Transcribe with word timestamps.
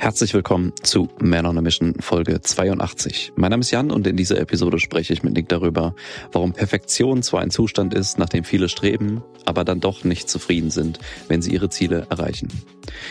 Herzlich 0.00 0.32
willkommen 0.32 0.72
zu 0.82 1.10
Man 1.20 1.44
on 1.44 1.58
a 1.58 1.60
Mission 1.60 1.94
Folge 2.00 2.40
82. 2.40 3.34
Mein 3.36 3.50
Name 3.50 3.60
ist 3.60 3.70
Jan 3.70 3.90
und 3.90 4.06
in 4.06 4.16
dieser 4.16 4.40
Episode 4.40 4.78
spreche 4.78 5.12
ich 5.12 5.22
mit 5.22 5.34
Nick 5.34 5.50
darüber, 5.50 5.94
warum 6.32 6.54
Perfektion 6.54 7.22
zwar 7.22 7.42
ein 7.42 7.50
Zustand 7.50 7.92
ist, 7.92 8.16
nach 8.18 8.30
dem 8.30 8.42
viele 8.42 8.70
streben, 8.70 9.22
aber 9.44 9.62
dann 9.62 9.80
doch 9.80 10.02
nicht 10.02 10.30
zufrieden 10.30 10.70
sind, 10.70 11.00
wenn 11.28 11.42
sie 11.42 11.52
ihre 11.52 11.68
Ziele 11.68 12.06
erreichen. 12.08 12.48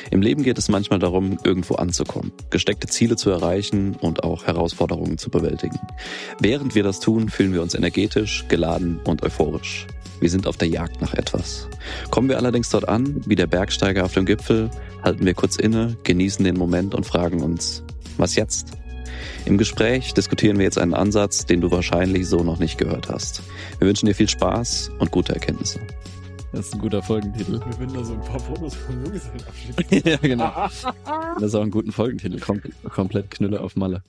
Im 0.10 0.23
Leben 0.23 0.41
geht 0.41 0.57
es 0.57 0.67
manchmal 0.67 0.97
darum, 0.97 1.38
irgendwo 1.44 1.75
anzukommen, 1.75 2.31
gesteckte 2.49 2.88
Ziele 2.88 3.17
zu 3.17 3.29
erreichen 3.29 3.95
und 3.95 4.23
auch 4.23 4.47
Herausforderungen 4.47 5.19
zu 5.19 5.29
bewältigen. 5.29 5.79
Während 6.39 6.73
wir 6.73 6.81
das 6.81 6.99
tun, 6.99 7.29
fühlen 7.29 7.53
wir 7.53 7.61
uns 7.61 7.75
energetisch, 7.75 8.45
geladen 8.47 8.99
und 9.05 9.21
euphorisch. 9.21 9.85
Wir 10.20 10.29
sind 10.29 10.47
auf 10.47 10.57
der 10.57 10.67
Jagd 10.67 11.01
nach 11.01 11.13
etwas. 11.13 11.70
Kommen 12.11 12.29
wir 12.29 12.38
allerdings 12.38 12.70
dort 12.70 12.88
an, 12.88 13.21
wie 13.25 13.35
der 13.35 13.47
Bergsteiger 13.47 14.05
auf 14.05 14.13
dem 14.13 14.25
Gipfel, 14.25 14.70
halten 15.03 15.25
wir 15.25 15.34
kurz 15.34 15.55
inne, 15.55 15.97
genießen 16.03 16.43
den 16.43 16.57
Moment 16.57 16.93
und 16.93 17.05
fragen 17.05 17.41
uns, 17.41 17.84
was 18.17 18.35
jetzt? 18.35 18.73
Im 19.45 19.58
Gespräch 19.58 20.13
diskutieren 20.13 20.58
wir 20.58 20.66
jetzt 20.66 20.77
einen 20.77 20.94
Ansatz, 20.94 21.45
den 21.45 21.61
du 21.61 21.71
wahrscheinlich 21.71 22.27
so 22.27 22.44
noch 22.44 22.59
nicht 22.59 22.77
gehört 22.77 23.09
hast. 23.09 23.41
Wir 23.80 23.88
wünschen 23.88 24.05
dir 24.05 24.16
viel 24.16 24.30
Spaß 24.30 24.91
und 24.99 25.11
gute 25.11 25.34
Erkenntnisse. 25.34 25.80
Das 26.52 26.67
ist 26.67 26.73
ein 26.73 26.80
guter 26.80 27.03
Folgentitel. 27.03 27.53
Wir 27.53 27.80
würden 27.80 27.94
da 27.94 28.03
so 28.03 28.13
ein 28.13 28.22
paar 28.22 28.39
Fotos 28.39 28.75
von 28.75 29.03
Junggesellen 29.03 29.44
abschicken. 29.44 30.02
ja, 30.09 30.17
genau. 30.17 30.52
Das 31.36 31.44
ist 31.44 31.55
auch 31.55 31.61
ein 31.61 31.72
guter 31.72 31.91
Folgentitel. 31.91 32.39
Kom 32.39 32.61
komplett 32.89 33.31
Knülle 33.31 33.61
auf 33.61 33.75
Malle. 33.75 34.03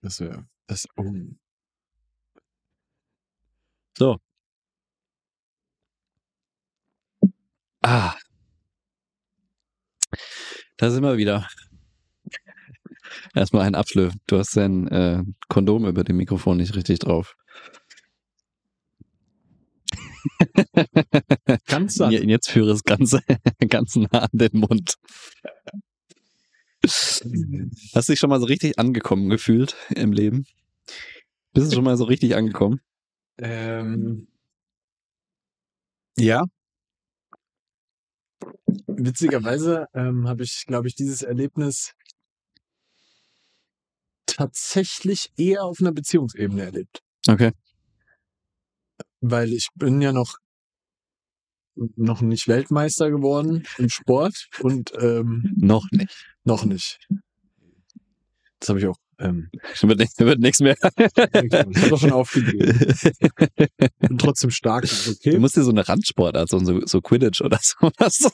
Das 0.00 0.20
wäre, 0.20 0.46
das, 0.68 0.86
oh. 0.96 1.12
So. 3.98 4.18
Ah. 7.88 8.16
Da 10.76 10.90
sind 10.90 11.04
wir 11.04 11.18
wieder. 11.18 11.46
Erstmal 13.32 13.62
ein 13.62 13.76
Abschlüpfen. 13.76 14.20
Du 14.26 14.38
hast 14.38 14.56
dein 14.56 14.88
äh, 14.88 15.22
Kondom 15.48 15.86
über 15.86 16.02
dem 16.02 16.16
Mikrofon 16.16 16.56
nicht 16.56 16.74
richtig 16.74 16.98
drauf. 16.98 17.36
Ganz. 21.68 21.98
Ja, 21.98 22.10
Jetzt 22.10 22.50
führe 22.50 22.72
es 22.72 22.82
ganz, 22.82 23.16
ganz 23.68 23.94
nah 23.94 24.18
an 24.18 24.30
den 24.32 24.58
Mund. 24.58 24.96
Hast 26.82 27.22
du 27.22 28.12
dich 28.12 28.18
schon 28.18 28.30
mal 28.30 28.40
so 28.40 28.46
richtig 28.46 28.80
angekommen 28.80 29.28
gefühlt 29.28 29.76
im 29.94 30.10
Leben? 30.10 30.44
Bist 31.52 31.70
du 31.70 31.76
schon 31.76 31.84
mal 31.84 31.96
so 31.96 32.02
richtig 32.04 32.34
angekommen? 32.34 32.80
Ähm, 33.38 34.26
ja. 36.18 36.46
Witzigerweise 38.98 39.86
ähm, 39.94 40.28
habe 40.28 40.42
ich, 40.44 40.64
glaube 40.66 40.88
ich, 40.88 40.94
dieses 40.94 41.22
Erlebnis 41.22 41.92
tatsächlich 44.26 45.30
eher 45.36 45.64
auf 45.64 45.80
einer 45.80 45.92
Beziehungsebene 45.92 46.62
erlebt. 46.62 47.00
Okay. 47.28 47.52
Weil 49.20 49.52
ich 49.52 49.68
bin 49.74 50.00
ja 50.00 50.12
noch 50.12 50.36
noch 51.74 52.22
nicht 52.22 52.48
Weltmeister 52.48 53.10
geworden 53.10 53.66
im 53.76 53.90
Sport 53.90 54.48
und 54.60 54.92
ähm, 54.98 55.52
Noch 55.56 55.84
nicht. 55.90 56.26
noch 56.44 56.64
nicht. 56.64 57.06
Das 58.60 58.70
habe 58.70 58.78
ich 58.78 58.86
auch. 58.86 58.96
Ähm, 59.18 59.48
Wird, 59.82 59.98
nicht- 59.98 60.18
wird 60.18 60.40
nichts 60.40 60.60
mehr. 60.60 60.76
ich 60.76 61.52
habe 61.54 61.88
doch 61.90 61.98
schon 62.00 62.12
aufgegeben. 62.12 62.78
Bin 64.00 64.18
trotzdem 64.18 64.50
stark. 64.50 64.84
ist 64.84 65.06
Du 65.24 65.30
Okay. 65.30 65.38
musst 65.38 65.56
dir 65.56 65.62
so 65.62 65.70
eine 65.70 65.88
Randsportart, 65.88 66.48
so, 66.48 66.58
so, 66.84 67.00
Quidditch 67.00 67.40
oder 67.40 67.58
sowas. 67.62 68.30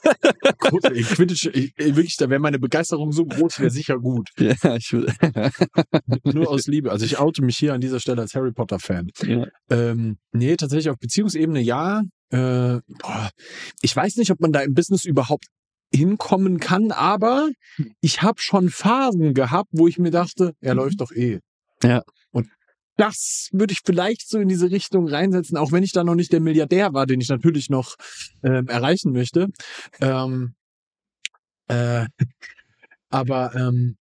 Quidditch, 0.58 1.46
ich, 1.52 1.72
wirklich, 1.78 2.16
da 2.16 2.28
wäre 2.30 2.40
meine 2.40 2.58
Begeisterung 2.58 3.12
so 3.12 3.24
groß, 3.24 3.60
wäre 3.60 3.70
sicher 3.70 3.98
gut. 3.98 4.30
ja, 4.38 4.76
ich. 4.76 4.92
Nur 6.24 6.48
aus 6.50 6.66
Liebe. 6.66 6.90
Also 6.90 7.04
ich 7.04 7.18
oute 7.18 7.42
mich 7.42 7.56
hier 7.56 7.74
an 7.74 7.80
dieser 7.80 8.00
Stelle 8.00 8.22
als 8.22 8.34
Harry 8.34 8.52
Potter 8.52 8.78
Fan. 8.78 9.10
ja. 9.24 9.46
Ähm, 9.70 10.18
nee, 10.32 10.56
tatsächlich 10.56 10.90
auf 10.90 10.98
Beziehungsebene 10.98 11.60
ja. 11.60 12.02
Äh, 12.30 12.80
boah, 12.88 13.30
ich 13.82 13.94
weiß 13.94 14.16
nicht, 14.16 14.30
ob 14.30 14.40
man 14.40 14.52
da 14.52 14.60
im 14.60 14.74
Business 14.74 15.04
überhaupt 15.04 15.44
hinkommen 15.94 16.58
kann, 16.58 16.90
aber 16.90 17.50
ich 18.00 18.22
habe 18.22 18.40
schon 18.40 18.70
Phasen 18.70 19.34
gehabt, 19.34 19.70
wo 19.72 19.88
ich 19.88 19.98
mir 19.98 20.10
dachte, 20.10 20.54
er 20.60 20.74
läuft 20.74 21.00
doch 21.00 21.12
eh. 21.12 21.40
Ja. 21.82 22.02
Und 22.30 22.48
das 22.96 23.48
würde 23.52 23.72
ich 23.72 23.80
vielleicht 23.84 24.28
so 24.28 24.38
in 24.38 24.48
diese 24.48 24.70
Richtung 24.70 25.08
reinsetzen, 25.08 25.56
auch 25.56 25.72
wenn 25.72 25.82
ich 25.82 25.92
da 25.92 26.04
noch 26.04 26.14
nicht 26.14 26.32
der 26.32 26.40
Milliardär 26.40 26.92
war, 26.92 27.06
den 27.06 27.20
ich 27.20 27.28
natürlich 27.28 27.70
noch 27.70 27.96
ähm, 28.42 28.68
erreichen 28.68 29.12
möchte. 29.12 29.48
Ähm, 30.00 30.54
äh, 31.68 32.06
aber 33.10 33.54
ähm, 33.54 33.96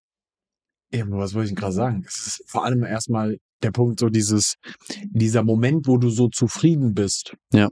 ja, 0.92 1.04
was 1.08 1.34
wollte 1.34 1.50
ich 1.50 1.56
gerade 1.56 1.72
sagen? 1.72 2.04
Es 2.06 2.26
ist 2.26 2.44
vor 2.46 2.64
allem 2.64 2.82
erstmal 2.82 3.38
der 3.62 3.70
Punkt, 3.70 4.00
so 4.00 4.08
dieses, 4.08 4.56
dieser 5.04 5.44
Moment, 5.44 5.86
wo 5.86 5.98
du 5.98 6.10
so 6.10 6.28
zufrieden 6.28 6.94
bist. 6.94 7.36
Ja. 7.52 7.68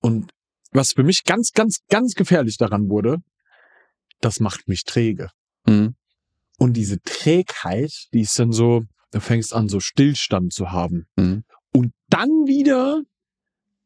Und 0.00 0.30
was 0.72 0.92
für 0.92 1.02
mich 1.02 1.24
ganz, 1.24 1.52
ganz, 1.52 1.78
ganz 1.88 2.14
gefährlich 2.14 2.58
daran 2.58 2.88
wurde, 2.90 3.18
das 4.20 4.40
macht 4.40 4.68
mich 4.68 4.84
träge. 4.84 5.30
Mhm. 5.66 5.94
Und 6.58 6.72
diese 6.74 7.00
Trägheit, 7.02 7.92
die 8.12 8.22
ist 8.22 8.38
dann 8.38 8.52
so, 8.52 8.82
du 9.12 9.20
fängst 9.20 9.54
an, 9.54 9.68
so 9.68 9.80
Stillstand 9.80 10.52
zu 10.52 10.72
haben. 10.72 11.06
Mhm. 11.16 11.44
Und 11.72 11.92
dann 12.08 12.28
wieder 12.46 13.02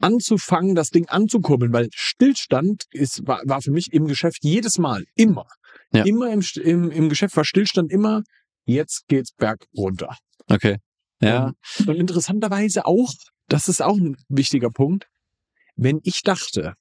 anzufangen, 0.00 0.74
das 0.74 0.90
Ding 0.90 1.08
anzukurbeln, 1.08 1.72
weil 1.72 1.88
Stillstand 1.92 2.84
ist, 2.90 3.26
war, 3.26 3.42
war 3.44 3.62
für 3.62 3.70
mich 3.70 3.92
im 3.92 4.06
Geschäft 4.06 4.38
jedes 4.42 4.78
Mal, 4.78 5.04
immer. 5.14 5.46
Ja. 5.92 6.04
Immer 6.04 6.32
im, 6.32 6.42
im, 6.62 6.90
im 6.90 7.08
Geschäft 7.08 7.36
war 7.36 7.44
Stillstand 7.44 7.90
immer, 7.90 8.22
jetzt 8.64 9.06
geht's 9.06 9.32
berg 9.32 9.66
runter. 9.76 10.16
Okay. 10.48 10.78
Ja. 11.20 11.52
Und 11.86 11.96
interessanterweise 11.96 12.86
auch, 12.86 13.12
das 13.48 13.68
ist 13.68 13.80
auch 13.80 13.96
ein 13.96 14.16
wichtiger 14.28 14.70
Punkt, 14.70 15.06
wenn 15.76 16.00
ich 16.02 16.22
dachte, 16.22 16.74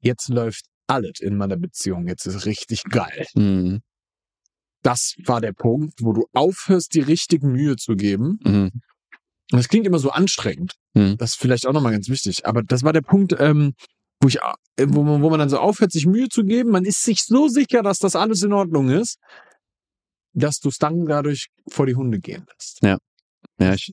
jetzt 0.00 0.28
läuft 0.28 0.64
alles 0.90 1.20
in 1.20 1.36
meiner 1.36 1.56
Beziehung, 1.56 2.08
jetzt 2.08 2.26
ist 2.26 2.46
richtig 2.46 2.82
geil. 2.84 3.26
Mhm. 3.34 3.80
Das 4.82 5.14
war 5.24 5.40
der 5.40 5.52
Punkt, 5.52 6.00
wo 6.02 6.12
du 6.12 6.26
aufhörst, 6.32 6.94
die 6.94 7.00
richtigen 7.00 7.52
Mühe 7.52 7.76
zu 7.76 7.96
geben. 7.96 8.38
Mhm. 8.44 8.70
Und 9.52 9.58
das 9.58 9.68
klingt 9.68 9.86
immer 9.86 9.98
so 9.98 10.10
anstrengend. 10.10 10.74
Mhm. 10.94 11.16
Das 11.18 11.30
ist 11.30 11.40
vielleicht 11.40 11.66
auch 11.66 11.72
nochmal 11.72 11.92
ganz 11.92 12.08
wichtig. 12.08 12.46
Aber 12.46 12.62
das 12.62 12.82
war 12.82 12.92
der 12.92 13.02
Punkt, 13.02 13.34
ähm, 13.38 13.74
wo 14.20 14.28
ich, 14.28 14.38
äh, 14.76 14.86
wo 14.88 15.02
man, 15.02 15.22
wo 15.22 15.30
man 15.30 15.38
dann 15.38 15.48
so 15.48 15.58
aufhört, 15.58 15.92
sich 15.92 16.06
Mühe 16.06 16.28
zu 16.28 16.44
geben. 16.44 16.70
Man 16.70 16.84
ist 16.84 17.02
sich 17.02 17.24
so 17.24 17.48
sicher, 17.48 17.82
dass 17.82 17.98
das 17.98 18.16
alles 18.16 18.42
in 18.42 18.52
Ordnung 18.52 18.90
ist, 18.90 19.18
dass 20.32 20.60
du 20.60 20.68
es 20.68 20.78
dann 20.78 21.04
dadurch 21.06 21.48
vor 21.68 21.86
die 21.86 21.94
Hunde 21.94 22.20
gehen 22.20 22.46
lässt. 22.52 22.82
Ja, 23.58 23.74
ich, 23.74 23.92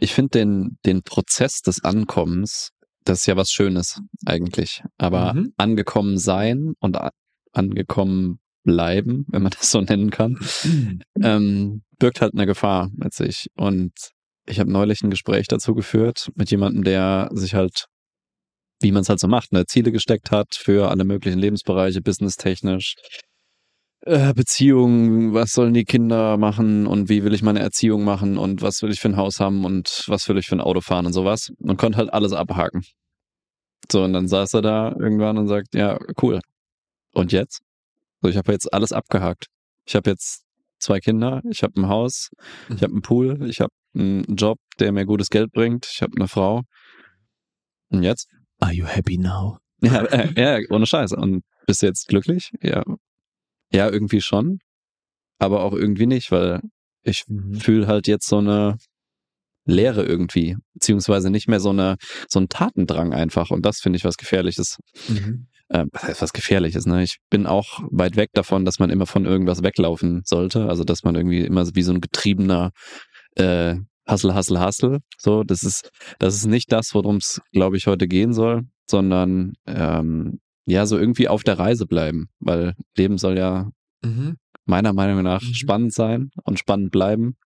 ich 0.00 0.12
finde 0.12 0.38
den, 0.38 0.78
den 0.84 1.02
Prozess 1.02 1.62
des 1.62 1.82
Ankommens, 1.82 2.70
das 3.08 3.20
ist 3.20 3.26
ja 3.26 3.36
was 3.36 3.50
Schönes 3.50 4.00
eigentlich. 4.24 4.82
Aber 4.98 5.34
Mhm. 5.34 5.52
angekommen 5.56 6.18
sein 6.18 6.74
und 6.80 6.98
angekommen 7.52 8.38
bleiben, 8.64 9.24
wenn 9.28 9.42
man 9.42 9.52
das 9.52 9.70
so 9.70 9.80
nennen 9.80 10.10
kann, 10.10 10.38
ähm, 11.22 11.82
birgt 11.98 12.20
halt 12.20 12.34
eine 12.34 12.46
Gefahr 12.46 12.90
mit 12.94 13.14
sich. 13.14 13.46
Und 13.56 13.92
ich 14.46 14.60
habe 14.60 14.70
neulich 14.70 15.02
ein 15.02 15.10
Gespräch 15.10 15.46
dazu 15.48 15.74
geführt 15.74 16.30
mit 16.34 16.50
jemandem, 16.50 16.84
der 16.84 17.30
sich 17.32 17.54
halt, 17.54 17.86
wie 18.80 18.92
man 18.92 19.02
es 19.02 19.08
halt 19.08 19.20
so 19.20 19.28
macht, 19.28 19.52
ne, 19.52 19.64
Ziele 19.66 19.90
gesteckt 19.92 20.30
hat 20.30 20.54
für 20.54 20.90
alle 20.90 21.04
möglichen 21.04 21.38
Lebensbereiche, 21.38 22.00
businesstechnisch, 22.02 22.94
äh, 24.02 24.34
Beziehungen, 24.34 25.32
was 25.34 25.52
sollen 25.52 25.74
die 25.74 25.84
Kinder 25.84 26.36
machen 26.36 26.86
und 26.86 27.08
wie 27.08 27.24
will 27.24 27.34
ich 27.34 27.42
meine 27.42 27.60
Erziehung 27.60 28.04
machen 28.04 28.38
und 28.38 28.62
was 28.62 28.82
will 28.82 28.90
ich 28.92 29.00
für 29.00 29.08
ein 29.08 29.16
Haus 29.16 29.40
haben 29.40 29.64
und 29.64 30.04
was 30.06 30.28
will 30.28 30.38
ich 30.38 30.46
für 30.46 30.56
ein 30.56 30.60
Auto 30.60 30.80
fahren 30.80 31.06
und 31.06 31.12
sowas. 31.12 31.50
Und 31.58 31.76
konnte 31.78 31.98
halt 31.98 32.12
alles 32.12 32.32
abhaken. 32.32 32.82
So, 33.90 34.02
und 34.02 34.12
dann 34.12 34.28
saß 34.28 34.54
er 34.54 34.62
da 34.62 34.96
irgendwann 34.98 35.38
und 35.38 35.48
sagt, 35.48 35.74
ja, 35.74 35.98
cool. 36.22 36.40
Und 37.12 37.32
jetzt? 37.32 37.62
So, 38.20 38.28
ich 38.28 38.36
habe 38.36 38.52
jetzt 38.52 38.72
alles 38.72 38.92
abgehakt. 38.92 39.46
Ich 39.86 39.94
habe 39.94 40.10
jetzt 40.10 40.44
zwei 40.78 41.00
Kinder, 41.00 41.42
ich 41.50 41.62
habe 41.62 41.80
ein 41.80 41.88
Haus, 41.88 42.30
ich 42.68 42.82
habe 42.82 42.92
einen 42.92 43.02
Pool, 43.02 43.48
ich 43.48 43.60
habe 43.60 43.72
einen 43.94 44.36
Job, 44.36 44.58
der 44.78 44.92
mir 44.92 45.06
gutes 45.06 45.30
Geld 45.30 45.52
bringt, 45.52 45.86
ich 45.90 46.02
habe 46.02 46.12
eine 46.16 46.28
Frau. 46.28 46.62
Und 47.88 48.02
jetzt? 48.02 48.28
Are 48.60 48.72
you 48.72 48.86
happy 48.86 49.18
now? 49.18 49.58
Ja, 49.80 50.04
äh, 50.04 50.32
ja, 50.36 50.66
ohne 50.70 50.86
Scheiß. 50.86 51.12
Und 51.12 51.42
bist 51.66 51.82
du 51.82 51.86
jetzt 51.86 52.08
glücklich? 52.08 52.50
Ja. 52.62 52.82
Ja, 53.72 53.90
irgendwie 53.90 54.20
schon. 54.20 54.58
Aber 55.38 55.62
auch 55.62 55.72
irgendwie 55.72 56.06
nicht, 56.06 56.30
weil 56.30 56.60
ich 57.02 57.24
fühle 57.58 57.86
halt 57.86 58.06
jetzt 58.06 58.26
so 58.26 58.38
eine 58.38 58.78
Leere 59.66 60.04
irgendwie. 60.04 60.56
Beziehungsweise 60.74 61.30
nicht 61.30 61.48
mehr 61.48 61.60
so 61.60 61.70
eine, 61.70 61.96
so 62.28 62.40
ein 62.40 62.48
Tatendrang 62.48 63.12
einfach. 63.12 63.50
Und 63.50 63.66
das 63.66 63.80
finde 63.80 63.98
ich 63.98 64.04
was 64.04 64.16
Gefährliches. 64.16 64.78
Mhm. 65.08 65.48
Ähm, 65.68 65.88
was 65.92 66.04
heißt 66.04 66.22
was 66.22 66.32
Gefährliches, 66.32 66.86
ne? 66.86 67.02
Ich 67.02 67.16
bin 67.28 67.44
auch 67.46 67.80
weit 67.90 68.16
weg 68.16 68.30
davon, 68.34 68.64
dass 68.64 68.78
man 68.78 68.88
immer 68.90 69.06
von 69.06 69.24
irgendwas 69.26 69.62
weglaufen 69.64 70.22
sollte. 70.24 70.68
Also, 70.68 70.84
dass 70.84 71.02
man 71.02 71.16
irgendwie 71.16 71.40
immer 71.40 71.66
wie 71.74 71.82
so 71.82 71.92
ein 71.92 72.00
getriebener 72.00 72.70
äh, 73.34 73.74
Hustle, 74.08 74.34
Hustle, 74.36 74.64
Hustle. 74.64 74.98
So, 75.18 75.42
das 75.42 75.64
ist, 75.64 75.90
das 76.20 76.36
ist 76.36 76.46
nicht 76.46 76.70
das, 76.70 76.94
worum 76.94 77.16
es, 77.16 77.40
glaube 77.52 77.76
ich, 77.76 77.88
heute 77.88 78.06
gehen 78.06 78.32
soll, 78.32 78.62
sondern 78.88 79.54
ähm, 79.66 80.38
ja, 80.66 80.86
so 80.86 80.96
irgendwie 80.98 81.26
auf 81.28 81.42
der 81.42 81.58
Reise 81.58 81.86
bleiben, 81.86 82.28
weil 82.38 82.74
Leben 82.96 83.18
soll 83.18 83.36
ja 83.36 83.68
Mhm. 84.04 84.36
meiner 84.66 84.92
Meinung 84.92 85.22
nach 85.22 85.42
Mhm. 85.42 85.54
spannend 85.54 85.92
sein 85.94 86.30
und 86.44 86.58
spannend 86.60 86.92
bleiben. 86.92 87.36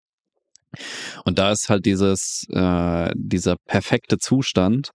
Und 1.25 1.39
da 1.39 1.53
ist 1.53 1.69
halt 1.69 1.85
dieses, 1.87 2.47
äh, 2.51 3.11
dieser 3.17 3.57
perfekte 3.67 4.19
Zustand, 4.19 4.91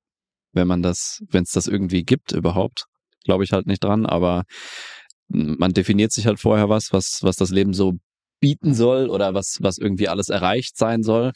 wenn 0.53 0.67
man 0.67 0.81
das, 0.81 1.21
wenn 1.29 1.43
es 1.43 1.51
das 1.51 1.67
irgendwie 1.67 2.03
gibt 2.03 2.31
überhaupt, 2.31 2.85
glaube 3.25 3.43
ich 3.43 3.51
halt 3.51 3.67
nicht 3.67 3.83
dran, 3.83 4.05
aber 4.05 4.43
man 5.27 5.73
definiert 5.73 6.11
sich 6.11 6.27
halt 6.27 6.39
vorher 6.39 6.69
was, 6.69 6.93
was, 6.93 7.19
was 7.23 7.35
das 7.35 7.49
Leben 7.49 7.73
so 7.73 7.93
bieten 8.39 8.73
soll 8.73 9.09
oder 9.09 9.33
was, 9.33 9.57
was 9.61 9.77
irgendwie 9.77 10.07
alles 10.07 10.29
erreicht 10.29 10.77
sein 10.77 11.01
soll. 11.03 11.31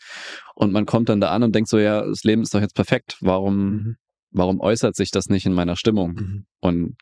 Und 0.53 0.71
man 0.71 0.86
kommt 0.86 1.09
dann 1.09 1.19
da 1.21 1.31
an 1.31 1.44
und 1.44 1.56
denkt 1.56 1.69
so, 1.69 1.80
ja, 1.80 2.06
das 2.06 2.24
Leben 2.24 2.44
ist 2.44 2.53
doch 2.53 2.62
jetzt 2.62 2.75
perfekt. 2.75 3.18
Warum, 3.21 3.56
Mhm. 3.57 3.95
warum 4.31 4.59
äußert 4.59 4.95
sich 4.95 5.09
das 5.12 5.27
nicht 5.27 5.45
in 5.45 5.53
meiner 5.53 5.75
Stimmung? 5.75 6.12
Mhm. 6.13 6.45
Und 6.59 6.95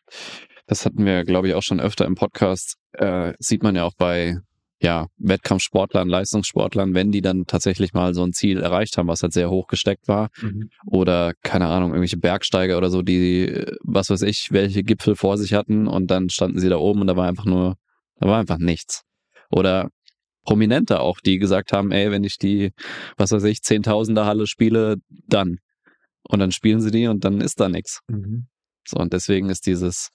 das 0.66 0.86
hatten 0.86 1.06
wir, 1.06 1.24
glaube 1.26 1.50
ich, 1.50 1.56
auch 1.56 1.64
schon 1.64 1.80
öfter 1.80 2.06
im 2.06 2.16
Podcast. 2.16 2.76
Äh, 2.94 3.34
sieht 3.40 3.64
man 3.64 3.76
ja 3.76 3.84
auch 3.84 3.96
bei 3.98 4.38
ja, 4.80 5.08
Wettkampfsportlern, 5.18 6.08
Leistungssportlern, 6.08 6.94
wenn 6.94 7.12
die 7.12 7.22
dann 7.22 7.46
tatsächlich 7.46 7.94
mal 7.94 8.14
so 8.14 8.24
ein 8.24 8.34
Ziel 8.34 8.60
erreicht 8.60 8.98
haben, 8.98 9.08
was 9.08 9.24
halt 9.24 9.34
sehr 9.34 9.50
hoch 9.50 9.68
gesteckt 9.68 10.08
war. 10.08 10.30
Mhm. 10.42 10.70
Oder, 10.86 11.34
keine 11.42 11.68
Ahnung, 11.68 11.90
irgendwelche 11.90 12.18
Bergsteiger 12.18 12.78
oder 12.78 12.90
so, 12.90 13.02
die, 13.02 13.66
was 13.84 14.10
weiß 14.10 14.22
ich, 14.22 14.50
welche 14.52 14.84
Gipfel 14.84 15.16
vor 15.16 15.38
sich 15.38 15.54
hatten 15.54 15.88
und 15.88 16.12
dann 16.12 16.30
standen 16.30 16.60
sie 16.60 16.70
da 16.70 16.78
oben 16.78 17.02
und 17.02 17.08
da 17.08 17.16
war 17.16 17.28
einfach 17.28 17.46
nur, 17.46 17.76
da 18.20 18.28
war 18.28 18.40
einfach 18.40 18.60
nichts. 18.60 19.04
Oder 19.50 19.90
Prominente 20.44 21.00
auch, 21.00 21.20
die 21.20 21.40
gesagt 21.40 21.74
haben, 21.74 21.92
ey, 21.92 22.12
wenn 22.12 22.24
ich 22.24 22.38
die, 22.38 22.72
was 23.18 23.32
weiß 23.32 23.44
ich, 23.46 23.64
Zehntausender 23.64 24.26
Halle 24.26 24.48
spiele, 24.48 24.98
dann. 25.10 25.58
Und 26.24 26.40
dann 26.40 26.52
spielen 26.52 26.82
sie 26.82 26.92
die 26.92 27.08
und 27.08 27.26
dann 27.26 27.42
ist 27.42 27.60
da 27.60 27.68
nichts. 27.68 28.02
Mhm. 28.08 28.48
So, 28.88 28.98
und 28.98 29.12
deswegen 29.12 29.50
ist 29.50 29.66
dieses 29.66 30.10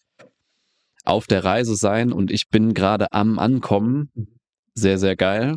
auf 1.05 1.27
der 1.27 1.45
Reise 1.45 1.75
sein 1.75 2.13
und 2.13 2.31
ich 2.31 2.49
bin 2.49 2.75
gerade 2.75 3.13
am 3.13 3.39
Ankommen 3.39 4.11
sehr, 4.75 4.99
sehr 4.99 5.17
geil. 5.17 5.57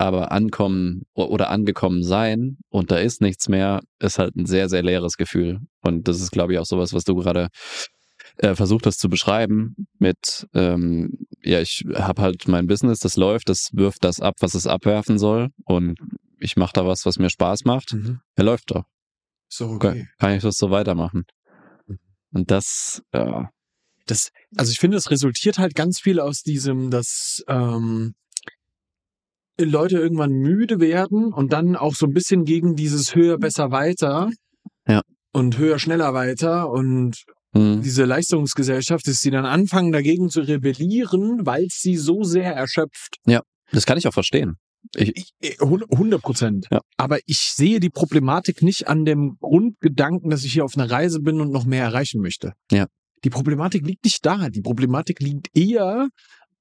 Aber 0.00 0.30
ankommen 0.30 1.02
oder 1.12 1.50
angekommen 1.50 2.04
sein 2.04 2.58
und 2.68 2.92
da 2.92 2.98
ist 2.98 3.20
nichts 3.20 3.48
mehr, 3.48 3.80
ist 3.98 4.20
halt 4.20 4.36
ein 4.36 4.46
sehr, 4.46 4.68
sehr 4.68 4.84
leeres 4.84 5.16
Gefühl. 5.16 5.58
Und 5.80 6.06
das 6.06 6.20
ist, 6.20 6.30
glaube 6.30 6.52
ich, 6.52 6.60
auch 6.60 6.66
sowas, 6.66 6.92
was 6.92 7.02
du 7.02 7.16
gerade 7.16 7.48
äh, 8.36 8.54
versucht 8.54 8.86
hast 8.86 9.00
zu 9.00 9.08
beschreiben 9.08 9.74
mit, 9.98 10.46
ähm, 10.54 11.26
ja, 11.42 11.60
ich 11.60 11.84
habe 11.94 12.22
halt 12.22 12.46
mein 12.46 12.68
Business, 12.68 13.00
das 13.00 13.16
läuft, 13.16 13.48
das 13.48 13.70
wirft 13.72 14.04
das 14.04 14.20
ab, 14.20 14.36
was 14.38 14.54
es 14.54 14.68
abwerfen 14.68 15.18
soll 15.18 15.48
und 15.64 15.98
ich 16.38 16.56
mache 16.56 16.74
da 16.74 16.86
was, 16.86 17.04
was 17.04 17.18
mir 17.18 17.30
Spaß 17.30 17.64
macht. 17.64 17.94
Mhm. 17.94 18.20
Er 18.36 18.44
läuft 18.44 18.70
doch. 18.70 18.84
So, 19.48 19.66
Okay. 19.70 19.88
okay. 19.88 20.08
Kann 20.20 20.36
ich 20.36 20.42
das 20.42 20.58
so 20.58 20.70
weitermachen? 20.70 21.24
Und 22.32 22.50
das, 22.52 23.02
ja, 23.12 23.50
Das, 24.06 24.30
also 24.56 24.70
ich 24.70 24.78
finde, 24.78 24.96
es 24.96 25.10
resultiert 25.10 25.58
halt 25.58 25.74
ganz 25.74 25.98
viel 25.98 26.20
aus 26.20 26.42
diesem, 26.42 26.90
dass 26.92 27.42
ähm, 27.48 28.14
Leute 29.60 29.98
irgendwann 29.98 30.32
müde 30.32 30.80
werden 30.80 31.32
und 31.32 31.52
dann 31.52 31.76
auch 31.76 31.94
so 31.94 32.06
ein 32.06 32.12
bisschen 32.12 32.44
gegen 32.44 32.76
dieses 32.76 33.14
höher, 33.14 33.38
besser, 33.38 33.70
weiter 33.70 34.30
Ja. 34.86 35.02
und 35.32 35.58
höher, 35.58 35.78
schneller, 35.78 36.14
weiter 36.14 36.70
und 36.70 37.16
hm, 37.54 37.82
diese 37.82 38.04
Leistungsgesellschaft, 38.04 39.06
dass 39.08 39.20
sie 39.20 39.30
dann 39.30 39.46
anfangen 39.46 39.90
dagegen 39.92 40.28
zu 40.30 40.40
rebellieren, 40.42 41.44
weil 41.46 41.66
sie 41.70 41.96
so 41.96 42.22
sehr 42.22 42.54
erschöpft. 42.54 43.16
das 43.72 43.84
kann 43.86 43.98
ich 43.98 44.06
auch 44.06 44.12
verstehen. 44.14 44.54
Ich, 44.96 45.12
Ich- 45.16 45.32
äh, 45.40 45.56
hund- 45.64 45.84
100 45.90 46.22
Prozent. 46.22 46.66
Ja. 46.70 46.80
Aber 46.96 47.18
ich 47.26 47.38
sehe 47.54 47.80
die 47.80 47.90
Problematik 47.90 48.62
nicht 48.62 48.86
an 48.88 49.04
dem 49.04 49.36
Grundgedanken, 49.40 50.30
dass 50.30 50.44
ich 50.44 50.52
hier 50.52 50.64
auf 50.64 50.76
einer 50.76 50.90
Reise 50.90 51.20
bin 51.20 51.40
und 51.40 51.50
noch 51.50 51.64
mehr 51.64 51.82
erreichen 51.84 52.20
möchte. 52.22 52.52
Ja. 52.70 52.86
Die 53.24 53.30
Problematik 53.30 53.84
liegt 53.84 54.04
nicht 54.04 54.24
da. 54.24 54.48
Die 54.48 54.60
Problematik 54.62 55.20
liegt 55.20 55.48
eher 55.56 56.08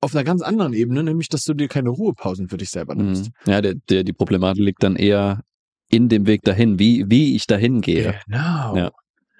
auf 0.01 0.13
einer 0.13 0.23
ganz 0.23 0.41
anderen 0.41 0.73
Ebene, 0.73 1.03
nämlich, 1.03 1.29
dass 1.29 1.43
du 1.43 1.53
dir 1.53 1.67
keine 1.67 1.89
Ruhepausen 1.89 2.49
für 2.49 2.57
dich 2.57 2.69
selber 2.69 2.95
nimmst. 2.95 3.31
Mhm. 3.45 3.51
Ja, 3.51 3.61
der, 3.61 3.75
der, 3.89 4.03
die 4.03 4.13
Problematik 4.13 4.63
liegt 4.63 4.83
dann 4.83 4.95
eher 4.95 5.41
in 5.89 6.09
dem 6.09 6.27
Weg 6.27 6.43
dahin, 6.43 6.79
wie, 6.79 7.05
wie 7.07 7.35
ich 7.35 7.47
dahin 7.47 7.81
gehe. 7.81 8.19
Genau. 8.27 8.75
Ja. 8.75 8.91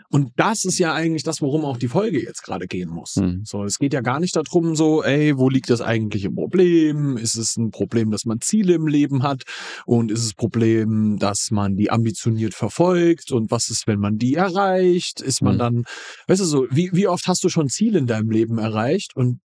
Und 0.10 0.32
das 0.38 0.64
ist 0.64 0.80
ja 0.80 0.94
eigentlich 0.94 1.24
das, 1.24 1.42
worum 1.42 1.66
auch 1.66 1.78
die 1.78 1.90
Folge 1.90 2.24
jetzt 2.24 2.42
gerade 2.42 2.68
gehen 2.68 2.90
muss. 2.90 3.18
Mhm. 3.18 3.42
So, 3.44 3.66
es 3.66 3.78
geht 3.78 3.94
ja 3.94 4.00
gar 4.00 4.22
nicht 4.22 4.38
darum, 4.38 4.74
so, 4.74 5.04
ey, 5.04 5.38
wo 5.38 5.50
liegt 5.50 5.70
das 5.70 5.82
eigentliche 5.82 6.32
Problem? 6.32 7.18
Ist 7.18 7.36
es 7.36 7.58
ein 7.58 7.72
Problem, 7.72 8.10
dass 8.10 8.24
man 8.24 8.40
Ziele 8.40 8.74
im 8.76 8.88
Leben 8.88 9.24
hat? 9.24 9.44
Und 9.86 10.10
ist 10.10 10.24
es 10.24 10.34
Problem, 10.34 11.18
dass 11.20 11.52
man 11.52 11.76
die 11.76 11.92
ambitioniert 11.92 12.54
verfolgt? 12.54 13.34
Und 13.34 13.52
was 13.52 13.70
ist, 13.70 13.86
wenn 13.86 14.00
man 14.00 14.18
die 14.18 14.36
erreicht? 14.36 15.20
Ist 15.20 15.42
man 15.42 15.56
Mhm. 15.56 15.60
dann, 15.60 15.84
weißt 16.28 16.40
du 16.40 16.46
so, 16.46 16.68
wie, 16.72 16.90
wie 16.94 17.08
oft 17.10 17.28
hast 17.28 17.44
du 17.44 17.50
schon 17.50 17.68
Ziele 17.68 18.00
in 18.00 18.08
deinem 18.08 18.32
Leben 18.32 18.60
erreicht 18.60 19.14
und 19.14 19.40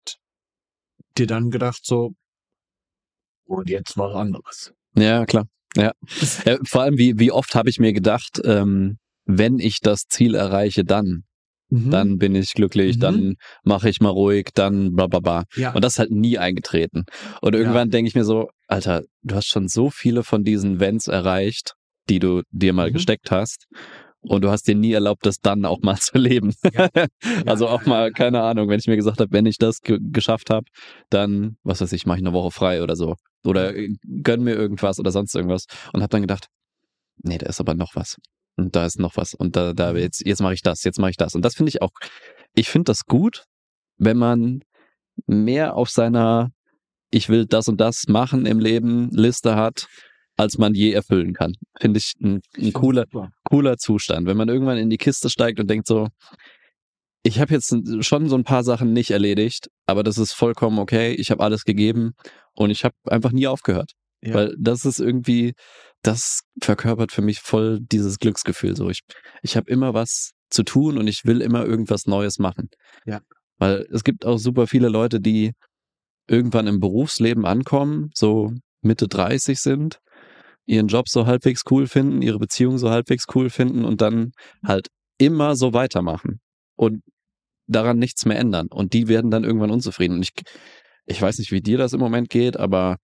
dir 1.19 1.27
dann 1.27 1.51
gedacht, 1.51 1.81
so, 1.85 2.13
und 3.45 3.69
jetzt 3.69 3.97
was 3.99 4.15
anderes? 4.15 4.73
Ja, 4.97 5.25
klar. 5.27 5.47
Ja. 5.77 5.93
ja 6.45 6.59
vor 6.65 6.83
allem, 6.83 6.99
wie, 6.99 7.19
wie 7.19 7.33
oft 7.33 7.55
habe 7.55 7.71
ich 7.71 7.79
mir 7.79 7.93
gedacht, 7.93 8.41
ähm, 8.45 8.99
wenn 9.25 9.59
ich 9.59 9.81
das 9.81 10.05
Ziel 10.09 10.35
erreiche, 10.35 10.85
dann, 10.85 11.25
Mhm. 11.71 11.91
dann 11.91 12.19
bin 12.19 12.35
ich 12.35 12.53
glücklich, 12.53 12.97
Mhm. 12.97 13.01
dann 13.01 13.35
mache 13.65 13.89
ich 13.89 14.01
mal 14.01 14.11
ruhig, 14.11 14.49
dann 14.55 14.95
bla 14.95 15.07
bla 15.07 15.21
bla. 15.21 15.45
ja. 15.57 15.73
Und 15.73 15.83
das 15.83 15.95
ist 15.95 15.99
halt 16.01 16.11
nie 16.11 16.37
eingetreten. 16.37 17.05
Und 17.41 17.55
irgendwann 17.55 17.89
denke 17.89 18.09
ich 18.09 18.15
mir 18.15 18.25
so, 18.25 18.51
Alter, 18.69 19.05
du 19.23 19.35
hast 19.35 19.47
schon 19.47 19.69
so 19.69 19.89
viele 19.89 20.23
von 20.23 20.45
diesen 20.45 20.81
Vents 20.81 21.09
erreicht, 21.09 21.75
die 22.11 22.19
du 22.19 22.43
dir 22.51 22.75
mal 22.75 22.91
Mhm. 22.91 22.95
gesteckt 22.95 23.31
hast. 23.31 23.67
Und 24.23 24.43
du 24.45 24.51
hast 24.51 24.69
dir 24.69 24.75
nie 24.75 24.93
erlaubt, 24.93 25.27
das 25.27 25.41
dann 25.41 25.65
auch 25.65 25.81
mal 25.83 25.97
zu 26.01 26.19
leben. 26.19 26.55
Ja. 26.73 26.89
also 27.47 27.69
auch 27.69 27.85
mal, 27.87 28.13
keine 28.13 28.43
Ahnung, 28.43 28.69
wenn 28.69 28.79
ich 28.79 28.87
mir 28.87 28.97
gesagt 28.97 29.21
habe, 29.21 29.33
wenn 29.33 29.47
ich 29.47 29.59
das 29.59 29.81
ge 29.81 29.99
geschafft 30.01 30.49
habe, 30.51 30.67
dann, 31.11 31.57
was 31.65 31.81
weiß 31.81 31.93
ich, 31.93 32.07
mache 32.07 32.19
ich 32.19 32.25
eine 32.25 32.33
Woche 32.33 32.51
frei 32.51 32.83
oder 32.83 32.97
so. 32.97 33.17
Oder 33.45 33.73
gönn 34.23 34.43
mir 34.43 34.55
irgendwas 34.55 34.99
oder 34.99 35.11
sonst 35.11 35.35
irgendwas. 35.35 35.67
Und 35.93 36.03
habe 36.03 36.11
dann 36.11 36.23
gedacht, 36.23 36.47
nee, 37.23 37.39
da 37.39 37.47
ist 37.47 37.61
aber 37.61 37.75
noch 37.75 37.95
was. 37.95 38.17
Und 38.57 38.77
da 38.77 38.87
ist 38.87 38.99
noch 38.99 39.17
was. 39.17 39.35
Und 39.35 39.57
da, 39.57 39.73
da 39.73 39.93
Mhm. 39.93 39.99
jetzt, 39.99 40.25
jetzt 40.25 40.41
mache 40.41 40.55
ich 40.55 40.63
das, 40.63 40.85
jetzt 40.85 40.99
mache 40.99 41.11
ich 41.11 41.17
das. 41.17 41.35
Und 41.35 41.43
das 41.45 41.55
finde 41.55 41.71
ich 41.71 41.83
auch, 41.83 41.93
ich 42.55 42.69
finde 42.69 42.85
das 42.85 43.05
gut, 43.07 43.45
wenn 43.99 44.17
man 44.17 44.61
mehr 45.27 45.77
auf 45.77 45.91
seiner 45.91 46.51
Ich 47.11 47.29
will 47.29 47.45
das 47.47 47.69
und 47.69 47.81
das 47.81 48.05
machen 48.09 48.47
im 48.47 48.59
Leben 48.59 49.11
Liste 49.11 49.57
hat, 49.57 49.87
als 50.37 50.59
man 50.59 50.75
je 50.75 50.93
erfüllen 50.93 51.35
kann. 51.35 51.53
Finde 51.81 51.99
ich 51.99 52.15
ein, 52.21 52.41
ein 52.57 52.73
cooler, 52.73 53.07
cooler 53.49 53.77
Zustand. 53.77 54.27
Wenn 54.27 54.37
man 54.37 54.49
irgendwann 54.49 54.79
in 54.79 54.91
die 54.91 54.99
Kiste 54.99 55.31
steigt 55.31 55.61
und 55.61 55.69
denkt 55.69 55.87
so, 55.87 56.09
ich 57.23 57.39
habe 57.39 57.55
jetzt 57.55 57.75
schon 58.01 58.29
so 58.29 58.37
ein 58.37 58.45
paar 58.45 58.65
Sachen 58.65 58.93
nicht 58.93 59.11
erledigt, 59.11 59.69
aber 59.87 60.03
das 60.03 60.19
ist 60.19 60.33
vollkommen 60.33 60.79
okay. 60.79 61.13
Ich 61.13 61.31
habe 61.31 61.43
alles 61.43 61.65
gegeben 61.65 62.13
und 62.55 62.71
ich 62.71 62.85
habe 62.85 62.95
einfach 63.07 63.33
nie 63.33 63.47
aufgehört. 63.47 63.93
Ja. 64.23 64.35
Weil 64.35 64.57
das 64.59 64.85
ist 64.85 65.01
irgendwie, 65.01 65.55
das 66.03 66.43
verkörpert 66.61 67.13
für 67.13 67.23
mich 67.23 67.41
voll 67.41 67.81
dieses 67.81 68.19
Glücksgefühl. 68.19 68.77
So, 68.77 68.91
ich, 68.91 69.01
ich 69.43 69.57
habe 69.57 69.71
immer 69.71 69.95
was 69.95 70.33
zu 70.51 70.63
tun 70.65 70.99
und 70.99 71.07
ich 71.07 71.25
will 71.25 71.41
immer 71.41 71.65
irgendwas 71.65 72.07
Neues 72.07 72.39
machen. 72.39 72.69
Ja. 73.05 73.21
Weil 73.59 73.87
es 73.93 74.05
gibt 74.05 74.25
auch 74.25 74.39
super 74.39 74.67
viele 74.67 74.89
Leute, 74.89 75.21
die 75.21 75.53
irgendwann 76.29 76.67
im 76.67 76.81
Berufsleben 76.81 77.47
ankommen, 77.47 78.11
so 78.15 78.53
Mitte 78.81 79.09
30 79.09 79.61
sind, 79.61 79.99
ihren 80.67 80.89
Job 80.89 81.09
so 81.09 81.27
halbwegs 81.27 81.63
cool 81.71 81.87
finden, 81.87 82.23
ihre 82.23 82.39
Beziehung 82.39 82.79
so 82.79 82.91
halbwegs 82.91 83.27
cool 83.35 83.51
finden 83.51 83.85
und 83.85 84.01
dann 84.01 84.33
halt 84.65 84.89
immer 85.19 85.57
so 85.57 85.73
weitermachen 85.73 86.41
und 86.77 87.03
daran 87.67 87.99
nichts 87.99 88.25
mehr 88.25 88.39
ändern. 88.39 88.69
Und 88.69 88.93
die 88.93 89.09
werden 89.09 89.31
dann 89.31 89.45
irgendwann 89.45 89.71
unzufrieden. 89.71 90.17
Und 90.17 90.23
ich, 90.23 90.33
ich 91.07 91.21
weiß 91.21 91.39
nicht, 91.39 91.53
wie 91.53 91.61
dir 91.61 91.79
das 91.79 91.93
im 91.93 92.01
Moment 92.01 92.29
geht, 92.29 92.57
aber 92.57 92.97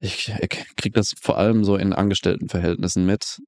ich 0.00 0.32
krieg 0.76 0.94
das 0.94 1.14
vor 1.20 1.38
allem 1.38 1.64
so 1.64 1.76
in 1.76 1.92
Angestelltenverhältnissen 1.92 3.06
mit, 3.06 3.38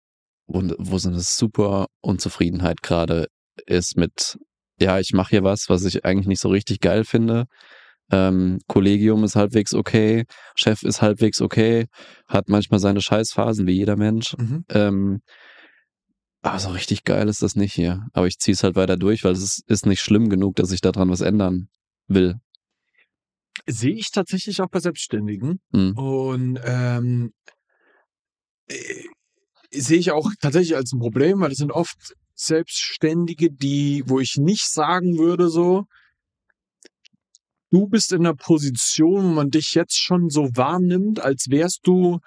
wo, 0.47 0.63
wo 0.79 0.99
so 0.99 1.09
eine 1.09 1.21
super 1.21 1.87
Unzufriedenheit 2.01 2.83
gerade 2.83 3.27
ist 3.67 3.97
mit, 3.97 4.39
ja, 4.81 5.01
ich 5.01 5.13
mache 5.13 5.31
hier 5.31 5.45
was, 5.45 5.69
was 5.69 5.85
ich 5.85 6.05
eigentlich 6.05 6.29
nicht 6.29 6.41
so 6.41 6.49
richtig 6.49 6.81
geil 6.81 7.05
finde. 7.05 7.47
Ähm, 8.11 8.59
Kollegium 8.67 9.25
ist 9.25 9.37
halbwegs 9.37 9.75
okay, 9.75 10.25
Chef 10.55 10.83
ist 10.83 11.03
halbwegs 11.03 11.41
okay, 11.41 11.87
hat 12.29 12.49
manchmal 12.49 12.81
seine 12.81 13.01
Scheißphasen 13.01 13.67
wie 13.67 13.73
jeder 13.73 13.97
Mensch. 13.97 14.37
Mhm. 14.37 14.65
Ähm, 14.69 15.21
aber 16.43 16.59
so 16.59 16.71
richtig 16.71 17.05
geil 17.05 17.29
ist 17.29 17.41
das 17.41 17.57
nicht 17.57 17.73
hier. 17.73 18.07
Aber 18.13 18.27
ich 18.27 18.39
ziehe 18.39 18.53
es 18.53 18.63
halt 18.63 18.77
weiter 18.77 18.99
durch, 18.99 19.25
weil 19.25 19.33
es 19.33 19.43
ist, 19.43 19.63
ist 19.67 19.87
nicht 19.87 20.03
schlimm 20.03 20.29
genug, 20.29 20.57
dass 20.57 20.73
ich 20.73 20.83
daran 20.83 21.09
was 21.09 21.23
ändern 21.23 21.69
will. 22.07 22.37
Sehe 23.67 23.95
ich 23.95 24.11
tatsächlich 24.11 24.61
auch 24.61 24.69
bei 24.69 24.81
Selbstständigen. 24.81 25.61
Hm. 25.73 25.97
Und 25.97 26.61
ähm, 26.63 27.33
äh, 28.67 29.05
sehe 29.71 29.99
ich 29.99 30.11
auch 30.11 30.31
tatsächlich 30.41 30.77
als 30.77 30.93
ein 30.93 31.01
Problem, 31.01 31.41
weil 31.41 31.53
es 31.53 31.59
sind 31.59 31.73
oft 31.73 32.15
Selbstständige, 32.35 33.51
die, 33.51 34.03
wo 34.07 34.21
ich 34.21 34.37
nicht 34.37 34.71
sagen 34.71 35.17
würde, 35.17 35.49
so, 35.49 35.87
du 37.75 37.89
bist 37.89 38.13
in 38.13 38.21
einer 38.21 38.35
Position, 38.35 39.25
wo 39.25 39.29
man 39.29 39.51
dich 39.51 39.75
jetzt 39.75 39.99
schon 39.99 40.31
so 40.31 40.49
wahrnimmt, 40.55 41.21
als 41.21 41.47
wärst 41.51 41.81
du 41.83 42.21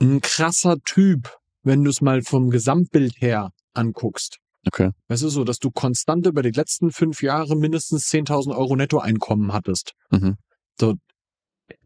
ein 0.00 0.20
krasser 0.20 0.76
Typ, 0.84 1.36
wenn 1.62 1.82
du 1.84 1.90
es 1.90 2.00
mal 2.00 2.22
vom 2.22 2.50
Gesamtbild 2.50 3.14
her 3.20 3.50
anguckst. 3.74 4.36
Okay. 4.66 4.90
Weißt 5.08 5.22
du 5.22 5.28
so, 5.30 5.44
dass 5.44 5.58
du 5.58 5.70
konstant 5.70 6.26
über 6.26 6.42
die 6.42 6.50
letzten 6.50 6.90
fünf 6.90 7.22
Jahre 7.22 7.56
mindestens 7.56 8.08
10.000 8.10 8.54
Euro 8.54 8.76
Nettoeinkommen 8.76 9.52
hattest. 9.52 9.92
Mhm. 10.10 10.36
So, 10.78 10.94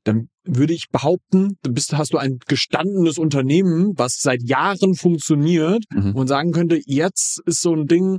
dann 0.04 0.28
würde 0.44 0.72
ich 0.72 0.88
behaupten, 0.90 1.56
du 1.62 1.72
bist, 1.72 1.92
hast 1.96 2.12
du 2.12 2.18
ein 2.18 2.38
gestandenes 2.48 3.18
Unternehmen, 3.18 3.92
was 3.96 4.20
seit 4.20 4.42
Jahren 4.42 4.94
funktioniert 4.96 5.84
Mhm. 5.92 6.16
und 6.16 6.26
sagen 6.26 6.50
könnte, 6.50 6.80
jetzt 6.84 7.40
ist 7.46 7.60
so 7.60 7.74
ein 7.74 7.86
Ding, 7.86 8.18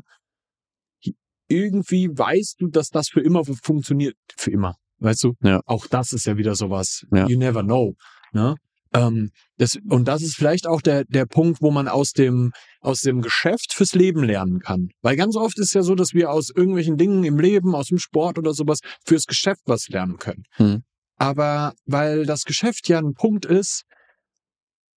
irgendwie 1.53 2.09
weißt 2.09 2.55
du, 2.59 2.67
dass 2.67 2.89
das 2.89 3.09
für 3.09 3.21
immer 3.21 3.43
funktioniert. 3.45 4.15
Für 4.35 4.51
immer. 4.51 4.75
Weißt 4.99 5.23
du? 5.23 5.33
Ja. 5.41 5.61
Auch 5.65 5.87
das 5.87 6.13
ist 6.13 6.25
ja 6.25 6.37
wieder 6.37 6.55
sowas. 6.55 7.05
Ja. 7.13 7.27
You 7.27 7.37
never 7.37 7.63
know. 7.63 7.93
Ne? 8.31 8.55
Ähm, 8.93 9.31
das, 9.57 9.77
und 9.89 10.07
das 10.07 10.21
ist 10.21 10.35
vielleicht 10.35 10.67
auch 10.67 10.81
der, 10.81 11.03
der 11.05 11.25
Punkt, 11.25 11.61
wo 11.61 11.71
man 11.71 11.87
aus 11.87 12.11
dem, 12.11 12.51
aus 12.79 13.01
dem 13.01 13.21
Geschäft 13.21 13.73
fürs 13.73 13.93
Leben 13.93 14.23
lernen 14.23 14.59
kann. 14.59 14.89
Weil 15.01 15.15
ganz 15.15 15.35
oft 15.35 15.59
ist 15.59 15.73
ja 15.73 15.81
so, 15.81 15.95
dass 15.95 16.13
wir 16.13 16.31
aus 16.31 16.49
irgendwelchen 16.55 16.97
Dingen 16.97 17.23
im 17.23 17.39
Leben, 17.39 17.75
aus 17.75 17.87
dem 17.87 17.97
Sport 17.97 18.37
oder 18.37 18.53
sowas, 18.53 18.79
fürs 19.05 19.25
Geschäft 19.25 19.61
was 19.65 19.87
lernen 19.89 20.17
können. 20.17 20.43
Hm. 20.53 20.83
Aber 21.17 21.73
weil 21.85 22.25
das 22.25 22.43
Geschäft 22.43 22.87
ja 22.87 22.99
ein 22.99 23.13
Punkt 23.13 23.45
ist, 23.45 23.83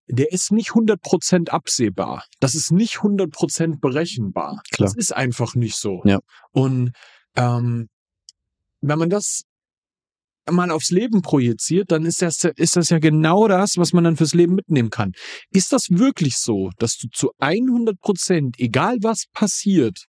der 0.08 0.32
ist 0.32 0.52
nicht 0.52 0.70
100% 0.70 1.48
absehbar. 1.50 2.24
Das 2.40 2.54
ist 2.54 2.70
nicht 2.70 2.96
100% 2.98 3.80
berechenbar. 3.80 4.62
Klar. 4.70 4.88
Das 4.88 4.96
ist 4.96 5.14
einfach 5.14 5.54
nicht 5.54 5.76
so. 5.76 6.00
Ja. 6.04 6.20
Und 6.52 6.92
ähm, 7.36 7.88
wenn 8.80 8.98
man 8.98 9.10
das 9.10 9.42
mal 10.50 10.70
aufs 10.70 10.90
Leben 10.90 11.22
projiziert, 11.22 11.90
dann 11.90 12.04
ist 12.04 12.22
das, 12.22 12.44
ist 12.56 12.76
das 12.76 12.90
ja 12.90 12.98
genau 12.98 13.48
das, 13.48 13.76
was 13.76 13.92
man 13.92 14.04
dann 14.04 14.16
fürs 14.16 14.34
Leben 14.34 14.54
mitnehmen 14.54 14.90
kann. 14.90 15.12
Ist 15.50 15.72
das 15.72 15.88
wirklich 15.90 16.36
so, 16.36 16.70
dass 16.78 16.96
du 16.96 17.08
zu 17.12 17.32
100 17.38 17.98
Prozent, 18.00 18.56
egal 18.58 18.98
was 19.02 19.24
passiert, 19.32 20.04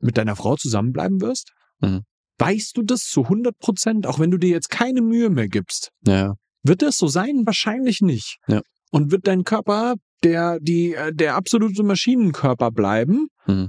mit 0.00 0.18
deiner 0.18 0.34
Frau 0.36 0.56
zusammenbleiben 0.56 1.20
wirst? 1.20 1.52
Mhm. 1.80 2.02
Weißt 2.38 2.76
du 2.76 2.82
das 2.82 3.02
zu 3.02 3.22
100 3.22 3.56
Prozent, 3.58 4.06
auch 4.08 4.18
wenn 4.18 4.32
du 4.32 4.38
dir 4.38 4.50
jetzt 4.50 4.68
keine 4.68 5.00
Mühe 5.00 5.30
mehr 5.30 5.48
gibst? 5.48 5.90
Ja, 6.04 6.34
Wird 6.64 6.82
das 6.82 6.96
so 6.96 7.06
sein? 7.06 7.42
Wahrscheinlich 7.44 8.00
nicht. 8.00 8.38
Ja. 8.48 8.62
Und 8.90 9.12
wird 9.12 9.26
dein 9.26 9.44
Körper 9.44 9.94
der, 10.22 10.58
die, 10.60 10.94
äh, 10.94 11.12
der 11.14 11.36
absolute 11.36 11.82
Maschinenkörper 11.82 12.70
bleiben? 12.70 13.28
Mhm. 13.46 13.68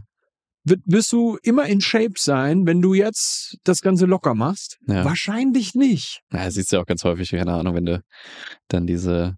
Wird, 0.63 0.79
wirst 0.85 1.11
du 1.11 1.37
immer 1.43 1.65
in 1.67 1.81
Shape 1.81 2.13
sein, 2.17 2.65
wenn 2.65 2.81
du 2.81 2.95
jetzt 2.95 3.57
das 3.63 3.81
Ganze 3.81 4.07
locker 4.07 4.33
machst? 4.33 4.77
Ja. 4.87 5.05
Wahrscheinlich 5.05 5.75
nicht. 5.75 6.21
Ja, 6.31 6.49
siehst 6.49 6.71
du 6.71 6.77
ja 6.77 6.81
auch 6.81 6.87
ganz 6.87 7.03
häufig, 7.03 7.29
keine 7.29 7.53
Ahnung, 7.53 7.75
wenn 7.75 7.85
du 7.85 8.01
dann 8.69 8.87
diese 8.87 9.35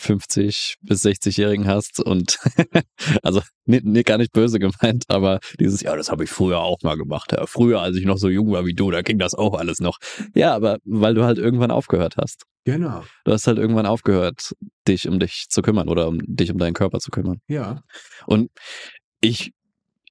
50 0.00 0.76
bis 0.80 1.04
60-Jährigen 1.04 1.66
hast 1.66 2.00
und 2.00 2.38
also 3.22 3.42
nee, 3.66 3.80
nee, 3.84 4.02
gar 4.02 4.18
nicht 4.18 4.32
böse 4.32 4.58
gemeint, 4.58 5.04
aber 5.08 5.40
dieses, 5.58 5.82
ja, 5.82 5.94
das 5.94 6.10
habe 6.10 6.24
ich 6.24 6.30
früher 6.30 6.60
auch 6.60 6.78
mal 6.82 6.96
gemacht. 6.96 7.32
Ja, 7.32 7.46
früher, 7.46 7.80
als 7.82 7.96
ich 7.96 8.06
noch 8.06 8.16
so 8.16 8.28
jung 8.28 8.50
war 8.50 8.64
wie 8.64 8.74
du, 8.74 8.90
da 8.90 9.02
ging 9.02 9.18
das 9.18 9.34
auch 9.34 9.54
alles 9.54 9.78
noch. 9.80 9.98
Ja, 10.34 10.54
aber 10.54 10.78
weil 10.84 11.14
du 11.14 11.24
halt 11.24 11.38
irgendwann 11.38 11.70
aufgehört 11.70 12.16
hast. 12.16 12.44
Genau. 12.64 13.04
Du 13.24 13.32
hast 13.32 13.46
halt 13.46 13.58
irgendwann 13.58 13.86
aufgehört, 13.86 14.54
dich 14.88 15.06
um 15.06 15.18
dich 15.18 15.46
zu 15.48 15.60
kümmern 15.60 15.88
oder 15.88 16.08
um 16.08 16.18
dich 16.22 16.50
um 16.50 16.58
deinen 16.58 16.74
Körper 16.74 16.98
zu 16.98 17.10
kümmern. 17.10 17.40
Ja. 17.46 17.82
Und 18.26 18.50
ich, 19.20 19.52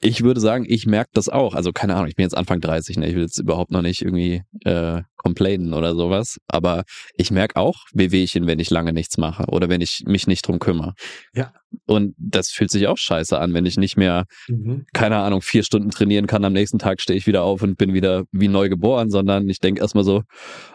ich 0.02 0.24
würde 0.24 0.40
sagen, 0.40 0.66
ich 0.68 0.86
merke 0.86 1.12
das 1.14 1.30
auch. 1.30 1.56
Also 1.56 1.72
keine 1.72 1.96
Ahnung, 1.96 2.08
ich 2.08 2.16
bin 2.16 2.24
jetzt 2.24 2.38
Anfang 2.38 2.62
30, 2.62 2.98
ne? 2.98 3.08
ich 3.08 3.16
will 3.16 3.24
jetzt 3.24 3.40
überhaupt 3.40 3.72
noch 3.72 3.82
nicht 3.82 4.02
irgendwie 4.02 4.44
äh, 4.64 5.02
complainen 5.18 5.74
oder 5.74 5.96
sowas. 5.96 6.38
Aber 6.48 6.84
ich 7.16 7.32
merke 7.32 7.58
auch 7.58 7.86
Wehwehchen, 7.94 8.48
wenn 8.48 8.60
ich 8.60 8.70
lange 8.70 8.94
nichts 8.94 9.18
mache 9.18 9.46
oder 9.48 9.70
wenn 9.70 9.82
ich 9.82 10.04
mich 10.06 10.28
nicht 10.28 10.48
drum 10.48 10.60
kümmere. 10.60 10.94
Ja. 11.34 11.52
Und 11.86 12.16
das 12.18 12.50
fühlt 12.50 12.72
sich 12.72 12.88
auch 12.88 12.98
scheiße 12.98 13.40
an, 13.40 13.54
wenn 13.54 13.66
ich 13.66 13.78
nicht 13.78 13.98
mehr, 13.98 14.26
Mhm. 14.48 14.86
keine 14.94 15.18
Ahnung, 15.18 15.42
vier 15.42 15.64
Stunden 15.64 15.92
trainieren 15.92 16.28
kann. 16.28 16.44
Am 16.46 16.54
nächsten 16.54 16.80
Tag 16.80 17.02
stehe 17.02 17.18
ich 17.18 17.28
wieder 17.28 17.44
auf 17.44 17.62
und 17.62 17.78
bin 17.78 17.94
wieder 17.94 18.24
wie 18.32 18.48
neu 18.48 18.70
geboren, 18.70 19.10
sondern 19.10 19.48
ich 19.50 19.60
denke 19.60 19.82
erstmal 19.82 20.04
so, 20.04 20.24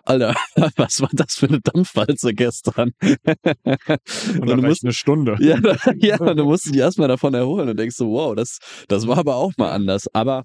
Alter, 0.05 0.35
was 0.77 1.01
war 1.01 1.11
das 1.13 1.35
für 1.35 1.49
eine 1.49 1.61
Dampfwalze 1.61 2.33
gestern? 2.35 2.93
Und 3.03 4.49
dann 4.49 4.61
du 4.61 4.63
musst 4.63 4.85
eine 4.85 4.93
Stunde. 4.93 5.37
ja, 5.41 5.59
ja, 5.97 6.19
und 6.21 6.37
du 6.37 6.45
musst 6.45 6.67
dich 6.67 6.77
erstmal 6.77 7.09
davon 7.09 7.35
erholen 7.35 7.69
und 7.69 7.79
denkst 7.79 7.97
so, 7.97 8.09
wow, 8.11 8.35
das, 8.35 8.59
das 8.89 9.07
war 9.07 9.19
aber 9.19 9.37
auch 9.37 9.53
mal 9.57 9.71
anders. 9.71 10.07
Aber 10.13 10.45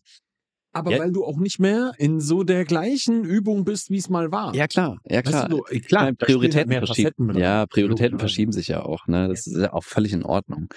Aber 0.72 0.92
Ja. 0.92 1.00
weil 1.00 1.12
du 1.12 1.26
auch 1.26 1.38
nicht 1.40 1.60
mehr 1.60 1.94
in 1.98 2.20
so 2.20 2.44
der 2.44 2.64
gleichen 2.64 3.24
Übung 3.24 3.66
bist, 3.66 3.90
wie 3.90 3.98
es 3.98 4.08
mal 4.10 4.32
war. 4.32 4.54
ja 4.56 4.68
klar, 4.68 4.98
ja 5.06 5.18
Weißt 5.20 5.28
klar. 5.28 5.50
du, 5.50 5.58
so, 5.58 5.64
klar, 5.88 6.04
halt 6.04 6.18
Prioritäten 6.20 6.70
mehr 6.70 6.86
verschieben. 6.86 7.38
Ja, 7.38 7.66
Prioritäten 7.66 8.12
Logischerweise. 8.12 8.20
verschieben 8.20 8.52
sich 8.52 8.68
ja 8.68 8.84
auch. 8.84 9.08
Ne? 9.08 9.28
Das 9.30 9.48
ist 9.48 9.58
ja 9.58 9.74
auch 9.74 9.84
völlig 9.84 10.14
in 10.14 10.24
Ordnung. 10.24 10.68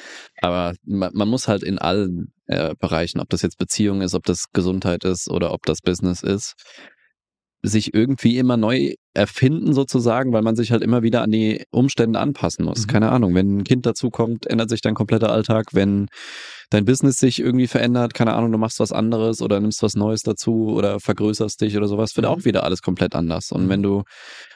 Aber 0.41 0.75
man, 0.85 1.11
man 1.15 1.29
muss 1.29 1.47
halt 1.47 1.63
in 1.63 1.79
allen 1.79 2.33
äh, 2.47 2.75
Bereichen, 2.79 3.21
ob 3.21 3.29
das 3.29 3.43
jetzt 3.43 3.59
Beziehung 3.59 4.01
ist, 4.01 4.15
ob 4.15 4.25
das 4.25 4.47
Gesundheit 4.53 5.05
ist 5.05 5.31
oder 5.31 5.53
ob 5.53 5.65
das 5.67 5.81
Business 5.83 6.23
ist, 6.23 6.55
sich 7.64 7.95
irgendwie 7.95 8.38
immer 8.38 8.57
neu 8.57 8.95
erfinden 9.14 9.73
sozusagen, 9.73 10.33
weil 10.33 10.42
man 10.42 10.57
sich 10.57 10.73
halt 10.73 10.83
immer 10.83 11.02
wieder 11.02 11.23
an 11.23 11.31
die 11.31 11.62
Umstände 11.71 12.19
anpassen 12.19 12.64
muss. 12.64 12.83
Mhm. 12.83 12.87
Keine 12.88 13.12
Ahnung, 13.12 13.35
wenn 13.35 13.59
ein 13.59 13.64
Kind 13.64 13.87
dazukommt, 13.87 14.47
ändert 14.47 14.69
sich 14.71 14.81
dein 14.81 14.95
kompletter 14.95 15.31
Alltag. 15.31 15.66
Wenn 15.73 16.09
dein 16.71 16.85
Business 16.85 17.19
sich 17.19 17.38
irgendwie 17.38 17.66
verändert, 17.69 18.14
keine 18.14 18.33
Ahnung, 18.35 18.50
du 18.50 18.59
machst 18.59 18.81
was 18.81 18.90
anderes 18.90 19.42
oder 19.42 19.61
nimmst 19.61 19.83
was 19.83 19.95
Neues 19.95 20.23
dazu 20.23 20.71
oder 20.71 20.99
vergrößerst 20.99 21.61
dich 21.61 21.76
oder 21.76 21.87
sowas, 21.87 22.16
wird 22.16 22.26
Mhm. 22.26 22.33
auch 22.33 22.45
wieder 22.45 22.64
alles 22.64 22.83
komplett 22.83 23.14
anders. 23.14 23.52
Und 23.52 23.66
Mhm. 23.66 23.69
wenn 23.69 23.83
du 23.83 24.02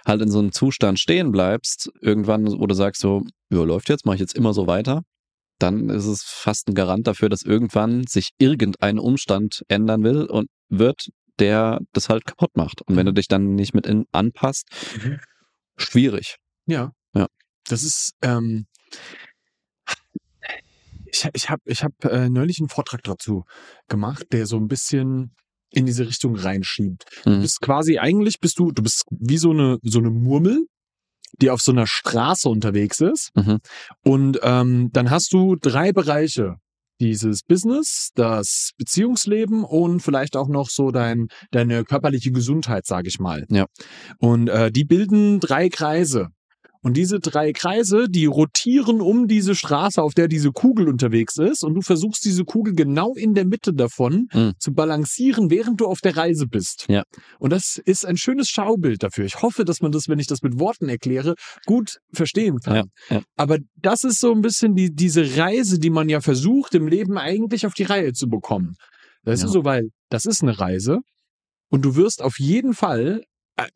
halt 0.06 0.22
in 0.22 0.30
so 0.30 0.38
einem 0.40 0.52
Zustand 0.52 0.98
stehen 0.98 1.30
bleibst, 1.30 1.90
irgendwann, 2.00 2.46
wo 2.46 2.66
du 2.66 2.74
sagst 2.74 3.00
so, 3.02 3.22
ja, 3.52 3.62
läuft 3.62 3.88
jetzt, 3.88 4.04
mache 4.06 4.16
ich 4.16 4.20
jetzt 4.20 4.34
immer 4.34 4.52
so 4.54 4.66
weiter, 4.66 5.02
dann 5.58 5.90
ist 5.90 6.06
es 6.06 6.22
fast 6.24 6.68
ein 6.68 6.74
Garant 6.74 7.06
dafür, 7.06 7.28
dass 7.28 7.42
irgendwann 7.42 8.04
sich 8.06 8.30
irgendein 8.38 8.98
Umstand 8.98 9.62
ändern 9.68 10.02
will 10.02 10.24
und 10.24 10.48
wird, 10.68 11.08
der 11.38 11.80
das 11.92 12.08
halt 12.08 12.24
kaputt 12.26 12.56
macht. 12.56 12.82
Und 12.82 12.96
wenn 12.96 13.06
du 13.06 13.12
Mhm. 13.12 13.16
dich 13.16 13.28
dann 13.28 13.54
nicht 13.54 13.74
mit 13.74 13.86
in, 13.86 14.06
anpasst, 14.12 14.68
Mhm. 15.02 15.18
schwierig. 15.76 16.36
Ja. 16.66 16.92
Ja. 17.14 17.26
Das 17.68 17.82
ist, 17.82 18.12
ähm, 18.22 18.66
ich, 21.06 21.28
ich 21.34 21.50
habe 21.50 21.62
ich 21.66 21.82
hab, 21.84 22.04
äh, 22.04 22.28
neulich 22.28 22.58
einen 22.58 22.68
Vortrag 22.68 23.02
dazu 23.04 23.44
gemacht, 23.88 24.24
der 24.32 24.46
so 24.46 24.56
ein 24.56 24.68
bisschen 24.68 25.34
in 25.70 25.86
diese 25.86 26.06
Richtung 26.06 26.36
reinschiebt. 26.36 27.04
Du 27.24 27.30
Mhm. 27.30 27.40
bist 27.42 27.60
quasi, 27.60 27.98
eigentlich 27.98 28.40
bist 28.40 28.58
du, 28.58 28.72
du 28.72 28.82
bist 28.82 29.04
wie 29.10 29.38
so 29.38 29.50
eine, 29.50 29.78
so 29.82 29.98
eine 29.98 30.10
Murmel, 30.10 30.66
die 31.40 31.50
auf 31.50 31.60
so 31.60 31.72
einer 31.72 31.86
Straße 31.86 32.48
unterwegs 32.48 33.00
ist. 33.00 33.30
Mhm. 33.34 33.58
Und 34.04 34.38
ähm, 34.42 34.90
dann 34.92 35.10
hast 35.10 35.32
du 35.32 35.56
drei 35.56 35.92
Bereiche. 35.92 36.56
Dieses 37.00 37.42
Business, 37.42 38.10
das 38.14 38.70
Beziehungsleben 38.78 39.64
und 39.64 40.00
vielleicht 40.00 40.36
auch 40.36 40.48
noch 40.48 40.70
so 40.70 40.90
dein, 40.90 41.28
deine 41.50 41.84
körperliche 41.84 42.30
Gesundheit, 42.30 42.86
sage 42.86 43.08
ich 43.08 43.18
mal. 43.18 43.44
Ja. 43.50 43.66
Und 44.18 44.48
äh, 44.48 44.70
die 44.70 44.84
bilden 44.84 45.40
drei 45.40 45.68
Kreise. 45.68 46.28
Und 46.86 46.96
diese 46.96 47.18
drei 47.18 47.52
Kreise, 47.52 48.06
die 48.08 48.26
rotieren 48.26 49.00
um 49.00 49.26
diese 49.26 49.56
Straße, 49.56 50.00
auf 50.00 50.14
der 50.14 50.28
diese 50.28 50.52
Kugel 50.52 50.88
unterwegs 50.88 51.36
ist. 51.36 51.64
Und 51.64 51.74
du 51.74 51.80
versuchst 51.82 52.24
diese 52.24 52.44
Kugel 52.44 52.74
genau 52.76 53.12
in 53.16 53.34
der 53.34 53.44
Mitte 53.44 53.74
davon 53.74 54.28
Mhm. 54.32 54.52
zu 54.60 54.72
balancieren, 54.72 55.50
während 55.50 55.80
du 55.80 55.86
auf 55.86 56.00
der 56.00 56.16
Reise 56.16 56.46
bist. 56.46 56.86
Ja. 56.88 57.02
Und 57.40 57.50
das 57.52 57.82
ist 57.84 58.06
ein 58.06 58.16
schönes 58.16 58.48
Schaubild 58.48 59.02
dafür. 59.02 59.24
Ich 59.24 59.42
hoffe, 59.42 59.64
dass 59.64 59.80
man 59.80 59.90
das, 59.90 60.08
wenn 60.08 60.20
ich 60.20 60.28
das 60.28 60.42
mit 60.42 60.60
Worten 60.60 60.88
erkläre, 60.88 61.34
gut 61.64 61.96
verstehen 62.12 62.58
kann. 62.60 62.76
Ja, 62.76 62.84
ja. 63.16 63.22
Aber 63.34 63.58
das 63.74 64.04
ist 64.04 64.20
so 64.20 64.30
ein 64.30 64.40
bisschen 64.40 64.76
die, 64.76 64.94
diese 64.94 65.36
Reise, 65.36 65.80
die 65.80 65.90
man 65.90 66.08
ja 66.08 66.20
versucht, 66.20 66.72
im 66.76 66.86
Leben 66.86 67.18
eigentlich 67.18 67.66
auf 67.66 67.74
die 67.74 67.82
Reihe 67.82 68.12
zu 68.12 68.28
bekommen. 68.28 68.76
Das 69.24 69.40
Ja. 69.40 69.46
ist 69.46 69.52
so, 69.54 69.64
weil 69.64 69.88
das 70.08 70.24
ist 70.24 70.40
eine 70.44 70.56
Reise 70.60 71.00
und 71.68 71.84
du 71.84 71.96
wirst 71.96 72.22
auf 72.22 72.38
jeden 72.38 72.74
Fall 72.74 73.22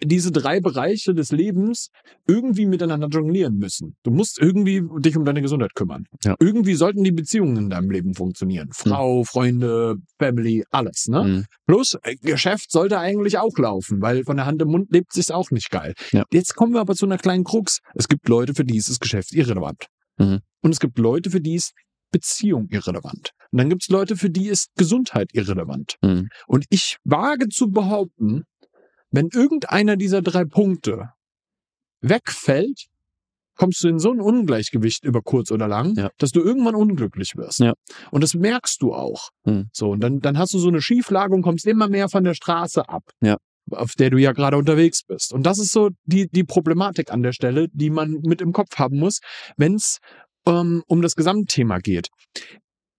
diese 0.02 0.30
drei 0.30 0.60
Bereiche 0.60 1.14
des 1.14 1.32
Lebens 1.32 1.90
irgendwie 2.26 2.66
miteinander 2.66 3.08
jonglieren 3.08 3.56
müssen. 3.56 3.96
Du 4.02 4.10
musst 4.10 4.38
irgendwie 4.38 4.82
dich 4.98 5.16
um 5.16 5.24
deine 5.24 5.42
Gesundheit 5.42 5.74
kümmern. 5.74 6.04
Ja. 6.22 6.36
Irgendwie 6.38 6.74
sollten 6.74 7.02
die 7.02 7.12
Beziehungen 7.12 7.56
in 7.56 7.70
deinem 7.70 7.90
Leben 7.90 8.14
funktionieren. 8.14 8.70
Frau, 8.72 9.24
Freunde, 9.24 9.96
Family, 10.18 10.64
alles, 10.70 11.08
ne? 11.08 11.24
Mhm. 11.24 11.44
Plus, 11.66 11.96
äh, 12.02 12.16
Geschäft 12.16 12.70
sollte 12.70 12.98
eigentlich 12.98 13.38
auch 13.38 13.56
laufen, 13.56 14.02
weil 14.02 14.24
von 14.24 14.36
der 14.36 14.46
Hand 14.46 14.60
im 14.62 14.68
Mund 14.68 14.92
lebt 14.92 15.12
sich's 15.12 15.30
auch 15.30 15.50
nicht 15.50 15.70
geil. 15.70 15.94
Ja. 16.12 16.24
Jetzt 16.32 16.54
kommen 16.54 16.74
wir 16.74 16.80
aber 16.80 16.94
zu 16.94 17.06
einer 17.06 17.18
kleinen 17.18 17.44
Krux. 17.44 17.80
Es 17.94 18.08
gibt 18.08 18.28
Leute, 18.28 18.54
für 18.54 18.64
die 18.64 18.76
ist 18.76 18.90
das 18.90 19.00
Geschäft 19.00 19.32
irrelevant. 19.32 19.86
Mhm. 20.18 20.40
Und 20.62 20.72
es 20.72 20.80
gibt 20.80 20.98
Leute, 20.98 21.30
für 21.30 21.40
die 21.40 21.54
ist 21.54 21.72
Beziehung 22.10 22.68
irrelevant. 22.70 23.30
Und 23.52 23.58
dann 23.58 23.68
gibt's 23.68 23.88
Leute, 23.88 24.16
für 24.16 24.30
die 24.30 24.48
ist 24.48 24.68
Gesundheit 24.76 25.30
irrelevant. 25.32 25.96
Mhm. 26.02 26.28
Und 26.46 26.66
ich 26.70 26.98
wage 27.04 27.48
zu 27.48 27.70
behaupten, 27.70 28.44
wenn 29.10 29.28
irgendeiner 29.32 29.96
dieser 29.96 30.22
drei 30.22 30.44
Punkte 30.44 31.10
wegfällt, 32.00 32.86
kommst 33.56 33.84
du 33.84 33.88
in 33.88 33.98
so 33.98 34.10
ein 34.10 34.20
Ungleichgewicht 34.20 35.04
über 35.04 35.20
kurz 35.20 35.50
oder 35.50 35.68
lang, 35.68 35.94
Ja. 35.94 36.10
dass 36.16 36.30
du 36.32 36.40
irgendwann 36.40 36.74
unglücklich 36.74 37.36
wirst. 37.36 37.58
Ja. 37.58 37.74
Und 38.10 38.22
das 38.22 38.34
merkst 38.34 38.80
du 38.80 38.94
auch. 38.94 39.28
Mhm. 39.44 39.68
So, 39.72 39.90
und 39.90 40.00
dann, 40.00 40.20
dann 40.20 40.38
hast 40.38 40.54
du 40.54 40.58
so 40.58 40.68
eine 40.68 40.80
Schieflage 40.80 41.34
und 41.34 41.42
kommst 41.42 41.66
immer 41.66 41.88
mehr 41.88 42.08
von 42.08 42.24
der 42.24 42.34
Straße 42.34 42.88
ab. 42.88 43.02
Ja. 43.20 43.36
Auf 43.70 43.92
der 43.96 44.08
du 44.10 44.16
ja 44.16 44.32
gerade 44.32 44.56
unterwegs 44.56 45.02
bist. 45.02 45.34
Und 45.34 45.44
das 45.44 45.58
ist 45.58 45.72
so 45.72 45.90
die, 46.04 46.28
die 46.28 46.42
Problematik 46.44 47.12
an 47.12 47.22
der 47.22 47.32
Stelle, 47.32 47.68
die 47.72 47.90
man 47.90 48.20
mit 48.22 48.40
im 48.40 48.52
Kopf 48.52 48.78
haben 48.78 48.98
muss, 48.98 49.20
wenn 49.58 49.74
es 49.74 49.98
ähm, 50.46 50.82
um 50.86 51.02
das 51.02 51.14
Gesamtthema 51.14 51.78
geht. 51.78 52.08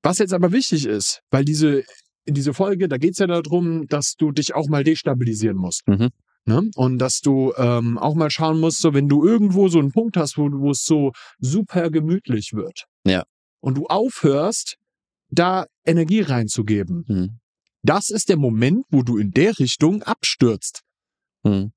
Was 0.03 0.19
jetzt 0.19 0.33
aber 0.33 0.51
wichtig 0.51 0.85
ist, 0.85 1.21
weil 1.31 1.43
diese, 1.43 1.83
in 2.25 2.33
diese 2.33 2.53
Folge, 2.53 2.87
da 2.87 2.97
geht's 2.97 3.19
ja 3.19 3.27
darum, 3.27 3.87
dass 3.87 4.15
du 4.15 4.31
dich 4.31 4.53
auch 4.53 4.67
mal 4.67 4.83
destabilisieren 4.83 5.57
musst. 5.57 5.87
Mhm. 5.87 6.09
Ne? 6.45 6.69
Und 6.75 6.97
dass 6.97 7.21
du 7.21 7.53
ähm, 7.57 7.97
auch 7.97 8.15
mal 8.15 8.31
schauen 8.31 8.59
musst, 8.59 8.81
so 8.81 8.93
wenn 8.93 9.07
du 9.07 9.25
irgendwo 9.25 9.67
so 9.67 9.79
einen 9.79 9.91
Punkt 9.91 10.17
hast, 10.17 10.37
wo, 10.37 10.49
wo 10.51 10.71
es 10.71 10.83
so 10.83 11.11
super 11.39 11.89
gemütlich 11.91 12.53
wird. 12.53 12.85
Ja. 13.05 13.23
Und 13.59 13.77
du 13.77 13.85
aufhörst, 13.85 14.77
da 15.29 15.65
Energie 15.85 16.21
reinzugeben. 16.21 17.05
Hm. 17.07 17.39
Das 17.83 18.09
ist 18.09 18.29
der 18.29 18.37
Moment, 18.37 18.85
wo 18.89 19.03
du 19.03 19.17
in 19.17 19.31
der 19.31 19.57
Richtung 19.59 20.03
abstürzt. 20.03 20.81
Hm. 21.45 21.71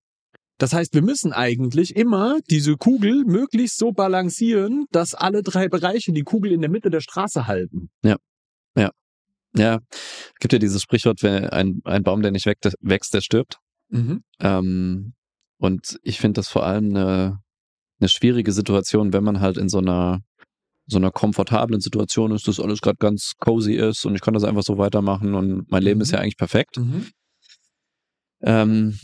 Das 0.59 0.73
heißt, 0.73 0.95
wir 0.95 1.03
müssen 1.03 1.33
eigentlich 1.33 1.95
immer 1.97 2.39
diese 2.49 2.77
Kugel 2.77 3.25
möglichst 3.25 3.77
so 3.77 3.93
balancieren, 3.93 4.87
dass 4.93 5.15
alle 5.15 5.43
drei 5.43 5.69
Bereiche 5.69 6.13
die 6.13 6.23
Kugel 6.23 6.53
in 6.53 6.61
der 6.61 6.71
Mitte 6.71 6.91
der 6.91 7.01
Straße 7.01 7.47
halten. 7.47 7.91
Ja, 8.03 8.17
gibt 10.41 10.53
ja 10.53 10.59
dieses 10.59 10.83
Sprichwort, 10.83 11.23
wenn 11.23 11.47
ein, 11.47 11.81
ein 11.85 12.03
Baum, 12.03 12.23
der 12.23 12.31
nicht 12.31 12.47
wächst, 12.47 12.75
wächst 12.81 13.15
der 13.15 13.21
stirbt. 13.21 13.59
Mhm. 13.89 14.23
Ähm, 14.41 15.15
und 15.59 15.99
ich 16.03 16.19
finde 16.19 16.39
das 16.39 16.49
vor 16.49 16.67
allem 16.67 16.91
eine, 16.91 17.39
eine 18.01 18.09
schwierige 18.09 18.53
Situation, 18.53 19.13
wenn 19.13 19.25
man 19.25 19.41
halt 19.41 19.57
in 19.57 19.69
so 19.69 19.79
einer 19.79 20.21
so 20.87 20.99
einer 20.99 21.11
komfortablen 21.11 21.81
Situation 21.81 22.33
ist, 22.33 22.47
dass 22.47 22.61
alles 22.61 22.81
gerade 22.83 22.99
ganz 22.99 23.33
cozy 23.39 23.75
ist 23.75 24.05
und 24.05 24.15
ich 24.15 24.21
kann 24.21 24.35
das 24.35 24.45
einfach 24.45 24.63
so 24.63 24.77
weitermachen 24.77 25.35
und 25.35 25.71
mein 25.71 25.83
Leben 25.83 26.01
ist 26.03 26.09
Mhm. 26.11 26.15
ja 26.15 26.21
eigentlich 26.21 26.37
perfekt. 26.37 26.77
Mhm. 26.77 27.07
Ähm, 28.43 28.99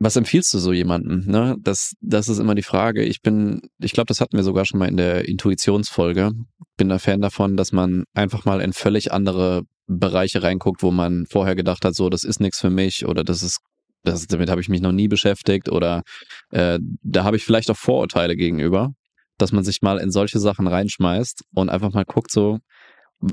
was 0.00 0.16
empfiehlst 0.16 0.54
du 0.54 0.58
so 0.58 0.72
jemandem? 0.72 1.24
Ne? 1.26 1.56
Das, 1.60 1.92
das 2.00 2.28
ist 2.28 2.38
immer 2.38 2.54
die 2.54 2.62
Frage. 2.62 3.02
Ich 3.04 3.20
bin, 3.20 3.60
ich 3.78 3.92
glaube, 3.92 4.06
das 4.06 4.20
hatten 4.20 4.36
wir 4.36 4.44
sogar 4.44 4.64
schon 4.64 4.78
mal 4.78 4.88
in 4.88 4.96
der 4.96 5.28
Intuitionsfolge. 5.28 6.30
Bin 6.76 6.92
ein 6.92 6.98
Fan 6.98 7.20
davon, 7.20 7.56
dass 7.56 7.72
man 7.72 8.04
einfach 8.14 8.44
mal 8.44 8.60
in 8.60 8.72
völlig 8.72 9.12
andere 9.12 9.64
Bereiche 9.88 10.42
reinguckt, 10.42 10.82
wo 10.82 10.90
man 10.90 11.26
vorher 11.26 11.56
gedacht 11.56 11.84
hat, 11.84 11.94
so, 11.94 12.08
das 12.10 12.22
ist 12.22 12.40
nichts 12.40 12.60
für 12.60 12.70
mich 12.70 13.06
oder 13.06 13.24
das 13.24 13.42
ist, 13.42 13.58
das, 14.04 14.26
damit 14.26 14.50
habe 14.50 14.60
ich 14.60 14.68
mich 14.68 14.80
noch 14.80 14.92
nie 14.92 15.08
beschäftigt 15.08 15.68
oder 15.70 16.02
äh, 16.50 16.78
da 17.02 17.24
habe 17.24 17.36
ich 17.36 17.44
vielleicht 17.44 17.70
auch 17.70 17.76
Vorurteile 17.76 18.36
gegenüber, 18.36 18.92
dass 19.38 19.52
man 19.52 19.64
sich 19.64 19.82
mal 19.82 19.98
in 19.98 20.10
solche 20.10 20.38
Sachen 20.38 20.66
reinschmeißt 20.66 21.42
und 21.54 21.70
einfach 21.70 21.92
mal 21.92 22.04
guckt, 22.04 22.30
so, 22.30 22.58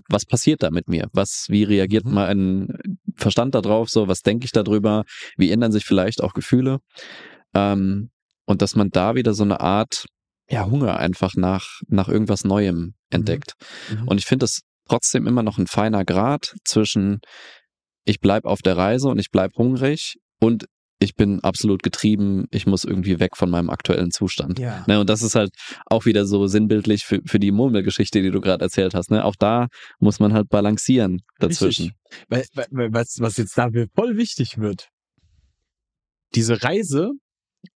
was 0.10 0.26
passiert 0.26 0.64
da 0.64 0.72
mit 0.72 0.88
mir? 0.88 1.10
Was, 1.14 1.46
wie 1.50 1.64
reagiert 1.64 2.06
Mhm. 2.06 2.14
mein 2.14 2.68
Verstand 3.16 3.54
darauf? 3.54 3.90
So, 3.90 4.08
was 4.08 4.22
denke 4.22 4.46
ich 4.46 4.52
darüber? 4.52 5.04
Wie 5.38 5.52
ändern 5.52 5.72
sich 5.72 5.86
vielleicht 5.86 6.24
auch 6.24 6.34
Gefühle? 6.34 6.80
Ähm, 7.54 8.10
und 8.46 8.62
dass 8.62 8.76
man 8.76 8.90
da 8.90 9.16
wieder 9.16 9.34
so 9.34 9.44
eine 9.44 9.60
Art, 9.60 10.06
ja, 10.50 10.66
Hunger 10.66 10.98
einfach 10.98 11.36
nach, 11.36 11.82
nach 11.88 12.08
irgendwas 12.08 12.44
Neuem 12.46 12.94
entdeckt. 13.10 13.54
Mhm. 13.92 14.08
Und 14.08 14.18
ich 14.20 14.26
finde 14.26 14.44
das 14.44 14.62
trotzdem 14.88 15.28
immer 15.28 15.44
noch 15.44 15.58
ein 15.58 15.68
feiner 15.68 16.06
Grad 16.06 16.56
zwischen, 16.66 17.20
ich 18.06 18.20
bleib 18.20 18.46
auf 18.46 18.62
der 18.62 18.78
Reise 18.78 19.10
und 19.10 19.20
ich 19.20 19.32
bleib 19.32 19.56
hungrig 19.58 20.16
und 20.40 20.66
ich 21.00 21.16
bin 21.16 21.42
absolut 21.42 21.84
getrieben, 21.84 22.46
ich 22.52 22.66
muss 22.66 22.86
irgendwie 22.86 23.20
weg 23.20 23.36
von 23.36 23.50
meinem 23.50 23.70
aktuellen 23.70 24.12
Zustand. 24.12 24.60
ja. 24.60 24.86
Ne, 24.88 25.00
und 25.02 25.10
das 25.10 25.22
ist 25.22 25.36
halt 25.36 25.52
auch 25.88 26.06
wieder 26.06 26.26
so 26.26 26.48
sinnbildlich 26.48 27.04
für, 27.04 27.20
für 27.26 27.38
die 27.38 27.52
Murmelgeschichte, 27.52 28.22
die 28.22 28.32
du 28.32 28.40
gerade 28.40 28.64
erzählt 28.64 28.94
hast. 28.96 29.12
Ne? 29.12 29.26
Auch 29.26 29.36
da 29.38 29.68
muss 30.00 30.20
man 30.20 30.34
halt 30.34 30.48
balancieren 30.48 31.22
dazwischen. 31.40 31.92
Weil, 32.30 32.46
weil, 32.54 32.68
weil 32.72 32.94
was, 32.94 33.18
was 33.20 33.36
jetzt 33.38 33.58
dafür 33.58 33.88
voll 33.94 34.16
wichtig 34.16 34.58
wird. 34.58 34.88
Diese 36.34 36.64
Reise, 36.64 37.12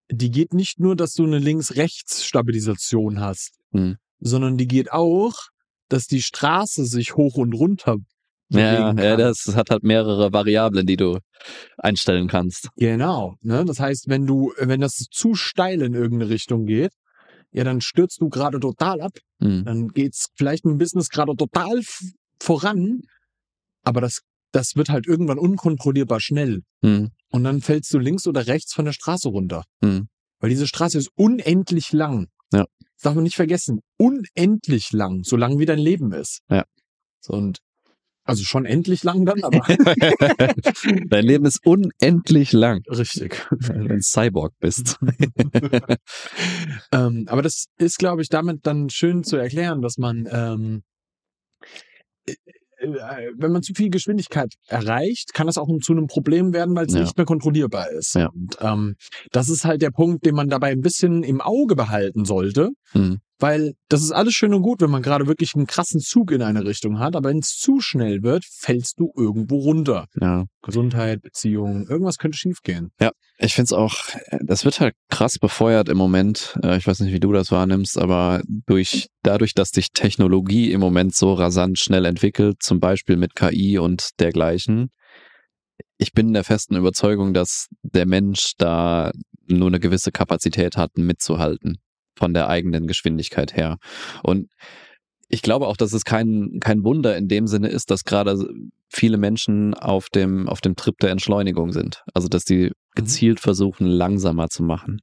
die 0.09 0.31
geht 0.31 0.53
nicht 0.53 0.79
nur, 0.79 0.95
dass 0.95 1.13
du 1.13 1.25
eine 1.25 1.39
Links-Rechts-Stabilisation 1.39 3.19
hast, 3.19 3.57
Hm. 3.71 3.97
sondern 4.19 4.57
die 4.57 4.67
geht 4.67 4.91
auch, 4.91 5.35
dass 5.89 6.07
die 6.07 6.21
Straße 6.21 6.85
sich 6.85 7.15
hoch 7.15 7.35
und 7.35 7.53
runter 7.53 7.97
Ja, 8.49 8.93
ja, 8.93 9.15
das 9.15 9.53
hat 9.55 9.69
halt 9.69 9.83
mehrere 9.83 10.33
Variablen, 10.33 10.87
die 10.87 10.97
du 10.97 11.19
einstellen 11.77 12.27
kannst. 12.27 12.69
Genau. 12.77 13.35
Ne? 13.41 13.63
Das 13.65 13.79
heißt, 13.79 14.07
wenn 14.07 14.25
du, 14.25 14.53
wenn 14.57 14.81
das 14.81 15.05
zu 15.11 15.35
steil 15.35 15.81
in 15.81 15.93
irgendeine 15.93 16.31
Richtung 16.31 16.65
geht, 16.65 16.91
ja, 17.51 17.63
dann 17.63 17.81
stürzt 17.81 18.21
du 18.21 18.29
gerade 18.29 18.59
total 18.59 19.01
ab. 19.01 19.13
Hm. 19.39 19.65
Dann 19.65 19.87
geht's 19.89 20.27
vielleicht 20.35 20.65
im 20.65 20.77
Business 20.77 21.09
gerade 21.09 21.35
total 21.35 21.81
voran, 22.39 23.01
aber 23.83 24.01
das, 24.01 24.21
das 24.51 24.75
wird 24.75 24.89
halt 24.89 25.07
irgendwann 25.07 25.39
unkontrollierbar 25.39 26.19
schnell. 26.19 26.61
Hm. 26.83 27.09
Und 27.31 27.43
dann 27.43 27.61
fällst 27.61 27.93
du 27.93 27.99
links 27.99 28.27
oder 28.27 28.47
rechts 28.47 28.73
von 28.73 28.85
der 28.85 28.93
Straße 28.93 29.29
runter. 29.29 29.63
Hm. 29.83 30.07
Weil 30.39 30.49
diese 30.49 30.67
Straße 30.67 30.97
ist 30.97 31.09
unendlich 31.15 31.91
lang. 31.91 32.27
Ja. 32.51 32.65
Das 32.79 33.03
darf 33.03 33.15
man 33.15 33.23
nicht 33.23 33.35
vergessen. 33.35 33.81
Unendlich 33.99 34.91
lang, 34.93 35.23
so 35.23 35.35
lang 35.35 35.59
wie 35.59 35.65
dein 35.65 35.79
Leben 35.79 36.13
ist. 36.13 36.39
Ja. 36.49 36.65
So 37.21 37.33
und 37.33 37.59
also 38.29 38.43
schon 38.43 38.65
endlich 38.65 39.03
lang 39.03 39.25
dann, 39.25 39.43
aber 39.43 39.59
Dein 41.09 41.25
Leben 41.25 41.45
ist 41.45 41.65
unendlich 41.65 42.51
lang, 42.51 42.83
richtig. 42.87 43.47
wenn 43.49 43.85
du 43.85 43.93
ein 43.95 44.03
Cyborg 44.03 44.53
bist. 44.59 44.99
ähm, 46.91 47.25
aber 47.27 47.41
das 47.41 47.65
ist, 47.77 47.97
glaube 47.97 48.21
ich, 48.21 48.29
damit 48.29 48.67
dann 48.67 48.91
schön 48.91 49.23
zu 49.23 49.35
erklären, 49.35 49.81
dass 49.81 49.97
man, 49.97 50.29
ähm, 50.31 50.83
äh, 52.27 52.33
äh, 52.33 52.58
wenn 52.81 53.51
man 53.51 53.61
zu 53.61 53.73
viel 53.73 53.89
Geschwindigkeit 53.89 54.53
erreicht, 54.67 55.33
kann 55.33 55.47
das 55.47 55.57
auch 55.57 55.67
zu 55.81 55.91
einem 55.93 56.07
Problem 56.07 56.53
werden, 56.53 56.75
weil 56.75 56.85
es 56.87 56.93
Ja. 56.93 57.01
nicht 57.01 57.17
mehr 57.17 57.25
kontrollierbar 57.25 57.89
ist. 57.91 58.15
Ja. 58.15 58.27
Und 58.27 58.57
ähm, 58.61 58.95
das 59.31 59.49
ist 59.49 59.65
halt 59.65 59.81
der 59.81 59.91
Punkt, 59.91 60.25
den 60.25 60.35
man 60.35 60.49
dabei 60.49 60.71
ein 60.71 60.81
bisschen 60.81 61.23
im 61.23 61.41
Auge 61.41 61.75
behalten 61.75 62.25
sollte. 62.25 62.69
Hm. 62.91 63.19
Weil 63.41 63.73
das 63.87 64.01
ist 64.01 64.11
alles 64.11 64.33
schön 64.33 64.53
und 64.53 64.63
gut, 64.63 64.81
wenn 64.81 64.89
man 64.89 65.01
gerade 65.01 65.25
wirklich 65.27 65.55
einen 65.55 65.65
krassen 65.65 66.01
Zug 66.01 66.31
in 66.31 66.41
eine 66.41 66.65
Richtung 66.65 66.99
hat, 66.99 67.15
aber 67.15 67.29
wenn 67.29 67.39
es 67.39 67.55
zu 67.57 67.79
schnell 67.79 68.21
wird, 68.21 68.43
fällst 68.45 68.99
du 68.99 69.11
irgendwo 69.15 69.59
runter. 69.59 70.07
Ja. 70.19 70.43
Gesundheit, 70.61 71.21
Beziehungen, 71.21 71.87
irgendwas 71.87 72.17
könnte 72.17 72.37
schiefgehen. 72.37 72.89
Ich 73.41 73.53
finde 73.53 73.67
es 73.67 73.73
auch, 73.73 73.95
das 74.41 74.65
wird 74.65 74.81
halt 74.81 74.95
krass 75.09 75.39
befeuert 75.39 75.87
im 75.87 75.97
Moment. 75.97 76.57
Äh, 76.61 76.77
Ich 76.77 76.85
weiß 76.85 76.99
nicht, 76.99 77.13
wie 77.13 77.21
du 77.21 77.31
das 77.31 77.51
wahrnimmst, 77.51 77.97
aber 77.97 78.41
durch, 78.67 79.07
dadurch, 79.23 79.53
dass 79.53 79.69
sich 79.69 79.93
Technologie 79.93 80.73
im 80.73 80.81
Moment 80.81 81.15
so 81.15 81.33
rasant 81.33 81.79
schnell 81.79 82.03
entwickelt, 82.03 82.61
zum 82.61 82.81
Beispiel 82.81 83.15
mit 83.15 83.35
KI 83.35 83.77
und 83.77 84.19
dergleichen, 84.19 84.91
ich 85.97 86.11
bin 86.11 86.33
der 86.33 86.43
festen 86.43 86.75
Überzeugung, 86.75 87.33
dass 87.33 87.67
der 87.81 88.05
Mensch 88.05 88.53
da 88.57 89.11
nur 89.47 89.67
eine 89.67 89.79
gewisse 89.79 90.11
Kapazität 90.11 90.75
hat, 90.75 90.97
mitzuhalten 90.97 91.77
von 92.17 92.33
der 92.33 92.49
eigenen 92.49 92.87
Geschwindigkeit 92.87 93.55
her. 93.55 93.77
Und 94.21 94.49
ich 95.29 95.41
glaube 95.41 95.67
auch, 95.67 95.77
dass 95.77 95.93
es 95.93 96.03
kein, 96.03 96.59
kein 96.59 96.83
Wunder 96.83 97.15
in 97.15 97.27
dem 97.27 97.47
Sinne 97.47 97.69
ist, 97.69 97.91
dass 97.91 98.03
gerade 98.03 98.37
viele 98.89 99.17
Menschen 99.17 99.73
auf 99.75 100.09
dem, 100.09 100.49
auf 100.49 100.59
dem 100.59 100.75
Trip 100.75 100.97
der 100.99 101.11
Entschleunigung 101.11 101.71
sind. 101.71 102.03
Also, 102.13 102.27
dass 102.27 102.43
die 102.43 102.71
gezielt 103.01 103.39
versuchen, 103.39 103.87
langsamer 103.87 104.49
zu 104.49 104.63
machen. 104.63 105.01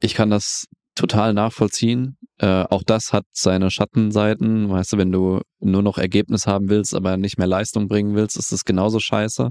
Ich 0.00 0.14
kann 0.14 0.30
das 0.30 0.66
total 0.94 1.34
nachvollziehen. 1.34 2.16
Äh, 2.38 2.64
auch 2.64 2.82
das 2.82 3.12
hat 3.12 3.24
seine 3.32 3.70
Schattenseiten. 3.70 4.70
Weißt 4.70 4.92
du, 4.92 4.98
wenn 4.98 5.12
du 5.12 5.40
nur 5.60 5.82
noch 5.82 5.98
Ergebnis 5.98 6.46
haben 6.46 6.68
willst, 6.68 6.94
aber 6.94 7.16
nicht 7.16 7.38
mehr 7.38 7.46
Leistung 7.46 7.88
bringen 7.88 8.14
willst, 8.14 8.36
ist 8.36 8.52
das 8.52 8.64
genauso 8.64 9.00
scheiße. 9.00 9.50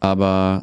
Aber 0.00 0.62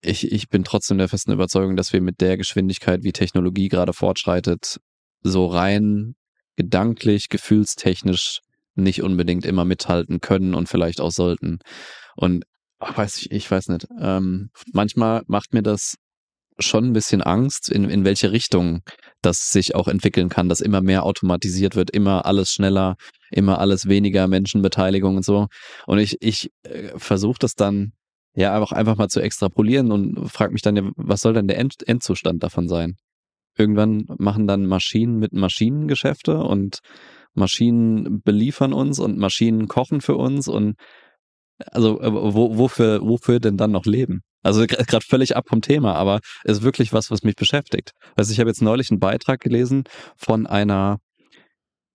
ich, 0.00 0.30
ich 0.32 0.48
bin 0.48 0.64
trotzdem 0.64 0.98
der 0.98 1.08
festen 1.08 1.32
Überzeugung, 1.32 1.76
dass 1.76 1.92
wir 1.92 2.00
mit 2.00 2.20
der 2.20 2.36
Geschwindigkeit, 2.36 3.02
wie 3.02 3.12
Technologie 3.12 3.68
gerade 3.68 3.92
fortschreitet, 3.92 4.80
so 5.22 5.46
rein 5.46 6.14
gedanklich, 6.56 7.28
gefühlstechnisch 7.28 8.40
nicht 8.74 9.02
unbedingt 9.02 9.46
immer 9.46 9.64
mithalten 9.64 10.20
können 10.20 10.54
und 10.54 10.68
vielleicht 10.68 11.00
auch 11.00 11.10
sollten. 11.10 11.58
Und 12.16 12.44
ach, 12.84 12.96
weiß 12.96 13.18
ich, 13.18 13.30
ich 13.30 13.50
weiß 13.50 13.68
nicht. 13.68 13.86
Ähm, 14.00 14.50
manchmal 14.72 15.22
macht 15.26 15.52
mir 15.52 15.62
das 15.62 15.96
schon 16.58 16.84
ein 16.84 16.92
bisschen 16.92 17.22
Angst, 17.22 17.68
in, 17.68 17.90
in 17.90 18.04
welche 18.04 18.30
Richtung 18.30 18.82
das 19.22 19.50
sich 19.50 19.74
auch 19.74 19.88
entwickeln 19.88 20.28
kann, 20.28 20.48
dass 20.48 20.60
immer 20.60 20.82
mehr 20.82 21.04
automatisiert 21.04 21.74
wird, 21.74 21.90
immer 21.90 22.26
alles 22.26 22.50
schneller, 22.50 22.96
immer 23.30 23.58
alles 23.58 23.88
weniger 23.88 24.28
Menschenbeteiligung 24.28 25.16
und 25.16 25.24
so. 25.24 25.48
Und 25.86 25.98
ich, 25.98 26.16
ich 26.20 26.50
äh, 26.62 26.92
versuche 26.96 27.38
das 27.40 27.54
dann 27.54 27.92
ja 28.34 28.54
einfach, 28.54 28.72
einfach 28.72 28.96
mal 28.96 29.08
zu 29.08 29.20
extrapolieren 29.20 29.90
und 29.90 30.28
frage 30.30 30.52
mich 30.52 30.62
dann 30.62 30.76
ja, 30.76 30.82
was 30.96 31.20
soll 31.20 31.32
denn 31.32 31.48
der 31.48 31.58
End 31.58 31.74
Endzustand 31.86 32.42
davon 32.42 32.68
sein? 32.68 32.96
Irgendwann 33.56 34.04
machen 34.18 34.46
dann 34.46 34.66
Maschinen 34.66 35.18
mit 35.18 35.32
Maschinen 35.32 35.86
Geschäfte 35.88 36.38
und 36.38 36.80
Maschinen 37.34 38.20
beliefern 38.22 38.72
uns 38.72 38.98
und 38.98 39.18
Maschinen 39.18 39.68
kochen 39.68 40.00
für 40.00 40.16
uns 40.16 40.48
und 40.48 40.74
also 41.70 42.00
äh, 42.00 42.12
wo, 42.12 42.58
wofür, 42.58 43.00
wofür 43.02 43.40
denn 43.40 43.56
dann 43.56 43.72
noch 43.72 43.86
leben? 43.86 44.22
Also 44.42 44.66
gerade 44.66 45.04
völlig 45.04 45.36
ab 45.36 45.46
vom 45.48 45.62
Thema, 45.62 45.94
aber 45.94 46.20
ist 46.44 46.62
wirklich 46.62 46.92
was, 46.92 47.10
was 47.10 47.22
mich 47.22 47.34
beschäftigt. 47.34 47.92
Also 48.14 48.32
ich 48.32 48.40
habe 48.40 48.50
jetzt 48.50 48.62
neulich 48.62 48.90
einen 48.90 49.00
Beitrag 49.00 49.40
gelesen 49.40 49.84
von 50.16 50.46
einer 50.46 50.98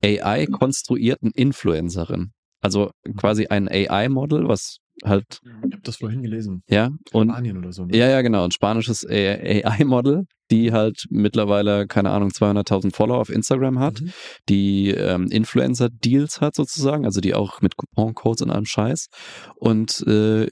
AI-konstruierten 0.04 1.32
Influencerin. 1.32 2.32
Also 2.62 2.92
quasi 3.16 3.48
ein 3.48 3.70
AI-Model, 3.70 4.48
was 4.48 4.78
halt, 5.04 5.40
Ich 5.44 5.72
habe 5.74 5.82
das 5.84 5.98
vorhin 5.98 6.22
gelesen. 6.22 6.62
ja, 6.70 6.90
und 7.14 7.30
Spanien 7.30 7.58
oder 7.58 7.72
so. 7.72 7.86
Ne? 7.86 7.96
ja, 7.98 8.08
ja, 8.10 8.22
genau, 8.22 8.44
ein 8.46 8.52
spanisches 8.52 9.06
AI-Model, 9.08 10.26
die 10.52 10.72
halt 10.74 11.06
mittlerweile, 11.10 11.86
keine 11.88 12.10
Ahnung, 12.10 12.30
200.000 12.30 12.94
Follower 12.96 13.20
auf 13.20 13.30
Instagram 13.30 13.80
hat, 13.80 14.02
Mhm. 14.02 14.12
die 14.50 14.90
ähm, 14.90 15.28
Influencer-Deals 15.28 16.42
hat 16.42 16.56
sozusagen, 16.56 17.06
also 17.06 17.22
die 17.22 17.36
auch 17.36 17.62
mit 17.62 17.78
Coupon-Codes 17.78 18.42
und 18.42 18.50
allem 18.50 18.66
Scheiß 18.66 19.08
und 19.56 20.02
äh, 20.08 20.48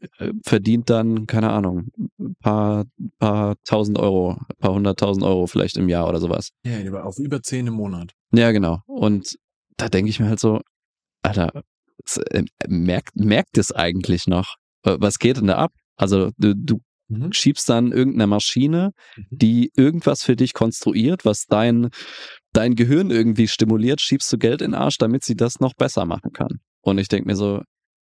verdient 0.45 0.89
dann, 0.89 1.25
keine 1.25 1.49
Ahnung, 1.51 1.87
ein 2.19 2.35
paar, 2.41 2.85
paar 3.19 3.55
tausend 3.65 3.97
Euro, 3.97 4.33
ein 4.33 4.57
paar 4.59 4.73
hunderttausend 4.73 5.25
Euro 5.25 5.47
vielleicht 5.47 5.77
im 5.77 5.89
Jahr 5.89 6.07
oder 6.07 6.19
sowas. 6.19 6.49
Ja, 6.63 6.77
auf 7.03 7.17
über 7.19 7.41
10 7.41 7.67
im 7.67 7.73
Monat. 7.73 8.11
Ja, 8.33 8.51
genau. 8.51 8.81
Und 8.85 9.35
da 9.77 9.89
denke 9.89 10.09
ich 10.09 10.19
mir 10.19 10.27
halt 10.29 10.39
so, 10.39 10.61
Alter, 11.23 11.63
merkt, 12.67 13.15
merkt 13.15 13.57
es 13.57 13.71
eigentlich 13.71 14.27
noch? 14.27 14.55
Äh, 14.83 14.97
Was 14.99 15.19
geht 15.19 15.37
denn 15.37 15.47
da 15.47 15.57
ab? 15.57 15.71
Also 15.95 16.31
du, 16.37 16.55
du 16.55 16.79
Mhm. 17.09 17.31
schiebst 17.31 17.69
dann 17.69 17.93
irgendeine 17.93 18.27
Maschine, 18.27 18.91
Mhm. 19.15 19.25
die 19.31 19.71
irgendwas 19.77 20.23
für 20.23 20.35
dich 20.35 20.53
konstruiert, 20.53 21.23
was 21.23 21.45
dein, 21.45 21.89
dein 22.51 22.75
Gehirn 22.75 23.11
irgendwie 23.11 23.47
stimuliert, 23.47 24.01
schiebst 24.01 24.31
du 24.33 24.37
Geld 24.37 24.61
in 24.61 24.71
den 24.71 24.79
Arsch, 24.81 24.97
damit 24.97 25.23
sie 25.23 25.35
das 25.35 25.61
noch 25.61 25.73
besser 25.73 26.05
machen 26.05 26.33
kann. 26.33 26.59
Und 26.81 26.97
ich 26.97 27.07
denke 27.07 27.27
mir 27.29 27.37
so, 27.37 27.61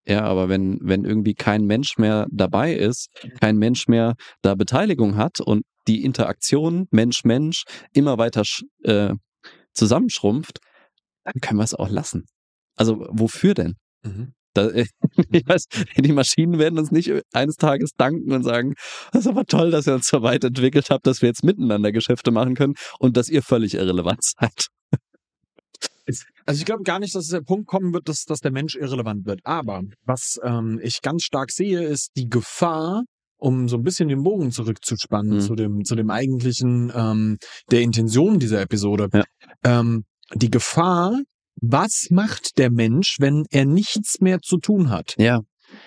ja, 0.08 0.23
aber 0.23 0.47
wenn, 0.47 0.79
wenn 0.82 1.03
irgendwie 1.03 1.34
kein 1.34 1.65
Mensch 1.65 1.97
mehr 1.97 2.27
dabei 2.32 2.73
ist, 2.75 3.10
kein 3.41 3.58
Mensch 3.58 3.88
mehr 3.88 4.15
da 4.41 4.56
Beteiligung 4.56 5.17
hat 5.17 5.41
und 5.41 5.63
die 5.88 6.03
Interaktion 6.06 6.88
Mensch-Mensch 6.91 7.63
immer 7.93 8.17
weiter 8.17 8.43
äh, 8.84 9.13
zusammenschrumpft, 9.73 10.60
dann 11.25 11.41
können 11.41 11.60
wir 11.60 11.63
es 11.65 11.73
auch 11.73 11.89
lassen. 11.89 12.25
Also 12.75 13.06
wofür 13.10 13.53
denn? 13.53 13.75
Mhm. 14.04 14.34
Da, 14.54 14.68
äh, 14.70 14.86
ich 15.32 15.48
weiß, 15.48 15.66
die 15.98 16.13
Maschinen 16.13 16.60
werden 16.60 16.78
uns 16.78 16.92
nicht 16.92 17.12
eines 17.34 17.56
Tages 17.56 17.92
danken 17.98 18.32
und 18.32 18.44
sagen, 18.44 18.76
das 19.12 19.22
ist 19.22 19.28
aber 19.28 19.46
toll, 19.46 19.72
dass 19.72 19.88
ihr 19.88 19.96
uns 19.96 20.08
so 20.08 20.22
weit 20.22 20.44
entwickelt 20.44 20.89
habt, 20.89 21.08
dass 21.08 21.22
wir 21.22 21.30
jetzt 21.30 21.44
miteinander 21.44 21.92
Geschäfte 21.92 22.32
machen 22.32 22.54
können 22.56 22.76
und 23.00 23.18
dass 23.18 23.30
ihr 23.30 23.42
völlig 23.42 23.74
irrelevant 23.74 24.24
seid. 24.39 24.68
Also 26.46 26.60
ich 26.60 26.66
glaube 26.66 26.84
gar 26.84 27.00
nicht, 27.00 27.16
dass 27.16 27.24
es 27.26 27.30
der 27.32 27.42
Punkt 27.42 27.68
kommen 27.68 27.94
wird, 27.94 28.10
dass, 28.10 28.26
dass 28.26 28.39
der 28.39 28.52
Mensch 28.52 28.76
irrelevant 28.76 29.26
wird. 29.26 29.39
Aber 29.46 29.82
was 30.06 30.38
ähm, 30.44 30.80
ich 30.84 31.02
ganz 31.02 31.24
stark 31.24 31.50
sehe, 31.52 31.82
ist 31.82 32.12
die 32.18 32.28
Gefahr, 32.28 33.04
um 33.38 33.70
so 33.70 33.78
ein 33.78 33.84
bisschen 33.84 34.10
den 34.10 34.22
Bogen 34.24 34.52
zurückzuspannen 34.52 35.38
Mhm. 35.38 35.39
zu 35.39 35.56
dem 35.56 35.84
zu 35.86 35.96
dem 35.96 36.10
eigentlichen 36.10 36.92
ähm, 36.94 37.38
der 37.72 37.82
Intention 37.82 38.38
dieser 38.39 38.62
Episode. 38.62 39.08
Ja. 39.13 39.24
Ähm, 39.63 40.04
die 40.34 40.50
Gefahr, 40.52 41.18
was 41.65 42.08
macht 42.10 42.58
der 42.58 42.69
Mensch, 42.71 43.15
wenn 43.19 43.45
er 43.49 43.65
nichts 43.65 44.19
mehr 44.19 44.41
zu 44.41 44.58
tun 44.58 44.89
hat? 44.89 45.15
Ja. 45.17 45.41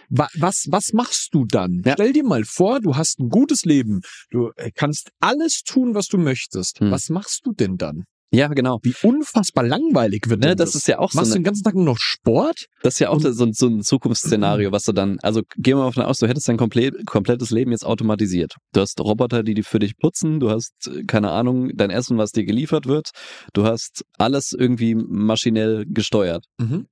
Wa- 0.08 0.28
Was, 0.34 0.66
was 0.70 0.92
machst 0.92 1.28
du 1.32 1.44
dann? 1.44 1.82
Ja. 1.84 1.92
Stell 1.92 2.12
dir 2.12 2.24
mal 2.24 2.44
vor, 2.44 2.80
du 2.80 2.96
hast 2.96 3.20
ein 3.20 3.28
gutes 3.28 3.64
Leben. 3.64 4.00
Du 4.30 4.50
äh, 4.56 4.70
kannst 4.74 5.10
alles 5.20 5.62
tun, 5.64 5.94
was 5.94 6.06
du 6.06 6.18
möchtest. 6.18 6.80
Hm. 6.80 6.90
Was 6.90 7.08
machst 7.10 7.42
du 7.44 7.52
denn 7.52 7.76
dann? 7.76 8.04
Ja, 8.32 8.48
genau. 8.48 8.80
Wie 8.82 8.92
unfassbar 9.02 9.64
langweilig 9.64 10.24
wird 10.28 10.40
Ne, 10.40 10.48
denn 10.48 10.56
das 10.56 10.74
ist 10.74 10.88
ja 10.88 10.98
auch 10.98 11.12
so 11.12 11.18
Machst 11.18 11.30
du 11.30 11.38
den 11.38 11.44
ganzen 11.44 11.62
Tag 11.62 11.74
nur 11.76 11.84
noch 11.84 11.98
Sport? 11.98 12.66
das 12.82 12.94
ist 12.94 12.98
ja 13.00 13.08
auch 13.10 13.20
so, 13.20 13.28
ein- 13.28 13.52
so 13.52 13.66
ein 13.68 13.82
Zukunftsszenario, 13.82 14.72
was 14.72 14.82
du 14.82 14.92
dann, 14.92 15.18
also 15.20 15.42
gehen 15.56 15.76
wir 15.78 15.84
mal 15.84 15.86
davon 15.86 16.02
aus, 16.04 16.18
du 16.18 16.26
hättest 16.26 16.48
dein 16.48 16.56
komplett, 16.56 17.06
komplettes 17.06 17.50
Leben 17.50 17.70
jetzt 17.70 17.86
automatisiert. 17.86 18.54
Du 18.72 18.80
hast 18.80 19.00
Roboter, 19.00 19.42
die 19.44 19.54
die 19.54 19.62
für 19.62 19.78
dich 19.78 19.96
putzen, 19.96 20.40
du 20.40 20.50
hast, 20.50 20.72
keine 21.06 21.30
Ahnung, 21.30 21.70
dein 21.76 21.90
Essen, 21.90 22.18
was 22.18 22.32
dir 22.32 22.44
geliefert 22.44 22.86
wird, 22.86 23.10
du 23.52 23.64
hast 23.64 24.02
alles 24.18 24.52
irgendwie 24.52 24.96
maschinell 24.96 25.84
gesteuert. 25.86 26.44
Mhm. 26.58 26.86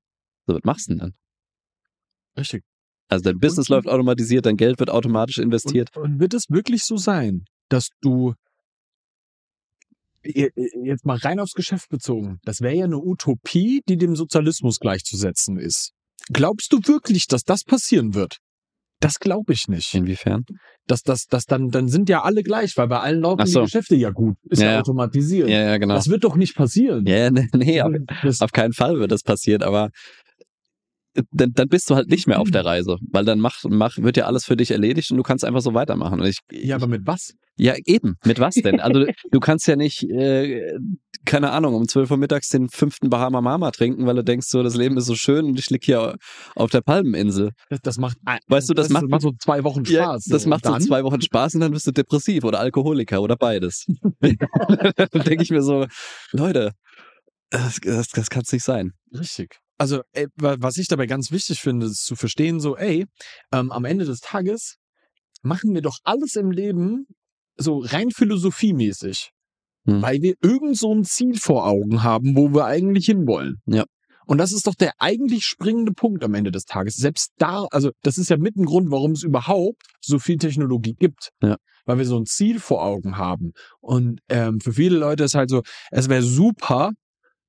So, 0.46 0.54
was 0.54 0.62
machst 0.64 0.86
du 0.88 0.92
denn 0.92 0.98
dann? 1.00 1.12
Richtig. 2.38 2.62
Also 3.08 3.24
dein 3.24 3.38
Business 3.38 3.68
Und- 3.68 3.76
läuft 3.76 3.88
automatisiert, 3.88 4.46
dein 4.46 4.56
Geld 4.56 4.78
wird 4.78 4.90
automatisch 4.90 5.38
investiert. 5.38 5.94
Und, 5.96 6.02
und 6.04 6.20
wird 6.20 6.32
es 6.34 6.44
wirklich 6.48 6.84
so 6.84 6.96
sein, 6.96 7.44
dass 7.68 7.88
du 8.00 8.34
jetzt 10.24 11.04
mal 11.04 11.18
rein 11.18 11.40
aufs 11.40 11.52
Geschäft 11.52 11.88
bezogen, 11.88 12.38
das 12.44 12.60
wäre 12.60 12.74
ja 12.74 12.84
eine 12.84 12.98
Utopie, 12.98 13.82
die 13.88 13.96
dem 13.96 14.16
Sozialismus 14.16 14.78
gleichzusetzen 14.78 15.58
ist. 15.58 15.92
Glaubst 16.32 16.72
du 16.72 16.80
wirklich, 16.84 17.26
dass 17.26 17.42
das 17.42 17.64
passieren 17.64 18.14
wird? 18.14 18.38
Das 19.00 19.18
glaube 19.18 19.52
ich 19.52 19.68
nicht. 19.68 19.92
Inwiefern? 19.94 20.44
Dass 20.86 21.02
das, 21.02 21.26
das 21.26 21.44
dann, 21.44 21.68
dann 21.68 21.88
sind 21.88 22.08
ja 22.08 22.22
alle 22.22 22.42
gleich, 22.42 22.76
weil 22.76 22.88
bei 22.88 23.00
allen 23.00 23.20
laufen 23.20 23.46
so. 23.46 23.60
die 23.60 23.64
Geschäfte 23.66 23.96
ja 23.96 24.10
gut. 24.10 24.36
Ist 24.44 24.62
ja, 24.62 24.72
Ja, 24.72 24.80
automatisiert. 24.80 25.48
Ja, 25.48 25.60
ja, 25.60 25.76
genau. 25.76 25.94
Das 25.94 26.08
wird 26.08 26.24
doch 26.24 26.36
nicht 26.36 26.54
passieren. 26.54 27.04
Ja, 27.06 27.30
nee, 27.30 27.48
nee 27.52 27.82
auf, 27.82 27.92
das, 28.22 28.40
auf 28.40 28.52
keinen 28.52 28.72
Fall 28.72 28.98
wird 28.98 29.12
das 29.12 29.22
passieren, 29.22 29.62
aber 29.62 29.90
äh, 31.14 31.22
dann, 31.32 31.52
dann 31.52 31.68
bist 31.68 31.90
du 31.90 31.96
halt 31.96 32.08
nicht 32.08 32.26
mehr 32.26 32.40
auf 32.40 32.50
der 32.50 32.64
Reise, 32.64 32.96
weil 33.10 33.24
dann 33.24 33.40
macht, 33.40 33.66
mach, 33.68 33.98
wird 33.98 34.16
ja 34.16 34.24
alles 34.24 34.44
für 34.44 34.56
dich 34.56 34.70
erledigt 34.70 35.10
und 35.10 35.18
du 35.18 35.22
kannst 35.22 35.44
einfach 35.44 35.60
so 35.60 35.74
weitermachen. 35.74 36.20
Und 36.20 36.26
ich, 36.26 36.38
ja, 36.50 36.76
aber 36.76 36.86
mit 36.86 37.06
was? 37.06 37.34
Ja, 37.56 37.74
eben. 37.86 38.16
Mit 38.24 38.38
was 38.40 38.54
denn? 38.54 38.80
Also 38.80 39.04
du 39.30 39.40
kannst 39.40 39.66
ja 39.66 39.76
nicht, 39.76 40.02
äh, 40.10 40.72
keine 41.24 41.50
Ahnung, 41.52 41.74
um 41.74 41.88
12 41.88 42.10
Uhr 42.10 42.16
mittags 42.16 42.48
den 42.48 42.68
fünften 42.68 43.08
Bahama 43.10 43.40
Mama 43.40 43.70
trinken, 43.70 44.06
weil 44.06 44.16
du 44.16 44.24
denkst 44.24 44.46
so, 44.48 44.62
das 44.62 44.74
Leben 44.74 44.96
ist 44.98 45.06
so 45.06 45.14
schön 45.14 45.46
und 45.46 45.58
ich 45.58 45.70
lieg 45.70 45.84
hier 45.84 46.16
auf 46.54 46.70
der 46.70 46.80
Palmeninsel. 46.82 47.52
Das, 47.70 47.80
das 47.82 47.98
macht, 47.98 48.18
Weißt 48.48 48.68
du, 48.68 48.74
das 48.74 48.88
macht- 48.90 49.04
so 49.20 49.32
zwei 49.40 49.64
Wochen 49.64 49.84
Spaß. 49.86 50.24
das 50.24 50.42
so. 50.42 50.48
macht 50.48 50.66
Und 50.66 50.72
so 50.72 50.78
dann? 50.78 50.82
zwei 50.82 51.04
Wochen 51.04 51.20
Spaß 51.22 51.54
und 51.54 51.60
dann 51.60 51.72
bist 51.72 51.86
du 51.86 51.92
depressiv 51.92 52.44
oder 52.44 52.60
Alkoholiker 52.60 53.22
oder 53.22 53.36
beides. 53.36 53.86
dann 54.20 55.22
denke 55.24 55.42
ich 55.42 55.50
mir 55.50 55.62
so, 55.62 55.86
Leute, 56.32 56.72
das, 57.50 57.78
das, 57.82 58.08
das 58.08 58.30
kann 58.30 58.42
es 58.44 58.52
nicht 58.52 58.64
sein. 58.64 58.92
Richtig. 59.16 59.56
Also, 59.78 60.02
ey, 60.12 60.26
wa- 60.36 60.56
was 60.58 60.76
ich 60.76 60.88
dabei 60.88 61.06
ganz 61.06 61.30
wichtig 61.30 61.60
finde, 61.60 61.86
ist 61.86 62.04
zu 62.04 62.16
verstehen, 62.16 62.60
so, 62.60 62.76
ey, 62.76 63.06
ähm, 63.52 63.72
am 63.72 63.84
Ende 63.84 64.04
des 64.04 64.20
Tages 64.20 64.76
machen 65.42 65.74
wir 65.74 65.82
doch 65.82 65.98
alles 66.04 66.36
im 66.36 66.50
Leben 66.50 67.06
so 67.56 67.78
rein 67.78 68.10
philosophiemäßig, 68.10 69.30
Hm. 69.86 70.02
weil 70.02 70.22
wir 70.22 70.34
irgend 70.42 70.78
so 70.78 70.94
ein 70.94 71.04
Ziel 71.04 71.38
vor 71.38 71.66
Augen 71.66 72.02
haben, 72.02 72.36
wo 72.36 72.54
wir 72.54 72.64
eigentlich 72.64 73.06
hinwollen. 73.06 73.60
Ja. 73.66 73.84
Und 74.26 74.38
das 74.38 74.52
ist 74.52 74.66
doch 74.66 74.74
der 74.74 74.92
eigentlich 74.98 75.44
springende 75.44 75.92
Punkt 75.92 76.24
am 76.24 76.34
Ende 76.34 76.50
des 76.50 76.64
Tages. 76.64 76.96
Selbst 76.96 77.32
da, 77.36 77.66
also 77.70 77.90
das 78.02 78.16
ist 78.16 78.30
ja 78.30 78.38
mit 78.38 78.56
ein 78.56 78.64
Grund, 78.64 78.90
warum 78.90 79.12
es 79.12 79.22
überhaupt 79.22 79.82
so 80.00 80.18
viel 80.18 80.38
Technologie 80.38 80.94
gibt. 80.94 81.30
Ja. 81.42 81.56
Weil 81.84 81.98
wir 81.98 82.06
so 82.06 82.18
ein 82.18 82.24
Ziel 82.24 82.60
vor 82.60 82.82
Augen 82.82 83.18
haben. 83.18 83.52
Und 83.80 84.20
ähm, 84.30 84.60
für 84.60 84.72
viele 84.72 84.96
Leute 84.96 85.24
ist 85.24 85.34
halt 85.34 85.50
so, 85.50 85.62
es 85.90 86.08
wäre 86.08 86.22
super, 86.22 86.92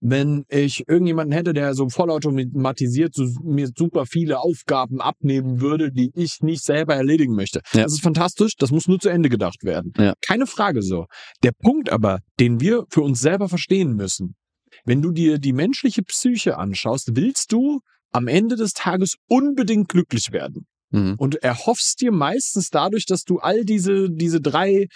wenn 0.08 0.46
ich 0.50 0.88
irgendjemanden 0.88 1.34
hätte, 1.34 1.54
der 1.54 1.74
so 1.74 1.90
vollautomatisiert 1.90 3.16
so, 3.16 3.26
mir 3.44 3.70
super 3.76 4.06
viele 4.06 4.40
Aufgaben 4.40 5.02
abnehmen 5.02 5.62
würde, 5.62 5.92
die 5.92 6.12
ich 6.14 6.42
nicht 6.42 6.64
selber 6.64 6.96
erledigen 6.96 7.34
möchte. 7.34 7.62
Ja. 7.74 7.84
Das 7.84 7.94
ist 7.94 8.04
fantastisch, 8.04 8.54
das 8.56 8.70
muss 8.70 8.88
nur 8.88 9.00
zu 9.00 9.10
Ende 9.10 9.30
gedacht 9.30 9.64
werden. 9.64 9.94
Ja. 9.98 10.14
Keine 10.22 10.46
Frage 10.46 10.84
so. 10.84 11.06
Der 11.44 11.54
Punkt 11.54 11.90
aber, 11.90 12.20
den 12.40 12.60
wir 12.60 12.84
für 12.90 13.02
uns 13.02 13.20
selber 13.20 13.50
verstehen 13.50 13.96
müssen, 13.96 14.36
wenn 14.84 15.02
du 15.02 15.12
dir 15.12 15.40
die 15.40 15.54
menschliche 15.54 16.04
Psyche 16.04 16.58
anschaust, 16.58 17.16
willst 17.16 17.52
du 17.52 17.80
am 18.12 18.28
Ende 18.28 18.58
des 18.58 18.74
Tages 18.74 19.16
unbedingt 19.28 19.90
glücklich 19.90 20.32
werden. 20.32 20.68
Mhm. 20.92 21.16
Und 21.18 21.36
erhoffst 21.44 22.02
dir 22.02 22.12
meistens 22.12 22.70
dadurch, 22.70 23.06
dass 23.06 23.24
du 23.24 23.40
all 23.40 23.66
diese, 23.66 24.10
diese 24.10 24.40
drei 24.40 24.88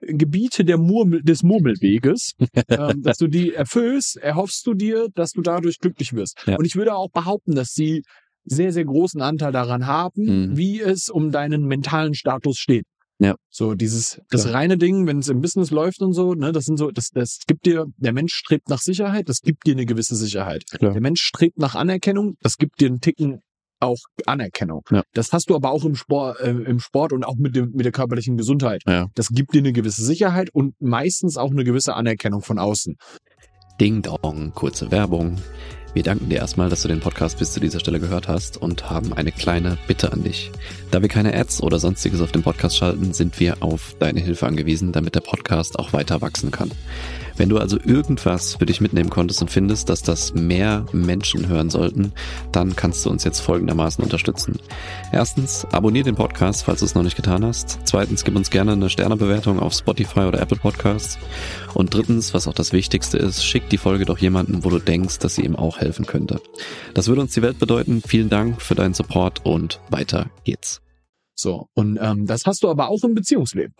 Gebiete 0.00 0.64
der 0.64 0.78
Murmel, 0.78 1.22
des 1.22 1.42
Murmelweges, 1.42 2.32
ähm, 2.68 3.02
dass 3.02 3.18
du 3.18 3.26
die 3.26 3.52
erfüllst, 3.52 4.16
erhoffst 4.16 4.66
du 4.66 4.74
dir, 4.74 5.08
dass 5.14 5.32
du 5.32 5.42
dadurch 5.42 5.78
glücklich 5.78 6.12
wirst. 6.12 6.38
Ja. 6.46 6.56
Und 6.56 6.64
ich 6.64 6.76
würde 6.76 6.94
auch 6.94 7.10
behaupten, 7.10 7.54
dass 7.54 7.72
sie 7.72 8.02
sehr, 8.44 8.72
sehr 8.72 8.84
großen 8.84 9.20
Anteil 9.20 9.52
daran 9.52 9.86
haben, 9.86 10.22
Mhm. 10.22 10.56
wie 10.56 10.80
es 10.80 11.08
um 11.08 11.30
deinen 11.30 11.64
mentalen 11.66 12.14
Status 12.14 12.58
steht. 12.58 12.84
Ja. 13.20 13.36
So 13.50 13.74
dieses, 13.74 14.20
das 14.30 14.42
Klar. 14.42 14.54
reine 14.54 14.78
Ding, 14.78 15.06
wenn 15.06 15.18
es 15.18 15.28
im 15.28 15.40
Business 15.40 15.70
läuft 15.70 16.00
und 16.02 16.12
so, 16.12 16.34
ne, 16.34 16.50
das 16.50 16.64
sind 16.64 16.76
so, 16.76 16.90
das, 16.90 17.10
das 17.10 17.38
gibt 17.46 17.66
dir, 17.66 17.86
der 17.98 18.12
Mensch 18.12 18.34
strebt 18.34 18.68
nach 18.68 18.80
Sicherheit, 18.80 19.28
das 19.28 19.42
gibt 19.42 19.64
dir 19.64 19.72
eine 19.74 19.86
gewisse 19.86 20.16
Sicherheit. 20.16 20.64
Klar. 20.68 20.92
Der 20.92 21.00
Mensch 21.00 21.20
strebt 21.20 21.56
nach 21.58 21.76
Anerkennung, 21.76 22.34
das 22.40 22.56
gibt 22.56 22.80
dir 22.80 22.88
einen 22.88 23.00
Ticken 23.00 23.40
auch 23.82 23.98
Anerkennung. 24.26 24.82
Ja. 24.90 25.02
Das 25.12 25.32
hast 25.32 25.50
du 25.50 25.56
aber 25.56 25.70
auch 25.70 25.84
im 25.84 25.94
Sport, 25.94 26.40
äh, 26.40 26.50
im 26.50 26.80
Sport 26.80 27.12
und 27.12 27.24
auch 27.24 27.36
mit 27.36 27.56
dem, 27.56 27.72
mit 27.72 27.84
der 27.84 27.92
körperlichen 27.92 28.36
Gesundheit. 28.36 28.82
Ja. 28.86 29.08
Das 29.14 29.28
gibt 29.28 29.54
dir 29.54 29.58
eine 29.58 29.72
gewisse 29.72 30.04
Sicherheit 30.04 30.50
und 30.52 30.74
meistens 30.80 31.36
auch 31.36 31.50
eine 31.50 31.64
gewisse 31.64 31.94
Anerkennung 31.94 32.42
von 32.42 32.58
außen. 32.58 32.96
Ding 33.80 34.02
Dong, 34.02 34.52
kurze 34.54 34.90
Werbung. 34.90 35.38
Wir 35.94 36.02
danken 36.02 36.30
dir 36.30 36.38
erstmal, 36.38 36.70
dass 36.70 36.80
du 36.80 36.88
den 36.88 37.00
Podcast 37.00 37.38
bis 37.38 37.52
zu 37.52 37.60
dieser 37.60 37.78
Stelle 37.78 38.00
gehört 38.00 38.26
hast 38.26 38.56
und 38.56 38.88
haben 38.88 39.12
eine 39.12 39.30
kleine 39.30 39.76
Bitte 39.86 40.10
an 40.10 40.22
dich. 40.22 40.50
Da 40.90 41.02
wir 41.02 41.08
keine 41.10 41.34
Ads 41.34 41.62
oder 41.62 41.78
sonstiges 41.78 42.22
auf 42.22 42.32
dem 42.32 42.42
Podcast 42.42 42.78
schalten, 42.78 43.12
sind 43.12 43.38
wir 43.40 43.62
auf 43.62 43.94
deine 43.98 44.20
Hilfe 44.20 44.46
angewiesen, 44.46 44.92
damit 44.92 45.14
der 45.14 45.20
Podcast 45.20 45.78
auch 45.78 45.92
weiter 45.92 46.22
wachsen 46.22 46.50
kann. 46.50 46.70
Wenn 47.42 47.48
du 47.48 47.58
also 47.58 47.76
irgendwas 47.76 48.54
für 48.54 48.66
dich 48.66 48.80
mitnehmen 48.80 49.10
konntest 49.10 49.42
und 49.42 49.50
findest, 49.50 49.88
dass 49.88 50.00
das 50.00 50.32
mehr 50.32 50.86
Menschen 50.92 51.48
hören 51.48 51.70
sollten, 51.70 52.12
dann 52.52 52.76
kannst 52.76 53.04
du 53.04 53.10
uns 53.10 53.24
jetzt 53.24 53.40
folgendermaßen 53.40 54.04
unterstützen. 54.04 54.60
Erstens, 55.10 55.66
abonnier 55.72 56.04
den 56.04 56.14
Podcast, 56.14 56.62
falls 56.62 56.78
du 56.78 56.84
es 56.84 56.94
noch 56.94 57.02
nicht 57.02 57.16
getan 57.16 57.44
hast. 57.44 57.80
Zweitens, 57.82 58.22
gib 58.22 58.36
uns 58.36 58.48
gerne 58.48 58.70
eine 58.70 58.88
Sternebewertung 58.88 59.58
auf 59.58 59.72
Spotify 59.72 60.20
oder 60.20 60.40
Apple 60.40 60.56
Podcasts. 60.56 61.18
Und 61.74 61.92
drittens, 61.92 62.32
was 62.32 62.46
auch 62.46 62.54
das 62.54 62.72
Wichtigste 62.72 63.18
ist, 63.18 63.44
schick 63.44 63.68
die 63.70 63.76
Folge 63.76 64.04
doch 64.04 64.18
jemanden, 64.18 64.62
wo 64.62 64.70
du 64.70 64.78
denkst, 64.78 65.18
dass 65.18 65.34
sie 65.34 65.42
ihm 65.42 65.56
auch 65.56 65.78
helfen 65.78 66.06
könnte. 66.06 66.40
Das 66.94 67.08
würde 67.08 67.22
uns 67.22 67.34
die 67.34 67.42
Welt 67.42 67.58
bedeuten. 67.58 68.02
Vielen 68.06 68.28
Dank 68.28 68.62
für 68.62 68.76
deinen 68.76 68.94
Support 68.94 69.44
und 69.44 69.80
weiter 69.90 70.30
geht's. 70.44 70.80
So. 71.34 71.66
Und 71.74 71.98
ähm, 72.00 72.24
das 72.24 72.46
hast 72.46 72.62
du 72.62 72.68
aber 72.68 72.88
auch 72.88 73.02
im 73.02 73.14
Beziehungsleben. 73.14 73.74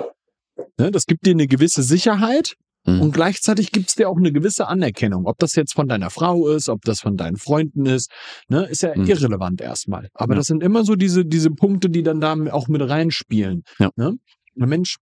Ne? 0.81 0.91
Das 0.91 1.07
gibt 1.07 1.27
dir 1.27 1.31
eine 1.31 1.47
gewisse 1.47 1.85
Sicherheit 1.85 2.57
Mhm. 2.85 3.01
und 3.01 3.13
gleichzeitig 3.13 3.71
gibt's 3.73 3.95
dir 3.95 4.09
auch 4.09 4.17
eine 4.17 4.33
gewisse 4.33 4.67
Anerkennung. 4.69 5.27
Ob 5.27 5.39
das 5.39 5.55
jetzt 5.55 5.73
von 5.75 5.87
deiner 5.89 6.11
Frau 6.11 6.49
ist, 6.49 6.69
ob 6.69 6.83
das 6.83 7.01
von 7.01 7.17
deinen 7.17 7.37
Freunden 7.37 7.87
ist, 7.87 8.11
ne? 8.49 8.65
ist 8.67 8.83
ja 8.83 8.97
Mhm. 8.97 9.07
irrelevant 9.07 9.61
erstmal. 9.61 10.09
Aber 10.15 10.35
Ja. 10.35 10.39
das 10.39 10.47
sind 10.47 10.63
immer 10.63 10.85
so 10.85 10.97
diese, 10.97 11.25
diese 11.25 11.51
Punkte, 11.51 11.89
die 11.91 12.03
dann 12.03 12.21
da 12.21 12.35
auch 12.53 12.69
mit 12.69 12.83
reinspielen. 12.83 13.63
Ja. 13.79 13.91
Ne? 13.97 14.17
Ein 14.61 14.69
Mensch, 14.69 14.97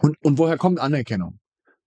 und, 0.00 0.16
und 0.24 0.38
woher 0.38 0.56
kommt 0.56 0.80
Anerkennung? 0.80 1.38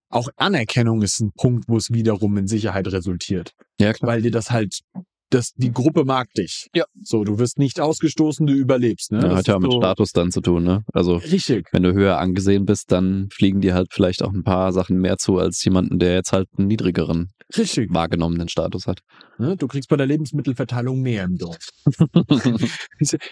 Auch 0.10 0.30
Anerkennung 0.38 1.02
ist 1.02 1.20
ein 1.20 1.32
Punkt, 1.36 1.66
wo 1.68 1.76
es 1.78 1.92
wiederum 1.92 2.38
in 2.38 2.48
Sicherheit 2.48 2.88
resultiert 2.88 3.52
Ja, 3.80 3.92
klar. 3.94 4.12
weil 4.12 4.22
dir 4.22 4.32
das 4.32 4.52
halt, 4.52 4.80
das, 5.30 5.54
die 5.56 5.72
Gruppe 5.72 6.06
mag 6.06 6.34
dich. 6.34 6.68
Ja. 6.74 6.86
So, 7.02 7.24
du 7.24 7.40
wirst 7.40 7.58
nicht 7.58 7.80
ausgestoßen, 7.80 8.46
du 8.46 8.54
überlebst. 8.54 9.12
Ne? 9.12 9.20
Ja, 9.20 9.30
Das 9.30 9.38
hat 9.40 9.48
ja 9.48 9.60
mit 9.60 9.72
so, 9.72 9.80
Status 9.80 10.12
dann 10.12 10.32
zu 10.32 10.42
tun, 10.42 10.64
ne? 10.64 10.84
Also 10.94 11.18
Richtig. 11.18 11.68
wenn 11.72 11.84
du 11.84 11.94
höher 11.94 12.18
angesehen 12.20 12.66
bist, 12.66 12.92
dann 12.92 13.30
fliegen 13.32 13.62
dir 13.62 13.74
halt 13.74 13.88
vielleicht 13.92 14.24
auch 14.24 14.34
ein 14.34 14.44
paar 14.44 14.72
Sachen 14.72 15.00
mehr 15.00 15.18
zu 15.18 15.38
als 15.38 15.64
jemanden, 15.64 16.00
der 16.00 16.14
jetzt 16.14 16.32
halt 16.32 16.48
einen 16.58 16.68
niedrigeren 16.68 17.32
Richtig. 17.56 17.94
wahrgenommenen 17.94 18.50
Status 18.50 18.88
hat. 18.88 19.02
Ne? 19.38 19.56
Du 19.56 19.68
kriegst 19.68 19.88
bei 19.90 19.96
der 19.98 20.08
Lebensmittelverteilung 20.08 21.02
mehr 21.02 21.24
im 21.26 21.38
Dorf. 21.38 21.70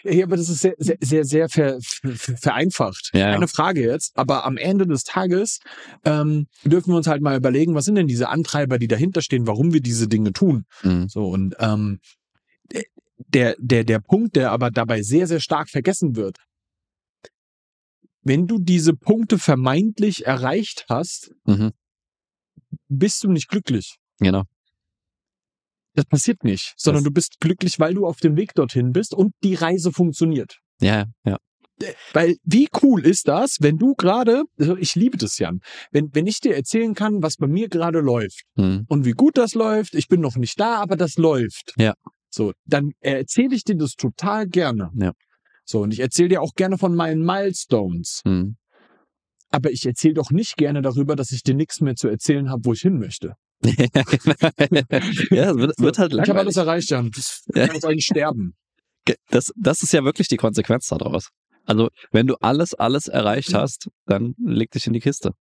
ja, 0.03 0.23
aber 0.25 0.37
das 0.37 0.49
ist 0.49 0.59
sehr, 0.61 0.75
sehr, 0.77 0.97
sehr, 1.01 1.25
sehr 1.25 1.49
ver, 1.49 1.79
ver, 1.81 2.37
vereinfacht. 2.37 3.09
Ja, 3.13 3.19
ja. 3.19 3.33
Keine 3.33 3.47
Frage 3.47 3.81
jetzt. 3.81 4.15
Aber 4.15 4.45
am 4.45 4.57
Ende 4.57 4.85
des 4.85 5.03
Tages 5.03 5.59
ähm, 6.05 6.47
dürfen 6.63 6.91
wir 6.91 6.97
uns 6.97 7.07
halt 7.07 7.21
mal 7.23 7.35
überlegen, 7.35 7.73
was 7.73 7.85
sind 7.85 7.95
denn 7.95 8.07
diese 8.07 8.29
Antreiber, 8.29 8.77
die 8.77 8.87
dahinter 8.87 9.21
stehen, 9.21 9.47
warum 9.47 9.73
wir 9.73 9.81
diese 9.81 10.07
Dinge 10.07 10.31
tun. 10.31 10.65
Mhm. 10.83 11.09
So, 11.09 11.27
und 11.29 11.55
ähm, 11.59 11.99
der, 13.17 13.55
der, 13.57 13.83
der 13.83 13.99
Punkt, 13.99 14.35
der 14.35 14.51
aber 14.51 14.69
dabei 14.69 15.01
sehr, 15.01 15.25
sehr 15.27 15.39
stark 15.39 15.69
vergessen 15.69 16.15
wird, 16.15 16.37
wenn 18.21 18.47
du 18.47 18.59
diese 18.59 18.93
Punkte 18.93 19.37
vermeintlich 19.37 20.25
erreicht 20.25 20.85
hast, 20.87 21.31
Mhm. 21.45 21.71
bist 22.87 23.23
du 23.23 23.31
nicht 23.31 23.49
glücklich. 23.49 23.97
Genau. 24.19 24.43
Das 25.95 26.05
passiert 26.05 26.43
nicht, 26.43 26.73
sondern 26.77 27.03
Das- 27.03 27.09
du 27.09 27.13
bist 27.13 27.39
glücklich, 27.39 27.79
weil 27.79 27.93
du 27.93 28.05
auf 28.07 28.17
dem 28.19 28.35
Weg 28.35 28.53
dorthin 28.55 28.91
bist 28.93 29.13
und 29.13 29.33
die 29.43 29.53
Reise 29.55 29.91
funktioniert. 29.91 30.57
Ja, 30.81 31.05
ja. 31.25 31.37
Weil 32.13 32.37
wie 32.43 32.67
cool 32.81 33.05
ist 33.05 33.27
das, 33.27 33.57
wenn 33.59 33.77
du 33.77 33.93
gerade, 33.95 34.43
also 34.57 34.77
ich 34.77 34.95
liebe 34.95 35.17
das 35.17 35.37
Jan, 35.37 35.59
wenn, 35.91 36.09
wenn 36.13 36.27
ich 36.27 36.39
dir 36.39 36.55
erzählen 36.55 36.93
kann, 36.93 37.21
was 37.21 37.37
bei 37.37 37.47
mir 37.47 37.67
gerade 37.67 37.99
läuft 37.99 38.43
Mhm. 38.55 38.85
und 38.87 39.05
wie 39.05 39.11
gut 39.11 39.37
das 39.37 39.53
läuft, 39.53 39.93
ich 39.95 40.07
bin 40.07 40.21
noch 40.21 40.35
nicht 40.37 40.59
da, 40.59 40.77
aber 40.77 40.95
das 40.95 41.17
läuft. 41.17 41.73
Ja. 41.77 41.93
So, 42.29 42.53
dann 42.65 42.91
erzähle 42.99 43.55
ich 43.55 43.63
dir 43.63 43.75
das 43.75 43.93
total 43.95 44.47
gerne. 44.47 44.91
Ja. 44.95 45.11
So, 45.65 45.81
und 45.81 45.93
ich 45.93 45.99
erzähle 45.99 46.29
dir 46.29 46.41
auch 46.41 46.53
gerne 46.55 46.77
von 46.77 46.95
meinen 46.95 47.23
Milestones. 47.25 48.21
Mhm. 48.25 48.55
Aber 49.49 49.69
ich 49.71 49.85
erzähle 49.85 50.15
doch 50.15 50.31
nicht 50.31 50.57
gerne 50.57 50.81
darüber, 50.81 51.15
dass 51.15 51.31
ich 51.31 51.43
dir 51.43 51.53
nichts 51.53 51.81
mehr 51.81 51.95
zu 51.95 52.07
erzählen 52.07 52.49
habe, 52.49 52.65
wo 52.65 52.73
ich 52.73 52.81
hin 52.81 52.97
möchte. 52.97 53.33
Ja, 53.65 55.51
es 55.51 55.57
wird, 55.57 55.79
wird 55.79 55.97
halt 55.99 56.13
Ich 56.13 56.19
habe 56.29 56.39
alles 56.39 56.55
langweilig. 56.55 56.57
erreicht, 56.57 56.89
Jan. 56.89 57.11
Ich 57.15 57.41
Ja. 57.55 57.65
kann 57.67 57.75
jetzt 57.75 57.85
eigentlich 57.85 58.05
sterben. 58.05 58.55
Das, 59.29 59.51
das 59.55 59.83
ist 59.83 59.91
ja 59.93 60.03
wirklich 60.03 60.27
die 60.27 60.37
Konsequenz 60.37 60.87
daraus. 60.87 61.29
Also, 61.65 61.89
wenn 62.11 62.27
du 62.27 62.35
alles, 62.41 62.73
alles 62.73 63.07
erreicht 63.07 63.53
hast, 63.53 63.89
dann 64.05 64.33
leg 64.43 64.71
dich 64.71 64.87
in 64.87 64.93
die 64.93 64.99
Kiste. 64.99 65.31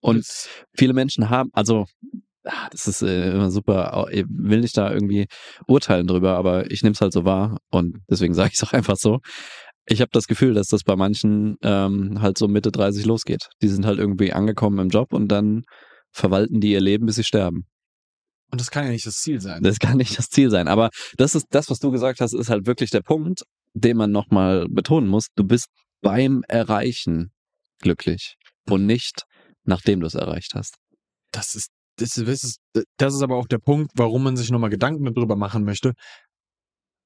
Und 0.00 0.24
viele 0.76 0.92
Menschen 0.94 1.30
haben, 1.30 1.50
also, 1.52 1.86
ah, 2.44 2.68
das 2.70 2.88
ist 2.88 3.02
äh, 3.02 3.30
immer 3.32 3.50
super, 3.50 4.08
ich 4.10 4.24
will 4.28 4.60
nicht 4.60 4.76
da 4.76 4.92
irgendwie 4.92 5.26
urteilen 5.66 6.06
drüber, 6.08 6.36
aber 6.36 6.70
ich 6.70 6.82
nehme 6.82 6.94
es 6.94 7.00
halt 7.00 7.12
so 7.12 7.24
wahr 7.24 7.58
und 7.70 7.98
deswegen 8.10 8.34
sage 8.34 8.50
ich 8.52 8.60
es 8.60 8.64
auch 8.64 8.72
einfach 8.72 8.96
so. 8.96 9.20
Ich 9.86 10.00
habe 10.00 10.10
das 10.12 10.26
Gefühl, 10.26 10.54
dass 10.54 10.68
das 10.68 10.82
bei 10.84 10.94
manchen 10.96 11.56
ähm, 11.62 12.20
halt 12.22 12.38
so 12.38 12.46
Mitte 12.48 12.70
30 12.70 13.04
losgeht. 13.04 13.48
Die 13.62 13.68
sind 13.68 13.84
halt 13.86 13.98
irgendwie 13.98 14.32
angekommen 14.32 14.78
im 14.78 14.88
Job 14.88 15.12
und 15.12 15.28
dann 15.28 15.62
verwalten 16.12 16.60
die 16.60 16.72
ihr 16.72 16.80
Leben, 16.80 17.06
bis 17.06 17.16
sie 17.16 17.24
sterben. 17.24 17.66
Und 18.50 18.60
das 18.60 18.70
kann 18.70 18.84
ja 18.84 18.90
nicht 18.90 19.06
das 19.06 19.16
Ziel 19.16 19.40
sein. 19.40 19.62
Das 19.62 19.78
kann 19.78 19.96
nicht 19.96 20.18
das 20.18 20.28
Ziel 20.28 20.50
sein. 20.50 20.68
Aber 20.68 20.90
das 21.16 21.34
ist 21.34 21.46
das, 21.50 21.70
was 21.70 21.78
du 21.78 21.90
gesagt 21.90 22.20
hast, 22.20 22.34
ist 22.34 22.50
halt 22.50 22.66
wirklich 22.66 22.90
der 22.90 23.00
Punkt, 23.00 23.44
den 23.72 23.96
man 23.96 24.12
nochmal 24.12 24.66
betonen 24.68 25.08
muss. 25.08 25.28
Du 25.34 25.44
bist 25.44 25.68
beim 26.02 26.42
Erreichen 26.48 27.32
glücklich 27.80 28.36
und 28.68 28.86
nicht 28.86 29.24
nachdem 29.64 30.00
du 30.00 30.06
es 30.06 30.14
erreicht 30.14 30.54
hast. 30.54 30.76
Das 31.32 31.54
ist, 31.54 31.70
das 31.96 32.16
ist, 32.16 32.58
das 32.96 33.14
ist, 33.14 33.22
aber 33.22 33.36
auch 33.36 33.46
der 33.46 33.58
Punkt, 33.58 33.92
warum 33.94 34.24
man 34.24 34.36
sich 34.36 34.50
nochmal 34.50 34.70
Gedanken 34.70 35.04
darüber 35.04 35.36
machen 35.36 35.64
möchte. 35.64 35.94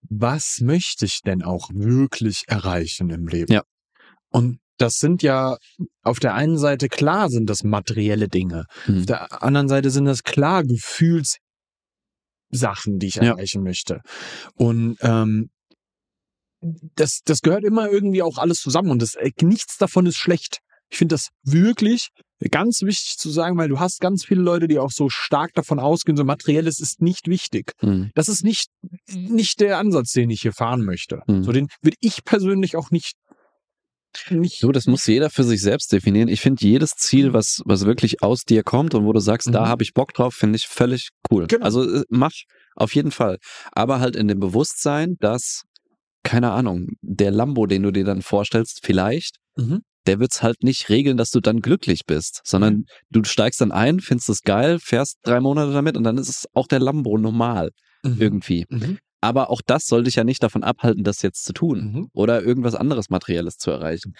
Was 0.08 0.60
möchte 0.60 1.04
ich 1.04 1.22
denn 1.22 1.42
auch 1.42 1.70
wirklich 1.72 2.44
erreichen 2.46 3.10
im 3.10 3.26
Leben? 3.26 3.52
Ja. 3.52 3.62
Und 4.30 4.58
das 4.78 4.94
sind 4.98 5.22
ja 5.22 5.56
auf 6.02 6.18
der 6.20 6.34
einen 6.34 6.58
Seite 6.58 6.88
klar 6.88 7.28
sind 7.30 7.48
das 7.48 7.62
materielle 7.64 8.28
Dinge. 8.28 8.64
Hm. 8.84 9.00
Auf 9.00 9.06
der 9.06 9.42
anderen 9.42 9.68
Seite 9.68 9.90
sind 9.90 10.04
das 10.04 10.22
klar 10.22 10.62
Gefühlssachen, 10.64 11.38
die 12.98 13.06
ich 13.06 13.16
Ja. 13.16 13.22
erreichen 13.24 13.62
möchte. 13.62 14.00
Und 14.54 14.96
ähm, 15.00 15.50
das, 16.96 17.20
das 17.24 17.40
gehört 17.40 17.64
immer 17.64 17.88
irgendwie 17.90 18.22
auch 18.22 18.38
alles 18.38 18.60
zusammen 18.60 18.90
und 18.90 19.02
das, 19.02 19.14
äh, 19.14 19.30
nichts 19.42 19.76
davon 19.78 20.06
ist 20.06 20.16
schlecht. 20.16 20.58
Ich 20.90 20.98
finde 20.98 21.14
das 21.14 21.28
wirklich 21.42 22.08
ganz 22.50 22.82
wichtig 22.82 23.16
zu 23.16 23.30
sagen, 23.30 23.56
weil 23.56 23.68
du 23.68 23.80
hast 23.80 24.00
ganz 24.00 24.24
viele 24.24 24.42
Leute, 24.42 24.68
die 24.68 24.78
auch 24.78 24.90
so 24.90 25.08
stark 25.08 25.52
davon 25.54 25.78
ausgehen, 25.80 26.16
so 26.16 26.24
materielles 26.24 26.80
ist 26.80 27.00
nicht 27.00 27.28
wichtig. 27.28 27.72
Hm. 27.80 28.10
Das 28.14 28.28
ist 28.28 28.44
nicht, 28.44 28.68
nicht 29.08 29.60
der 29.60 29.78
Ansatz, 29.78 30.12
den 30.12 30.30
ich 30.30 30.42
hier 30.42 30.52
fahren 30.52 30.82
möchte. 30.84 31.22
Hm. 31.26 31.42
So, 31.44 31.52
den 31.52 31.68
würde 31.82 31.96
ich 32.00 32.24
persönlich 32.24 32.76
auch 32.76 32.90
nicht, 32.90 33.14
nicht 34.30 34.62
Du, 34.62 34.72
das 34.72 34.86
muss 34.86 35.06
jeder 35.06 35.30
für 35.30 35.44
sich 35.44 35.60
selbst 35.62 35.92
definieren. 35.92 36.28
Ich 36.28 36.40
finde 36.40 36.64
jedes 36.64 36.90
Ziel, 36.92 37.32
was, 37.32 37.62
was 37.64 37.84
wirklich 37.86 38.22
aus 38.22 38.42
dir 38.44 38.62
kommt 38.62 38.94
und 38.94 39.04
wo 39.04 39.12
du 39.12 39.20
sagst, 39.20 39.48
da 39.52 39.62
Mhm. 39.62 39.68
habe 39.68 39.82
ich 39.82 39.92
Bock 39.94 40.12
drauf, 40.14 40.34
finde 40.34 40.56
ich 40.56 40.66
völlig 40.66 41.08
cool. 41.30 41.46
Genau. 41.46 41.64
Also 41.64 41.82
äh, 41.84 42.04
mach 42.08 42.32
auf 42.74 42.94
jeden 42.94 43.10
Fall. 43.10 43.38
Aber 43.72 44.00
halt 44.00 44.16
in 44.16 44.28
dem 44.28 44.38
Bewusstsein, 44.40 45.16
dass, 45.20 45.62
keine 46.22 46.52
Ahnung, 46.52 46.88
der 47.02 47.30
Lambo, 47.30 47.66
den 47.66 47.82
du 47.82 47.90
dir 47.92 48.04
dann 48.04 48.22
vorstellst, 48.22 48.80
vielleicht, 48.82 49.36
Mhm. 49.56 49.80
der 50.06 50.20
wird's 50.20 50.42
halt 50.42 50.62
nicht 50.62 50.88
regeln, 50.88 51.16
dass 51.16 51.30
du 51.30 51.40
dann 51.40 51.60
glücklich 51.60 52.02
bist, 52.06 52.40
sondern 52.44 52.84
du 53.10 53.24
steigst 53.24 53.60
dann 53.60 53.72
ein, 53.72 54.00
findest 54.00 54.28
es 54.28 54.42
geil, 54.42 54.78
fährst 54.80 55.16
drei 55.22 55.40
Monate 55.40 55.72
damit 55.72 55.96
und 55.96 56.04
dann 56.04 56.18
ist 56.18 56.28
es 56.28 56.44
auch 56.54 56.66
der 56.66 56.80
Lambo 56.80 57.16
normal 57.18 57.70
Mhm. 58.04 58.16
irgendwie. 58.20 58.66
Mhm. 58.68 58.98
Aber 59.26 59.50
auch 59.50 59.60
das 59.66 59.86
soll 59.86 60.04
dich 60.04 60.14
ja 60.14 60.24
nicht 60.24 60.42
davon 60.42 60.62
abhalten, 60.62 61.02
das 61.04 61.22
jetzt 61.22 61.44
zu 61.44 61.52
tun 61.52 61.78
Mhm. 61.92 62.08
oder 62.12 62.42
irgendwas 62.42 62.74
anderes 62.74 63.10
Materielles 63.10 63.56
zu 63.56 63.70
erreichen. 63.70 64.12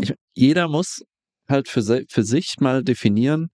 Ich, 0.00 0.14
jeder 0.34 0.68
muss 0.68 1.02
halt 1.48 1.68
für, 1.68 1.82
für 2.08 2.22
sich 2.22 2.54
mal 2.60 2.82
definieren, 2.82 3.48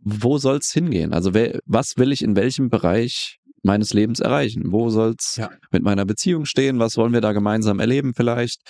wo 0.00 0.38
soll's 0.38 0.72
hingehen? 0.72 1.12
Also 1.12 1.34
wer, 1.34 1.58
was 1.66 1.92
will 1.96 2.10
ich 2.12 2.22
in 2.22 2.36
welchem 2.36 2.70
Bereich 2.70 3.36
meines 3.62 3.92
Lebens 3.94 4.20
erreichen? 4.20 4.72
Wo 4.72 4.88
soll's 4.90 5.36
Ja. 5.36 5.50
mit 5.70 5.82
meiner 5.82 6.04
Beziehung 6.04 6.44
stehen? 6.46 6.78
Was 6.78 6.96
wollen 6.96 7.12
wir 7.12 7.20
da 7.20 7.32
gemeinsam 7.32 7.80
erleben 7.80 8.12
vielleicht? 8.14 8.60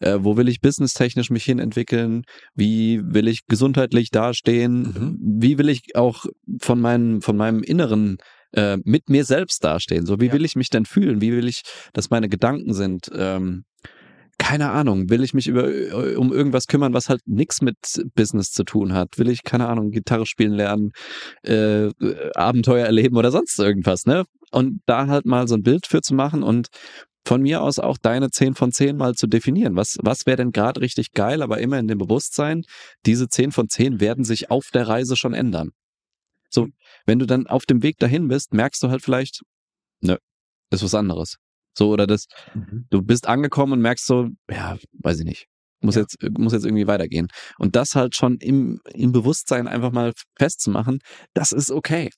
Äh, 0.00 0.18
wo 0.20 0.36
will 0.36 0.48
ich 0.48 0.60
businesstechnisch 0.60 1.30
mich 1.30 1.44
hin 1.44 1.58
entwickeln? 1.58 2.22
Wie 2.54 3.00
will 3.04 3.28
ich 3.28 3.46
gesundheitlich 3.46 4.10
dastehen? 4.10 4.82
Mhm. 4.82 5.18
Wie 5.42 5.58
will 5.58 5.68
ich 5.68 5.94
auch 5.96 6.26
von 6.60 6.80
meinem, 6.80 7.20
von 7.22 7.36
meinem 7.36 7.62
Inneren 7.62 8.18
äh, 8.52 8.78
mit 8.84 9.08
mir 9.08 9.24
selbst 9.24 9.64
dastehen? 9.64 10.06
So, 10.06 10.20
wie 10.20 10.26
Ja. 10.26 10.32
will 10.32 10.44
ich 10.44 10.56
mich 10.56 10.70
denn 10.70 10.84
fühlen? 10.84 11.20
Wie 11.20 11.32
will 11.32 11.48
ich, 11.48 11.62
dass 11.92 12.10
meine 12.10 12.28
Gedanken 12.28 12.74
sind? 12.74 13.10
Ähm, 13.14 13.64
keine 14.38 14.70
Ahnung, 14.70 15.10
will 15.10 15.22
ich 15.22 15.34
mich 15.34 15.48
über, 15.48 15.64
um 16.16 16.32
irgendwas 16.32 16.66
kümmern, 16.66 16.94
was 16.94 17.10
halt 17.10 17.20
nichts 17.26 17.60
mit 17.60 17.76
Business 18.14 18.52
zu 18.52 18.64
tun 18.64 18.94
hat? 18.94 19.18
Will 19.18 19.28
ich, 19.28 19.44
keine 19.44 19.68
Ahnung, 19.68 19.90
Gitarre 19.90 20.24
spielen 20.24 20.52
lernen, 20.54 20.92
äh, 21.46 21.88
äh, 21.88 21.92
Abenteuer 22.34 22.86
erleben 22.86 23.16
oder 23.16 23.30
sonst 23.30 23.58
irgendwas, 23.58 24.06
ne? 24.06 24.24
Und 24.50 24.80
da 24.86 25.06
halt 25.08 25.26
mal 25.26 25.46
so 25.46 25.56
ein 25.56 25.62
Bild 25.62 25.86
für 25.86 26.00
zu 26.00 26.14
machen 26.14 26.42
und 26.42 26.68
von 27.26 27.42
mir 27.42 27.60
aus 27.62 27.78
auch 27.78 27.98
deine 27.98 28.30
10 28.30 28.54
von 28.54 28.72
10 28.72 28.96
mal 28.96 29.14
zu 29.14 29.26
definieren. 29.26 29.76
Was, 29.76 29.98
was 30.02 30.24
wäre 30.24 30.38
denn 30.38 30.52
gerade 30.52 30.80
richtig 30.80 31.12
geil, 31.12 31.42
aber 31.42 31.58
immer 31.58 31.78
in 31.78 31.86
dem 31.86 31.98
Bewusstsein, 31.98 32.62
diese 33.04 33.28
10 33.28 33.52
von 33.52 33.68
10 33.68 34.00
werden 34.00 34.24
sich 34.24 34.50
auf 34.50 34.70
der 34.72 34.88
Reise 34.88 35.16
schon 35.16 35.34
ändern. 35.34 35.70
So, 36.50 36.68
wenn 37.06 37.18
du 37.18 37.26
dann 37.26 37.46
auf 37.46 37.64
dem 37.64 37.82
Weg 37.82 37.98
dahin 37.98 38.28
bist, 38.28 38.52
merkst 38.52 38.82
du 38.82 38.90
halt 38.90 39.02
vielleicht, 39.02 39.40
nö, 40.00 40.16
ist 40.70 40.82
was 40.82 40.94
anderes. 40.94 41.36
So, 41.76 41.90
oder 41.90 42.06
das, 42.06 42.26
Mhm. 42.54 42.86
du 42.90 43.02
bist 43.02 43.26
angekommen 43.28 43.74
und 43.74 43.80
merkst 43.80 44.04
so, 44.06 44.28
ja, 44.50 44.76
weiß 44.92 45.20
ich 45.20 45.24
nicht. 45.24 45.46
Muss 45.82 45.94
Ja. 45.94 46.02
jetzt, 46.02 46.16
muss 46.38 46.52
jetzt 46.52 46.64
irgendwie 46.66 46.86
weitergehen. 46.86 47.28
Und 47.58 47.74
das 47.76 47.94
halt 47.94 48.14
schon 48.16 48.36
im, 48.38 48.80
im 48.92 49.12
Bewusstsein 49.12 49.66
einfach 49.68 49.92
mal 49.92 50.12
festzumachen, 50.36 50.98
das 51.32 51.52
ist 51.52 51.70
okay. 51.70 52.10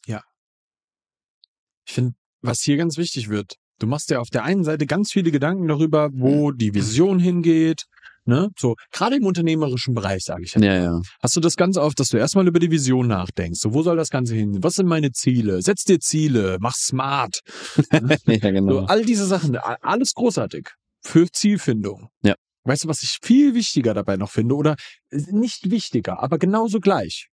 Ich 1.87 1.93
finde, 1.95 2.15
was 2.41 2.61
hier 2.63 2.77
ganz 2.77 2.97
wichtig 2.97 3.29
wird, 3.29 3.57
du 3.79 3.87
machst 3.87 4.11
ja 4.11 4.21
auf 4.21 4.31
der 4.31 4.45
einen 4.45 4.65
Seite 4.65 4.87
ganz 4.87 5.13
viele 5.13 5.31
Gedanken 5.31 5.69
darüber, 5.69 6.11
wo 6.13 6.51
die 6.53 6.75
Vision 6.75 7.19
hingeht. 7.19 7.85
Ne? 8.25 8.51
So, 8.57 8.77
gerade 8.93 9.17
im 9.17 9.27
unternehmerischen 9.27 9.95
Bereich, 9.95 10.23
sage 10.25 10.45
ich 10.45 10.55
ja. 10.55 10.63
Ja, 10.63 10.83
ja. 10.83 11.01
Hast 11.21 11.35
du 11.35 11.41
das 11.41 11.57
ganz 11.57 11.77
oft, 11.77 11.99
dass 11.99 12.09
du 12.09 12.19
erstmal 12.19 12.47
über 12.47 12.61
die 12.61 12.71
Vision 12.71 13.09
nachdenkst. 13.09 13.59
So, 13.61 13.75
wo 13.75 13.83
soll 13.83 13.97
das 13.97 14.11
Ganze 14.11 14.35
hin? 14.35 14.59
Was 14.63 14.75
sind 14.75 14.87
meine 14.87 15.11
Ziele? 15.11 15.61
Setz 15.61 15.85
dir 15.85 15.99
Ziele, 15.99 16.59
mach 16.61 16.75
smart. 16.75 17.41
ja, 18.27 18.51
genau. 18.51 18.73
So, 18.73 18.81
all 18.87 19.05
diese 19.05 19.27
Sachen, 19.27 19.57
alles 19.57 20.15
großartig. 20.15 20.69
Für 21.05 21.29
Zielfindung. 21.31 22.09
Ja. 22.23 22.35
weißt 22.65 22.85
du, 22.85 22.89
was 22.89 23.03
ich 23.03 23.19
viel 23.23 23.55
wichtiger 23.55 23.93
dabei 23.93 24.17
noch 24.17 24.31
finde? 24.31 24.55
Oder 24.55 24.77
äh, 25.11 25.21
nicht 25.33 25.71
wichtiger, 25.71 26.23
aber 26.23 26.39
genauso 26.39 26.79
gleich. 26.79 27.29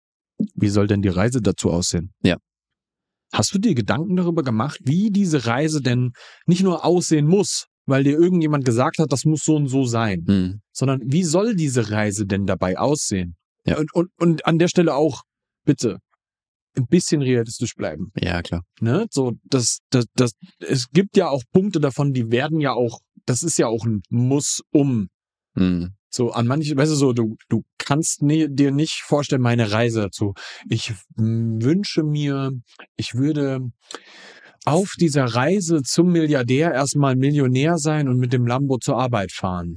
Wie 0.55 0.69
soll 0.69 0.87
denn 0.87 1.03
die 1.03 1.09
Reise 1.09 1.41
dazu 1.41 1.71
aussehen? 1.71 2.13
Ja. 2.23 2.37
Hast 3.33 3.53
du 3.53 3.59
dir 3.59 3.75
Gedanken 3.75 4.15
darüber 4.15 4.45
gemacht, 4.45 4.79
wie 4.85 5.11
diese 5.11 5.47
Reise 5.47 5.81
denn 5.81 6.13
nicht 6.47 6.63
nur 6.63 6.85
aussehen 6.85 7.27
muss, 7.27 7.67
weil 7.87 8.05
dir 8.05 8.19
irgendjemand 8.19 8.65
gesagt 8.65 8.99
hat, 8.99 9.13
das 9.13 9.25
muss 9.25 9.45
so 9.45 9.57
und 9.57 9.69
so 9.69 9.85
sein, 9.85 10.25
Hm. 10.27 10.61
sondern 10.73 11.01
wie 11.05 11.25
soll 11.25 11.55
diese 11.55 11.91
Reise 11.91 12.27
denn 12.27 12.47
dabei 12.47 12.79
aussehen? 12.79 13.37
Ja. 13.65 13.79
Und, 13.79 13.93
und, 13.95 14.11
und 14.19 14.47
an 14.47 14.59
der 14.59 14.69
Stelle 14.69 14.95
auch, 14.95 15.23
bitte, 15.65 15.99
ein 16.77 16.87
bisschen 16.87 17.23
realistisch 17.23 17.75
bleiben. 17.75 18.13
Ja, 18.21 18.43
klar. 18.43 18.63
Ne? 18.81 19.07
So, 19.11 19.33
das, 19.45 19.79
das, 19.91 20.05
das, 20.15 20.33
es 20.59 20.91
gibt 20.91 21.17
ja 21.17 21.29
auch 21.29 21.43
Punkte 21.53 21.81
davon, 21.81 22.13
die 22.13 22.31
werden 22.31 22.61
ja 22.61 22.73
auch, 22.73 23.01
das 23.25 23.43
ist 23.43 23.59
ja 23.59 23.67
auch 23.67 23.85
ein 23.85 24.03
Muss 24.11 24.61
um. 24.73 25.09
Hm. 25.55 25.95
So, 26.11 26.33
an 26.33 26.47
manchen, 26.47 26.77
weißt 26.77 26.93
du, 26.93 26.97
so, 26.97 27.13
du, 27.13 27.37
du 27.49 27.63
kannst 27.79 28.23
nie, 28.23 28.47
dir 28.49 28.71
nicht 28.71 29.03
vorstellen, 29.03 29.43
meine 29.43 29.73
Reise 29.73 30.03
dazu. 30.03 30.35
Ich 30.69 30.95
wünsche 31.17 32.03
mir, 32.03 32.53
ich 32.97 33.15
würde 33.15 33.61
auf 34.67 34.95
dieser 34.99 35.25
Reise 35.25 35.83
zum 35.83 36.13
Milliardär 36.13 36.73
erstmal 36.73 37.17
Millionär 37.17 37.79
sein 37.79 38.09
und 38.09 38.19
mit 38.19 38.33
dem 38.33 38.47
Lambo 38.47 38.79
zur 38.79 38.99
Arbeit 38.99 39.33
fahren. 39.33 39.77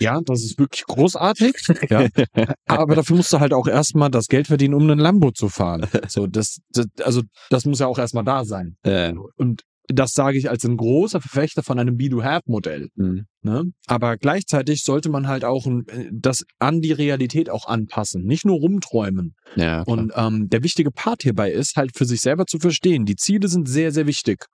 Ja, 0.00 0.20
das 0.24 0.44
ist 0.44 0.58
wirklich 0.58 0.84
großartig. 0.84 1.56
Ja. 1.90 2.06
Aber 2.66 2.94
dafür 2.94 3.16
musst 3.16 3.32
du 3.32 3.40
halt 3.40 3.52
auch 3.52 3.66
erstmal 3.66 4.10
das 4.10 4.26
Geld 4.26 4.46
verdienen, 4.46 4.74
um 4.74 4.82
einen 4.82 5.00
Lambo 5.00 5.32
zu 5.32 5.48
fahren. 5.48 5.86
So, 6.08 6.26
das, 6.26 6.58
das 6.70 6.86
also, 7.02 7.22
das 7.50 7.64
muss 7.64 7.80
ja 7.80 7.86
auch 7.88 7.98
erstmal 7.98 8.24
da 8.24 8.44
sein. 8.44 8.76
Äh, 8.82 9.12
Und 9.36 9.62
das 9.88 10.12
sage 10.12 10.38
ich 10.38 10.48
als 10.50 10.64
ein 10.64 10.76
großer 10.76 11.20
Verfechter 11.20 11.62
von 11.62 11.78
einem 11.78 11.96
Be-Do-Have-Modell. 11.96 12.88
hm. 12.96 13.26
Ne? 13.42 13.64
Aber 13.86 14.16
gleichzeitig 14.16 14.82
sollte 14.82 15.08
man 15.08 15.28
halt 15.28 15.44
auch 15.44 15.66
äh, 15.66 16.08
das 16.12 16.44
an 16.58 16.80
die 16.80 16.92
Realität 16.92 17.48
auch 17.50 17.66
anpassen, 17.66 18.24
nicht 18.24 18.44
nur 18.44 18.56
rumträumen. 18.58 19.34
Ja, 19.56 19.84
klar. 19.84 19.88
Und 19.88 20.12
ähm, 20.16 20.48
der 20.48 20.62
wichtige 20.62 20.90
Part 20.90 21.22
hierbei 21.22 21.50
ist 21.52 21.76
halt 21.76 21.96
für 21.96 22.04
sich 22.04 22.20
selber 22.20 22.46
zu 22.46 22.58
verstehen, 22.58 23.04
die 23.06 23.16
Ziele 23.16 23.48
sind 23.48 23.68
sehr, 23.68 23.92
sehr 23.92 24.06
wichtig, 24.06 24.44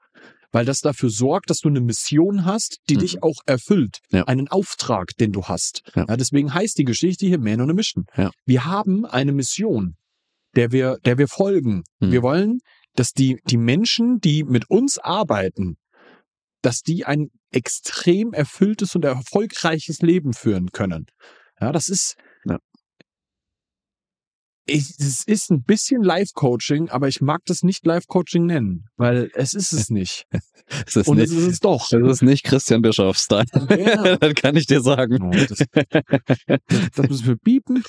weil 0.52 0.64
das 0.66 0.80
dafür 0.80 1.10
sorgt, 1.10 1.50
dass 1.50 1.58
du 1.58 1.68
eine 1.68 1.80
Mission 1.80 2.44
hast, 2.44 2.78
die 2.88 2.94
Mhm. 2.96 3.00
dich 3.00 3.22
auch 3.22 3.40
erfüllt, 3.46 3.98
Ja. 4.12 4.24
einen 4.24 4.48
Auftrag, 4.48 5.16
den 5.18 5.32
du 5.32 5.42
hast. 5.44 5.80
Ja. 5.96 6.04
Ja, 6.08 6.16
deswegen 6.16 6.54
heißt 6.54 6.78
die 6.78 6.84
Geschichte 6.84 7.26
hier 7.26 7.38
Man 7.40 7.60
on 7.60 7.70
a 7.70 7.74
Mission. 7.74 8.04
Wir 8.46 8.64
haben 8.66 9.04
eine 9.06 9.32
Mission, 9.32 9.96
der 10.54 10.70
wir, 10.70 10.98
der 11.04 11.18
wir 11.18 11.26
folgen. 11.26 11.82
Mhm. 12.00 12.12
Wir 12.12 12.22
wollen, 12.22 12.58
dass 12.94 13.12
die, 13.12 13.40
die 13.46 13.56
Menschen, 13.56 14.20
die 14.20 14.44
mit 14.44 14.70
uns 14.70 14.98
arbeiten, 14.98 15.76
dass 16.62 16.80
die 16.80 17.04
ein 17.04 17.30
extrem 17.50 18.32
erfülltes 18.32 18.94
und 18.94 19.04
erfolgreiches 19.04 20.00
Leben 20.00 20.32
führen 20.32 20.70
können. 20.72 21.06
Ja, 21.60 21.72
das 21.72 21.88
ist. 21.88 22.16
Ich, 24.66 24.90
es 24.98 25.24
ist 25.26 25.50
ein 25.50 25.62
bisschen 25.62 26.02
Life-Coaching, 26.02 26.88
aber 26.90 27.08
ich 27.08 27.20
mag 27.20 27.42
das 27.46 27.62
nicht 27.62 27.84
Life-Coaching 27.86 28.46
nennen, 28.46 28.86
weil 28.96 29.30
es 29.34 29.54
ist 29.54 29.72
es 29.72 29.90
nicht. 29.90 30.26
Es 30.86 30.96
ist 30.96 31.08
Und 31.08 31.18
nicht, 31.18 31.26
es 31.30 31.36
ist 31.36 31.46
es 31.46 31.60
doch. 31.60 31.90
das 31.90 32.00
ist 32.10 32.22
nicht 32.22 32.42
Christian 32.42 32.80
Bischoff-Style. 32.80 33.44
Ja. 33.78 34.16
das 34.16 34.34
kann 34.34 34.56
ich 34.56 34.64
dir 34.66 34.80
sagen. 34.80 35.18
Oh, 35.22 35.30
das, 35.30 35.62
das 36.96 37.08
müssen 37.08 37.26
wir 37.26 37.36
piepen. 37.36 37.82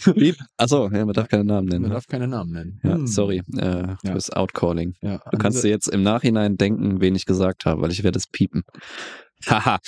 Achso, 0.58 0.90
ja, 0.92 1.06
man 1.06 1.14
darf 1.14 1.30
keinen 1.30 1.46
Namen 1.48 1.70
nennen. 1.70 1.84
Man 1.84 1.90
ne? 1.92 1.96
darf 1.96 2.08
keine 2.08 2.28
Namen 2.28 2.52
nennen. 2.52 2.80
Ja, 2.84 2.96
Hm. 2.96 3.08
sorry, 3.08 3.42
äh, 3.56 3.62
Ja. 3.64 3.98
fürs 4.04 4.30
Outcalling. 4.30 4.94
Ja, 5.02 5.22
Du 5.32 5.38
kannst 5.38 5.64
dir 5.64 5.70
jetzt 5.70 5.88
im 5.88 6.04
Nachhinein 6.04 6.58
denken, 6.58 7.00
wen 7.00 7.16
ich 7.16 7.26
gesagt 7.26 7.64
habe, 7.66 7.82
weil 7.82 7.92
ich 7.92 8.04
werde 8.04 8.18
es 8.20 8.28
piepen. 8.28 8.64
Haha. 9.48 9.80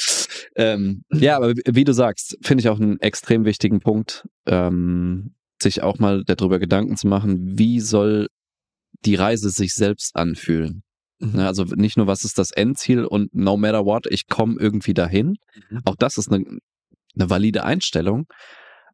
ähm, 0.55 1.03
ja, 1.11 1.35
aber 1.35 1.53
wie 1.69 1.83
du 1.83 1.93
sagst, 1.93 2.37
finde 2.41 2.61
ich 2.61 2.69
auch 2.69 2.79
einen 2.79 3.01
extrem 3.01 3.43
wichtigen 3.43 3.81
Punkt, 3.81 4.25
ähm, 4.45 5.33
sich 5.61 5.81
auch 5.81 5.99
mal 5.99 6.23
darüber 6.25 6.59
Gedanken 6.59 6.97
zu 6.97 7.07
machen, 7.07 7.57
wie 7.57 7.79
soll 7.79 8.27
die 9.05 9.15
Reise 9.15 9.49
sich 9.49 9.73
selbst 9.73 10.15
anfühlen. 10.15 10.83
Mhm. 11.19 11.33
Ne, 11.33 11.47
Also 11.47 11.63
nicht 11.63 11.97
nur, 11.97 12.07
was 12.07 12.23
ist 12.23 12.37
das 12.37 12.51
Endziel 12.51 13.05
und 13.05 13.33
no 13.33 13.57
matter 13.57 13.85
what, 13.85 14.05
ich 14.09 14.27
komme 14.27 14.55
irgendwie 14.59 14.93
dahin. 14.93 15.35
Mhm. 15.69 15.81
Auch 15.85 15.95
das 15.95 16.17
ist 16.17 16.31
eine, 16.31 16.45
eine 17.15 17.29
valide 17.29 17.63
Einstellung, 17.63 18.25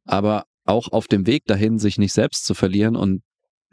aber 0.05 0.45
auch 0.65 0.89
auf 0.91 1.07
dem 1.07 1.27
Weg 1.27 1.45
dahin, 1.45 1.77
sich 1.77 1.97
nicht 1.97 2.13
selbst 2.13 2.45
zu 2.45 2.53
verlieren 2.53 2.95
und 2.95 3.21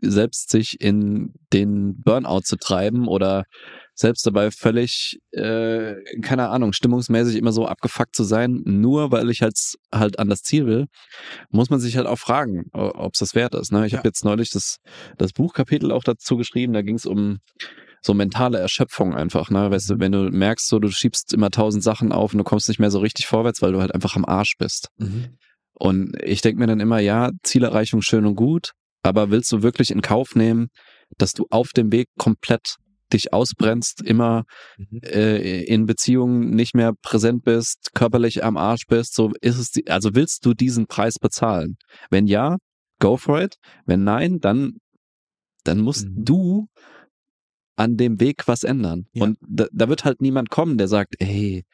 selbst 0.03 0.51
sich 0.51 0.81
in 0.81 1.35
den 1.53 2.01
Burnout 2.01 2.41
zu 2.41 2.57
treiben 2.57 3.07
oder 3.07 3.45
selbst 4.01 4.27
dabei 4.27 4.51
völlig, 4.51 5.19
äh, 5.33 5.95
keine 6.23 6.49
Ahnung, 6.49 6.73
stimmungsmäßig 6.73 7.37
immer 7.37 7.53
so 7.53 7.67
abgefuckt 7.67 8.17
zu 8.17 8.25
sein, 8.25 8.63
nur 8.65 9.13
weil 9.13 9.31
ich 9.31 9.43
halt, 9.43 9.57
halt 9.93 10.19
an 10.19 10.29
das 10.29 10.43
Ziel 10.43 10.67
will, 10.67 10.87
muss 11.51 11.69
man 11.71 11.81
sich 11.81 11.97
halt 11.97 12.07
auch 12.07 12.19
fragen, 12.19 12.65
ob 12.73 13.13
es 13.13 13.21
das 13.21 13.35
wert 13.35 13.55
ist. 13.55 13.73
Ne? 13.73 13.87
Ich 13.87 13.93
Ja. 13.93 13.99
habe 13.99 14.09
jetzt 14.09 14.25
neulich 14.25 14.51
das, 14.51 14.79
das 15.19 15.33
Buchkapitel 15.33 15.93
auch 15.93 16.03
dazu 16.03 16.37
geschrieben, 16.37 16.73
da 16.73 16.83
ging 16.83 16.97
es 16.97 17.05
um 17.05 17.39
so 18.03 18.15
mentale 18.15 18.59
Erschöpfung 18.59 19.15
einfach, 19.15 19.51
ne? 19.51 19.71
Weißt 19.71 19.91
du, 19.91 19.99
wenn 19.99 20.13
du 20.13 20.31
merkst, 20.31 20.67
so 20.67 20.79
du 20.79 20.91
schiebst 20.91 21.35
immer 21.35 21.51
tausend 21.51 21.85
Sachen 21.85 22.13
auf 22.13 22.33
und 22.33 22.39
du 22.39 22.45
kommst 22.45 22.67
nicht 22.69 22.79
mehr 22.81 22.91
so 22.91 22.99
richtig 23.01 23.27
vorwärts, 23.27 23.61
weil 23.61 23.73
du 23.73 23.81
halt 23.83 23.95
einfach 23.95 24.17
am 24.17 24.25
Arsch 24.25 24.55
bist. 24.59 24.89
Mhm. 24.97 25.37
Und 25.75 26.17
ich 26.23 26.41
denke 26.41 26.61
mir 26.61 26.67
dann 26.67 26.81
immer, 26.81 26.99
ja, 27.01 27.31
Zielerreichung 27.43 28.01
schön 28.01 28.25
und 28.25 28.37
gut, 28.37 28.71
aber 29.03 29.31
willst 29.31 29.53
du 29.53 29.63
wirklich 29.63 29.91
in 29.91 30.01
Kauf 30.01 30.35
nehmen, 30.35 30.69
dass 31.19 31.35
du 31.35 31.47
auf 31.51 31.73
dem 31.73 31.93
Weg 31.93 32.09
komplett 32.19 32.77
dich 33.13 33.33
ausbrennst, 33.33 34.03
immer 34.03 34.45
Mhm. 34.79 35.01
äh, 35.03 35.63
in 35.65 35.87
Beziehungen 35.87 36.51
nicht 36.51 36.75
mehr 36.75 36.93
präsent 37.03 37.45
bist, 37.45 37.91
körperlich 37.95 38.43
am 38.45 38.57
Arsch 38.57 38.87
bist, 38.89 39.15
so 39.15 39.33
ist 39.41 39.59
es, 39.59 39.71
die, 39.71 39.89
also 39.91 40.15
willst 40.15 40.45
du 40.47 40.55
diesen 40.55 40.87
Preis 40.87 41.19
bezahlen? 41.21 41.77
Wenn 42.11 42.27
ja, 42.27 42.57
go 43.01 43.17
for 43.17 43.41
it. 43.41 43.57
Wenn 43.87 44.05
nein, 44.05 44.39
dann, 44.41 44.79
dann 45.65 45.81
musst 45.81 46.07
Mhm. 46.09 46.25
du 46.25 46.67
an 47.77 47.97
dem 47.97 48.21
Weg 48.21 48.47
was 48.47 48.63
ändern. 48.63 49.07
Ja. 49.13 49.25
Und 49.25 49.39
da, 49.47 49.67
da 49.73 49.89
wird 49.89 50.05
halt 50.05 50.21
niemand 50.21 50.51
kommen, 50.51 50.77
der 50.79 50.89
sagt, 50.89 51.15
ey, 51.19 51.65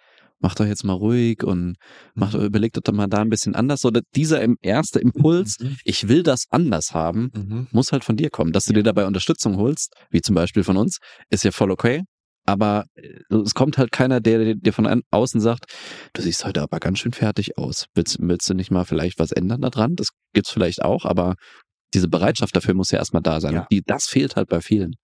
mach 0.40 0.55
doch 0.55 0.66
jetzt 0.66 0.85
mal 0.85 0.92
ruhig 0.92 1.42
und 1.44 1.77
mach 2.14 2.33
doch, 2.33 2.42
überleg 2.42 2.72
doch 2.72 2.92
mal 2.92 3.07
da 3.07 3.18
ein 3.22 3.29
bisschen 3.31 3.55
anders. 3.55 3.85
Oder 3.85 4.01
dieser 4.14 4.44
erste 4.62 4.99
Impuls, 5.01 5.57
Mhm. 5.61 5.77
ich 5.85 6.09
will 6.09 6.22
das 6.22 6.44
anders 6.51 6.92
haben, 6.92 7.31
Mhm. 7.35 7.66
muss 7.72 7.92
halt 7.92 8.05
von 8.05 8.16
dir 8.16 8.31
kommen. 8.31 8.53
Dass 8.53 8.64
du 8.64 8.72
dir 8.72 8.83
dabei 8.83 9.07
Unterstützung 9.07 9.57
holst, 9.57 9.94
wie 10.11 10.20
zum 10.20 10.35
Beispiel 10.35 10.62
von 10.64 10.77
uns, 10.77 10.99
ist 11.31 11.44
ja 11.44 11.51
voll 11.53 11.70
okay. 11.70 12.03
Aber 12.49 12.85
äh, 12.94 13.35
es 13.44 13.55
kommt 13.55 13.77
halt 13.77 13.90
keiner, 13.90 14.20
der 14.20 14.55
dir 14.55 14.72
von 14.72 15.03
außen 15.11 15.40
sagt, 15.40 15.64
du 16.12 16.22
siehst 16.22 16.44
heute 16.44 16.62
aber 16.62 16.79
ganz 16.79 17.01
schön 17.01 17.12
fertig 17.12 17.59
aus. 17.59 17.87
Willst, 17.94 18.18
willst 18.20 18.49
du 18.49 18.55
nicht 18.55 18.70
mal 18.70 18.85
vielleicht 18.85 19.18
was 19.18 19.33
ändern 19.33 19.62
daran? 19.62 19.96
Das 19.96 20.09
gibt's 20.33 20.51
vielleicht 20.51 20.83
auch, 20.83 21.05
aber 21.05 21.35
diese 21.94 22.09
Bereitschaft 22.09 22.55
dafür 22.55 22.75
muss 22.75 22.90
ja 22.92 22.99
erstmal 22.99 23.22
da 23.22 23.40
sein. 23.40 23.55
Ja. 23.55 23.66
Die, 23.70 23.83
das 23.85 24.05
fehlt 24.05 24.37
halt 24.37 24.49
bei 24.49 24.61
vielen. 24.61 24.94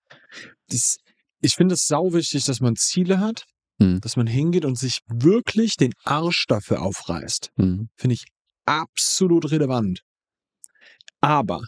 Das, 0.68 0.99
ich 1.40 1.55
finde 1.55 1.75
es 1.75 1.87
sau 1.87 2.12
wichtig, 2.12 2.45
dass 2.45 2.61
man 2.61 2.77
Ziele 2.77 3.18
hat, 3.18 3.45
Hm. 3.83 4.01
dass 4.01 4.16
man 4.16 4.27
hingeht 4.27 4.64
und 4.64 4.79
sich 4.79 5.01
wirklich 5.09 5.77
den 5.77 5.92
Arsch 6.05 6.47
dafür 6.47 6.83
aufreißt. 6.83 7.51
Mhm. 7.57 7.88
Finde 7.97 8.14
ich 8.14 8.25
absolut 8.64 9.51
relevant. 9.51 10.03
Aber 11.21 11.62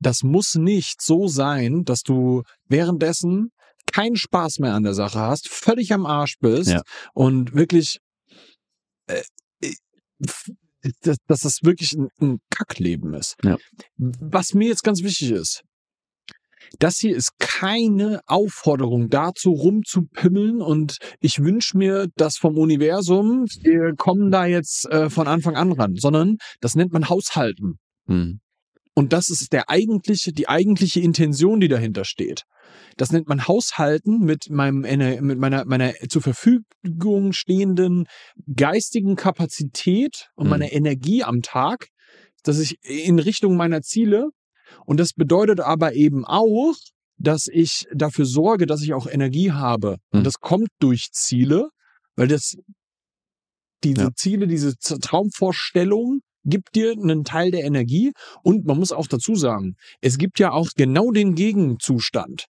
das 0.00 0.22
muss 0.22 0.54
nicht 0.54 1.02
so 1.02 1.26
sein, 1.28 1.84
dass 1.84 2.02
du 2.02 2.42
währenddessen 2.68 3.50
keinen 3.86 4.16
Spaß 4.16 4.58
mehr 4.60 4.74
an 4.74 4.82
der 4.84 4.94
Sache 4.94 5.18
hast, 5.18 5.48
völlig 5.48 5.92
am 5.92 6.06
Arsch 6.06 6.36
bist 6.40 6.70
Ja. 6.70 6.82
und 7.14 7.54
wirklich, 7.54 7.98
äh, 9.06 9.22
äh, 9.62 9.74
dass, 11.02 11.40
das 11.40 11.58
wirklich 11.62 11.92
ein, 11.94 12.08
ein 12.20 12.38
Kackleben 12.50 13.14
ist. 13.14 13.36
Ja. 13.42 13.56
Was 13.96 14.54
mir 14.54 14.68
jetzt 14.68 14.84
ganz 14.84 15.02
wichtig 15.02 15.32
ist, 15.32 15.62
das 16.78 16.98
hier 16.98 17.16
ist 17.16 17.38
keine 17.38 18.20
Aufforderung 18.26 19.08
dazu, 19.08 19.50
rumzupimmeln 19.52 20.60
und 20.60 20.98
ich 21.20 21.42
wünsche 21.42 21.76
mir 21.76 22.08
das 22.16 22.36
vom 22.36 22.56
Universum, 22.58 23.46
wir 23.62 23.94
kommen 23.96 24.30
da 24.30 24.46
jetzt 24.46 24.86
äh, 24.90 25.10
von 25.10 25.26
Anfang 25.26 25.56
an 25.56 25.72
ran, 25.72 25.94
sondern 25.96 26.36
das 26.60 26.74
nennt 26.74 26.92
man 26.92 27.08
Haushalten. 27.08 27.78
Mhm. 28.06 28.40
Und 28.94 29.12
das 29.12 29.28
ist 29.28 29.52
der 29.52 29.70
eigentliche, 29.70 30.32
die 30.32 30.48
eigentliche 30.48 30.98
Intention, 30.98 31.60
die 31.60 31.68
dahinter 31.68 32.04
steht. 32.04 32.42
Das 32.96 33.12
nennt 33.12 33.28
man 33.28 33.46
Haushalten 33.46 34.18
mit 34.24 34.50
meinem, 34.50 34.80
mit 34.80 35.38
meiner, 35.38 35.64
meiner 35.66 35.92
zur 36.08 36.20
Verfügung 36.20 37.32
stehenden 37.32 38.06
geistigen 38.56 39.14
Kapazität 39.14 40.26
und 40.34 40.46
Mhm. 40.46 40.50
meiner 40.50 40.72
Energie 40.72 41.22
am 41.22 41.42
Tag, 41.42 41.86
dass 42.42 42.58
ich 42.58 42.76
in 42.82 43.20
Richtung 43.20 43.56
meiner 43.56 43.82
Ziele 43.82 44.30
und 44.86 44.98
das 45.00 45.12
bedeutet 45.12 45.60
aber 45.60 45.94
eben 45.94 46.24
auch, 46.24 46.74
dass 47.18 47.48
ich 47.48 47.86
dafür 47.94 48.24
sorge, 48.26 48.66
dass 48.66 48.82
ich 48.82 48.94
auch 48.94 49.06
Energie 49.08 49.50
habe. 49.52 49.96
Mhm. 50.12 50.18
Und 50.18 50.24
das 50.26 50.34
kommt 50.40 50.68
durch 50.78 51.08
Ziele, 51.12 51.68
weil 52.16 52.28
das 52.28 52.54
diese 53.84 54.02
Ja. 54.02 54.10
Ziele, 54.14 54.46
diese 54.46 54.76
Traumvorstellung 54.78 56.20
gibt 56.44 56.74
dir 56.74 56.92
einen 56.92 57.24
Teil 57.24 57.50
der 57.50 57.64
Energie 57.64 58.12
und 58.42 58.64
man 58.64 58.78
muss 58.78 58.92
auch 58.92 59.06
dazu 59.06 59.34
sagen, 59.34 59.74
es 60.00 60.18
gibt 60.18 60.38
ja 60.38 60.52
auch 60.52 60.68
genau 60.76 61.10
den 61.10 61.34
Gegenzustand, 61.34 62.46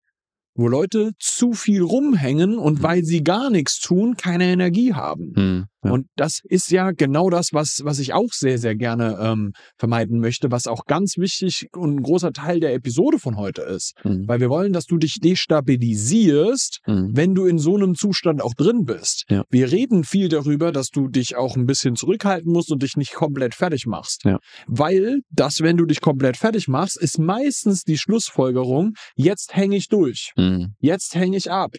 wo 0.55 0.68
Leute 0.68 1.11
zu 1.20 1.53
viel 1.53 1.82
rumhängen 1.82 2.57
und 2.57 2.80
Mhm. 2.80 2.84
weil 2.84 3.03
sie 3.03 3.24
gar 3.24 3.49
nichts 3.49 3.80
tun, 3.80 4.15
keine 4.18 4.45
Energie 4.45 4.93
haben. 4.93 5.34
Mhm. 5.36 5.65
Ja. 5.84 5.91
Und 5.91 6.07
das 6.15 6.41
ist 6.43 6.71
ja 6.71 6.91
genau 6.91 7.30
das, 7.30 7.49
was, 7.53 7.82
was 7.84 7.99
ich 7.99 8.13
auch 8.13 8.32
sehr, 8.32 8.57
sehr 8.57 8.75
gerne 8.75 9.17
ähm, 9.21 9.51
vermeiden 9.78 10.19
möchte, 10.19 10.49
was 10.51 10.65
auch 10.67 10.86
ganz 10.86 11.17
wichtig 11.17 11.67
und 11.75 11.95
ein 11.97 12.01
großer 12.01 12.32
Teil 12.34 12.59
der 12.59 12.73
Episode 12.73 13.19
von 13.19 13.38
heute 13.38 13.61
ist. 13.61 13.93
Mhm. 14.03 14.28
Weil 14.28 14.39
wir 14.39 14.49
wollen, 14.49 14.73
dass 14.73 14.86
du 14.86 14.97
dich 14.97 15.19
destabilisierst, 15.21 16.80
Mhm. 16.88 17.09
wenn 17.13 17.36
du 17.36 17.45
in 17.45 17.57
so 17.59 17.75
einem 17.75 17.95
Zustand 17.95 18.41
auch 18.41 18.53
drin 18.53 18.86
bist. 18.86 19.25
Ja. 19.30 19.43
Wir 19.49 19.71
reden 19.71 20.03
viel 20.03 20.30
darüber, 20.30 20.71
dass 20.71 20.89
du 20.89 21.07
dich 21.07 21.36
auch 21.36 21.55
ein 21.55 21.65
bisschen 21.65 21.95
zurückhalten 21.95 22.51
musst 22.51 22.71
und 22.71 22.82
dich 22.84 22.95
nicht 22.97 23.13
komplett 23.13 23.55
fertig 23.55 23.86
machst. 23.86 24.23
Ja. 24.25 24.39
Weil 24.67 25.19
das, 25.30 25.61
wenn 25.61 25.78
du 25.78 25.86
dich 25.86 26.01
komplett 26.01 26.38
fertig 26.38 26.67
machst, 26.67 26.99
ist 26.99 27.19
meistens 27.19 27.84
die 27.84 27.97
Schlussfolgerung, 27.97 28.93
jetzt 29.15 29.55
hänge 29.55 29.75
ich 29.75 29.88
durch, 29.89 30.32
Mhm. 30.38 30.73
jetzt 30.80 31.15
hänge 31.15 31.38
ich 31.38 31.51
ab. 31.51 31.71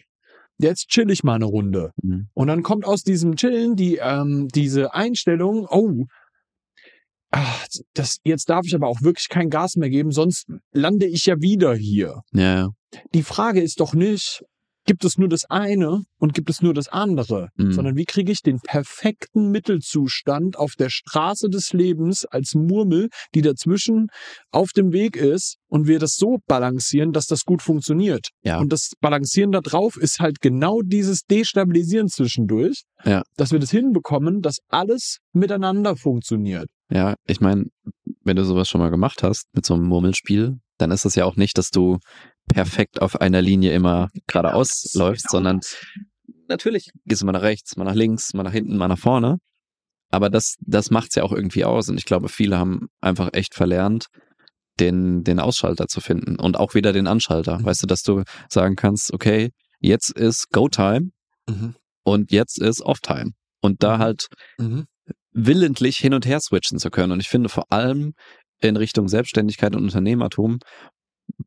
Jetzt 0.59 0.89
chill 0.89 1.09
ich 1.09 1.23
mal 1.23 1.35
eine 1.35 1.45
Runde. 1.45 1.91
Mhm. 2.03 2.27
Und 2.33 2.47
dann 2.47 2.63
kommt 2.63 2.85
aus 2.85 3.03
diesem 3.03 3.35
Chillen 3.35 3.75
die, 3.75 3.95
ähm, 3.95 4.49
diese 4.49 4.93
Einstellung, 4.93 5.65
oh, 5.69 6.05
ah, 7.31 7.55
das, 7.93 8.17
jetzt 8.23 8.49
darf 8.49 8.65
ich 8.65 8.75
aber 8.75 8.87
auch 8.87 9.01
wirklich 9.01 9.29
kein 9.29 9.49
Gas 9.49 9.77
mehr 9.77 9.89
geben, 9.89 10.11
sonst 10.11 10.47
lande 10.71 11.05
ich 11.05 11.25
ja 11.25 11.39
wieder 11.39 11.73
hier. 11.75 12.21
Ja. 12.33 12.69
Die 13.13 13.23
Frage 13.23 13.61
ist 13.61 13.79
doch 13.79 13.93
nicht, 13.93 14.43
gibt 14.85 15.05
es 15.05 15.17
nur 15.17 15.29
das 15.29 15.45
eine 15.45 16.03
und 16.19 16.33
gibt 16.33 16.49
es 16.49 16.61
nur 16.61 16.73
das 16.73 16.87
andere, 16.87 17.49
Mhm. 17.57 17.73
sondern 17.73 17.95
wie 17.95 18.05
kriege 18.05 18.31
ich 18.31 18.41
den 18.41 18.59
perfekten 18.59 19.51
Mittelzustand 19.51 20.57
auf 20.57 20.73
der 20.77 20.89
Straße 20.89 21.49
des 21.49 21.73
Lebens 21.73 22.25
als 22.25 22.55
Murmel, 22.55 23.09
die 23.35 23.41
dazwischen 23.41 24.07
auf 24.51 24.71
dem 24.71 24.91
Weg 24.91 25.15
ist 25.15 25.57
und 25.67 25.87
wir 25.87 25.99
das 25.99 26.15
so 26.15 26.37
balancieren, 26.47 27.11
dass 27.11 27.27
das 27.27 27.43
gut 27.45 27.61
funktioniert. 27.61 28.29
Ja. 28.43 28.59
Und 28.59 28.71
das 28.71 28.91
Balancieren 28.99 29.51
da 29.51 29.61
drauf 29.61 29.95
ist 29.97 30.19
halt 30.19 30.39
genau 30.41 30.81
dieses 30.81 31.21
Destabilisieren 31.25 32.07
zwischendurch, 32.07 32.83
Ja. 33.05 33.23
dass 33.37 33.51
wir 33.51 33.59
das 33.59 33.71
hinbekommen, 33.71 34.41
dass 34.41 34.57
alles 34.69 35.19
miteinander 35.33 35.95
funktioniert. 35.95 36.67
Ja, 36.91 37.15
ich 37.27 37.39
meine, 37.41 37.65
wenn 38.23 38.35
du 38.35 38.43
sowas 38.43 38.67
schon 38.67 38.81
mal 38.81 38.89
gemacht 38.89 39.21
hast 39.23 39.45
mit 39.53 39.65
so 39.65 39.75
einem 39.75 39.83
Murmelspiel, 39.85 40.57
dann 40.77 40.91
ist 40.91 41.05
es 41.05 41.15
ja 41.15 41.25
auch 41.25 41.35
nicht, 41.35 41.57
dass 41.57 41.69
du 41.69 41.97
perfekt 42.49 43.01
auf 43.01 43.19
einer 43.21 43.41
Linie 43.41 43.71
immer 43.73 44.09
geradeaus 44.27 44.91
läufst, 44.93 45.25
Genau 45.27 45.31
sondern 45.37 45.57
das. 45.59 45.75
natürlich 46.47 46.89
gehst 47.05 47.21
du 47.21 47.25
mal 47.25 47.31
nach 47.31 47.41
rechts, 47.43 47.77
mal 47.77 47.85
nach 47.85 47.95
links, 47.95 48.33
mal 48.33 48.43
nach 48.43 48.51
hinten, 48.51 48.75
mal 48.77 48.87
nach 48.87 48.99
vorne. 48.99 49.37
Aber 50.11 50.29
das, 50.29 50.55
das 50.61 50.89
macht's 50.89 51.15
ja 51.15 51.23
auch 51.23 51.31
irgendwie 51.31 51.63
aus. 51.65 51.87
Und 51.89 51.97
ich 51.97 52.05
glaube, 52.05 52.29
viele 52.29 52.57
haben 52.57 52.87
einfach 52.99 53.29
echt 53.33 53.53
verlernt, 53.53 54.07
den, 54.79 55.23
den 55.23 55.39
Ausschalter 55.39 55.87
zu 55.87 56.01
finden 56.01 56.37
und 56.39 56.57
auch 56.57 56.73
wieder 56.73 56.93
den 56.93 57.05
Anschalter. 57.07 57.59
Mhm. 57.59 57.65
Weißt 57.65 57.83
du, 57.83 57.87
dass 57.87 58.01
du 58.01 58.23
sagen 58.49 58.75
kannst, 58.75 59.13
okay, 59.13 59.51
jetzt 59.79 60.11
ist 60.11 60.49
Go-Time 60.51 61.11
Mhm. 61.47 61.75
und 62.03 62.31
jetzt 62.31 62.59
ist 62.59 62.81
Off-Time. 62.81 63.31
Und 63.61 63.83
da 63.83 63.97
Mhm. 63.97 64.01
halt 64.01 64.27
Mhm. 64.57 64.85
willentlich 65.31 65.97
hin 65.97 66.13
und 66.13 66.25
her 66.25 66.39
switchen 66.39 66.79
zu 66.79 66.89
können. 66.89 67.11
Und 67.11 67.19
ich 67.19 67.27
finde 67.29 67.49
vor 67.49 67.71
allem 67.71 68.13
in 68.61 68.75
Richtung 68.77 69.07
Selbstständigkeit 69.07 69.75
und 69.75 69.83
Unternehmertum, 69.83 70.59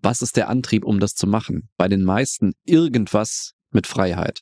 was 0.01 0.22
ist 0.22 0.36
der 0.36 0.49
Antrieb, 0.49 0.84
um 0.84 1.01
das 1.01 1.14
zu 1.14 1.26
machen? 1.26 1.68
Bei 1.76 1.88
den 1.88 2.03
meisten 2.03 2.53
irgendwas 2.64 3.53
mit 3.70 3.86
Freiheit, 3.86 4.40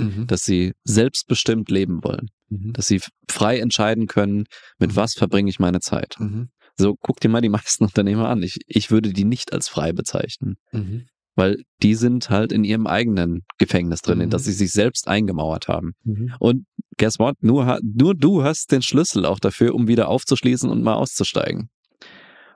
Mhm. 0.00 0.26
dass 0.26 0.44
sie 0.44 0.72
selbstbestimmt 0.84 1.70
leben 1.70 2.02
wollen, 2.04 2.28
Mhm. 2.50 2.72
dass 2.72 2.86
sie 2.86 3.00
frei 3.28 3.58
entscheiden 3.58 4.06
können, 4.06 4.44
mit 4.78 4.92
Mhm. 4.92 4.96
was 4.96 5.14
verbringe 5.14 5.50
ich 5.50 5.58
meine 5.58 5.80
Zeit. 5.80 6.16
Mhm. 6.18 6.48
So, 6.76 6.94
guck 7.00 7.18
dir 7.20 7.28
mal 7.28 7.40
die 7.40 7.48
meisten 7.66 7.84
Unternehmer 7.84 8.28
an. 8.28 8.42
Ich, 8.42 8.58
ich 8.66 8.90
würde 8.90 9.12
die 9.12 9.24
nicht 9.24 9.52
als 9.52 9.68
frei 9.68 9.92
bezeichnen, 9.92 10.56
Mhm. 10.72 11.06
weil 11.34 11.62
die 11.82 11.94
sind 11.96 12.30
halt 12.30 12.52
in 12.52 12.62
ihrem 12.64 12.86
eigenen 12.86 13.44
Gefängnis 13.58 14.00
drin, 14.02 14.20
in 14.20 14.26
Mhm. 14.26 14.30
das 14.30 14.44
sie 14.44 14.52
sich 14.52 14.70
selbst 14.72 15.08
eingemauert 15.08 15.66
haben. 15.68 15.92
Mhm. 16.04 16.34
Und 16.38 16.66
guess 16.96 17.18
what? 17.18 17.34
Nur, 17.42 17.80
nur 17.82 18.14
du 18.14 18.42
hast 18.44 18.70
den 18.72 18.82
Schlüssel 18.82 19.24
auch 19.26 19.40
dafür, 19.40 19.74
um 19.74 19.88
wieder 19.88 20.08
aufzuschließen 20.08 20.70
und 20.70 20.82
mal 20.82 20.94
auszusteigen. 20.94 21.70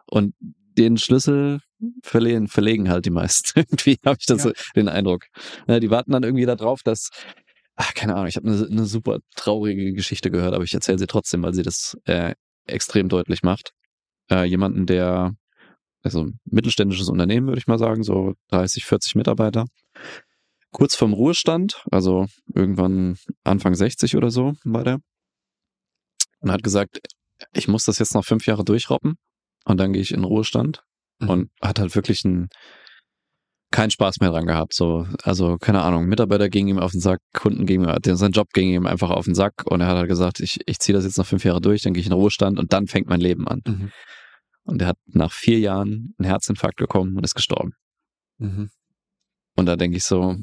Und 0.06 0.34
den 0.78 0.96
Schlüssel 0.96 1.60
verlegen, 2.02 2.48
verlegen 2.48 2.88
halt 2.90 3.06
die 3.06 3.10
meisten. 3.10 3.60
irgendwie 3.60 3.98
habe 4.04 4.16
ich 4.20 4.26
das 4.26 4.44
Ja. 4.44 4.50
so 4.50 4.52
den 4.76 4.88
Eindruck. 4.88 5.26
Ja, 5.68 5.80
die 5.80 5.90
warten 5.90 6.12
dann 6.12 6.22
irgendwie 6.22 6.46
darauf, 6.46 6.82
dass, 6.82 7.10
ach, 7.76 7.94
keine 7.94 8.14
Ahnung, 8.14 8.26
ich 8.28 8.36
habe 8.36 8.48
eine, 8.48 8.66
eine 8.66 8.84
super 8.84 9.18
traurige 9.36 9.92
Geschichte 9.92 10.30
gehört, 10.30 10.54
aber 10.54 10.64
ich 10.64 10.74
erzähle 10.74 10.98
sie 10.98 11.06
trotzdem, 11.06 11.42
weil 11.42 11.54
sie 11.54 11.62
das 11.62 11.96
äh, 12.04 12.34
extrem 12.66 13.08
deutlich 13.08 13.42
macht. 13.42 13.72
Äh, 14.30 14.44
jemanden, 14.44 14.86
der, 14.86 15.34
also 16.02 16.28
mittelständisches 16.44 17.08
Unternehmen, 17.08 17.46
würde 17.48 17.58
ich 17.58 17.66
mal 17.66 17.78
sagen, 17.78 18.02
so 18.02 18.34
30, 18.48 18.84
40 18.84 19.14
Mitarbeiter. 19.16 19.66
Kurz 20.70 20.94
vorm 20.96 21.12
Ruhestand, 21.12 21.84
also 21.90 22.26
irgendwann 22.54 23.18
Anfang 23.44 23.74
60 23.74 24.16
oder 24.16 24.30
so 24.30 24.54
war 24.64 24.84
der. 24.84 24.98
Und 26.40 26.50
hat 26.50 26.62
gesagt, 26.62 26.98
ich 27.52 27.68
muss 27.68 27.84
das 27.84 27.98
jetzt 27.98 28.14
noch 28.14 28.24
fünf 28.24 28.46
Jahre 28.46 28.64
durchroppen 28.64 29.16
und 29.64 29.78
dann 29.78 29.92
gehe 29.92 30.02
ich 30.02 30.12
in 30.12 30.24
Ruhestand. 30.24 30.82
Mhm. 31.22 31.28
Und 31.28 31.50
hat 31.60 31.78
halt 31.78 31.94
wirklich 31.94 32.24
einen, 32.24 32.48
keinen 33.70 33.90
Spaß 33.90 34.20
mehr 34.20 34.30
dran 34.30 34.46
gehabt. 34.46 34.74
So, 34.74 35.06
also, 35.22 35.56
keine 35.56 35.82
Ahnung, 35.82 36.06
Mitarbeiter 36.06 36.48
gingen 36.48 36.68
ihm 36.68 36.78
auf 36.78 36.92
den 36.92 37.00
Sack, 37.00 37.20
Kunden 37.32 37.66
gingen 37.66 37.88
ihm, 37.88 38.16
sein 38.16 38.32
Job 38.32 38.48
ging 38.52 38.70
ihm 38.70 38.86
einfach 38.86 39.10
auf 39.10 39.24
den 39.24 39.34
Sack 39.34 39.64
und 39.64 39.80
er 39.80 39.88
hat 39.88 39.96
halt 39.96 40.08
gesagt, 40.08 40.40
ich, 40.40 40.60
ich 40.66 40.78
ziehe 40.78 40.94
das 40.94 41.04
jetzt 41.04 41.18
noch 41.18 41.26
fünf 41.26 41.44
Jahre 41.44 41.60
durch, 41.60 41.82
dann 41.82 41.94
gehe 41.94 42.00
ich 42.00 42.06
in 42.06 42.10
den 42.10 42.18
Ruhestand 42.18 42.58
und 42.58 42.72
dann 42.72 42.86
fängt 42.86 43.08
mein 43.08 43.20
Leben 43.20 43.48
an. 43.48 43.62
Mhm. 43.66 43.90
Und 44.64 44.82
er 44.82 44.88
hat 44.88 44.98
nach 45.06 45.32
vier 45.32 45.58
Jahren 45.58 46.14
einen 46.18 46.28
Herzinfarkt 46.28 46.76
bekommen 46.76 47.16
und 47.16 47.24
ist 47.24 47.34
gestorben. 47.34 47.72
Mhm. 48.38 48.70
Und 49.56 49.66
da 49.66 49.76
denke 49.76 49.96
ich 49.96 50.04
so, 50.04 50.36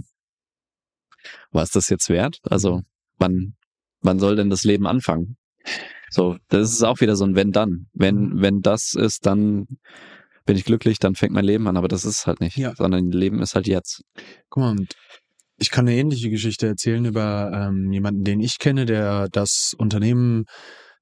war 1.52 1.64
es 1.64 1.72
das 1.72 1.90
jetzt 1.90 2.10
wert? 2.10 2.40
Also, 2.44 2.82
wann, 3.18 3.56
wann 4.02 4.20
soll 4.20 4.36
denn 4.36 4.50
das 4.50 4.64
Leben 4.64 4.88
anfangen? 4.88 5.38
So, 6.10 6.38
das 6.48 6.72
ist 6.72 6.84
auch 6.84 7.02
wieder 7.02 7.16
so 7.16 7.26
ein 7.26 7.36
wenn 7.36 7.52
dann. 7.52 7.88
Wenn, 7.94 8.42
wenn 8.42 8.62
das 8.62 8.94
ist, 8.94 9.26
dann 9.26 9.68
bin 10.50 10.58
ich 10.58 10.66
glücklich, 10.66 10.97
dann 10.97 11.14
fängt 11.14 11.32
mein 11.32 11.45
Leben 11.45 11.68
an, 11.68 11.78
aber 11.78 11.88
das 11.88 12.06
ist 12.06 12.26
halt 12.26 12.39
nicht. 12.39 12.58
Ja. 12.58 12.74
Sondern 12.76 13.12
Leben 13.12 13.39
ist 13.39 13.54
halt 13.54 13.68
jetzt. 13.68 14.02
Guck 14.50 14.64
mal, 14.64 14.76
ich 15.58 15.70
kann 15.70 15.88
eine 15.88 15.95
ähnliche 15.95 16.32
Geschichte 16.32 16.66
erzählen 16.66 17.06
über 17.06 17.52
ähm, 17.54 17.91
jemanden, 17.91 18.24
den 18.24 18.39
ich 18.39 18.58
kenne, 18.58 18.88
der 18.88 19.28
das 19.32 19.76
Unternehmen 19.78 20.45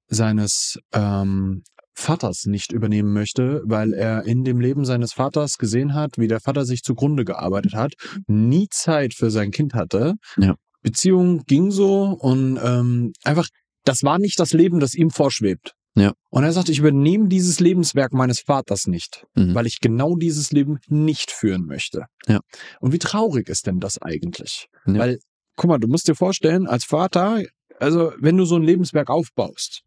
seines 0.07 0.79
ähm, 0.91 1.63
Vaters 1.93 2.43
nicht 2.45 2.73
übernehmen 2.73 3.13
möchte, 3.13 3.61
weil 3.63 3.93
er 3.93 4.25
in 4.25 4.43
dem 4.43 4.59
Leben 4.59 4.83
seines 4.83 5.13
Vaters 5.13 5.57
gesehen 5.57 5.93
hat, 5.93 6.17
wie 6.17 6.27
der 6.27 6.41
Vater 6.41 6.65
sich 6.65 6.81
zugrunde 6.83 7.23
gearbeitet 7.23 7.73
hat, 7.73 7.93
nie 8.27 8.67
Zeit 8.69 9.13
für 9.13 9.31
sein 9.31 9.51
Kind 9.51 9.75
hatte. 9.75 10.15
Ja. 10.35 10.55
Beziehung 10.81 11.43
ging 11.45 11.71
so 11.71 12.03
und 12.19 12.59
ähm, 12.61 13.13
einfach, 13.23 13.47
das 13.85 14.03
war 14.03 14.19
nicht 14.19 14.41
das 14.41 14.51
Leben, 14.51 14.81
das 14.81 14.93
ihm 14.93 15.09
vorschwebt. 15.09 15.76
Ja. 15.97 16.13
Und 16.29 16.43
er 16.43 16.51
sagt, 16.53 16.69
ich 16.69 16.77
übernehme 16.77 17.27
dieses 17.27 17.59
Lebenswerk 17.59 18.13
meines 18.13 18.39
Vaters 18.39 18.85
nicht, 18.85 19.25
Mhm. 19.35 19.55
weil 19.55 19.65
ich 19.65 19.79
genau 19.79 20.15
dieses 20.15 20.51
Leben 20.51 20.77
nicht 20.87 21.31
führen 21.31 21.65
möchte. 21.65 22.05
Ja. 22.27 22.39
Und 22.79 22.93
wie 22.93 22.99
traurig 22.99 23.49
ist 23.49 23.65
denn 23.65 23.79
das 23.79 23.99
eigentlich? 23.99 24.67
Ja. 24.85 24.93
Weil, 24.99 25.19
guck 25.55 25.69
mal, 25.69 25.79
du 25.79 25.87
musst 25.87 26.07
dir 26.07 26.13
vorstellen, 26.13 26.67
als 26.67 26.83
Vater, 26.85 27.41
also 27.79 28.13
wenn 28.19 28.37
du 28.37 28.45
so 28.45 28.57
ein 28.57 28.61
Lebenswerk 28.63 29.09
aufbaust, 29.09 29.81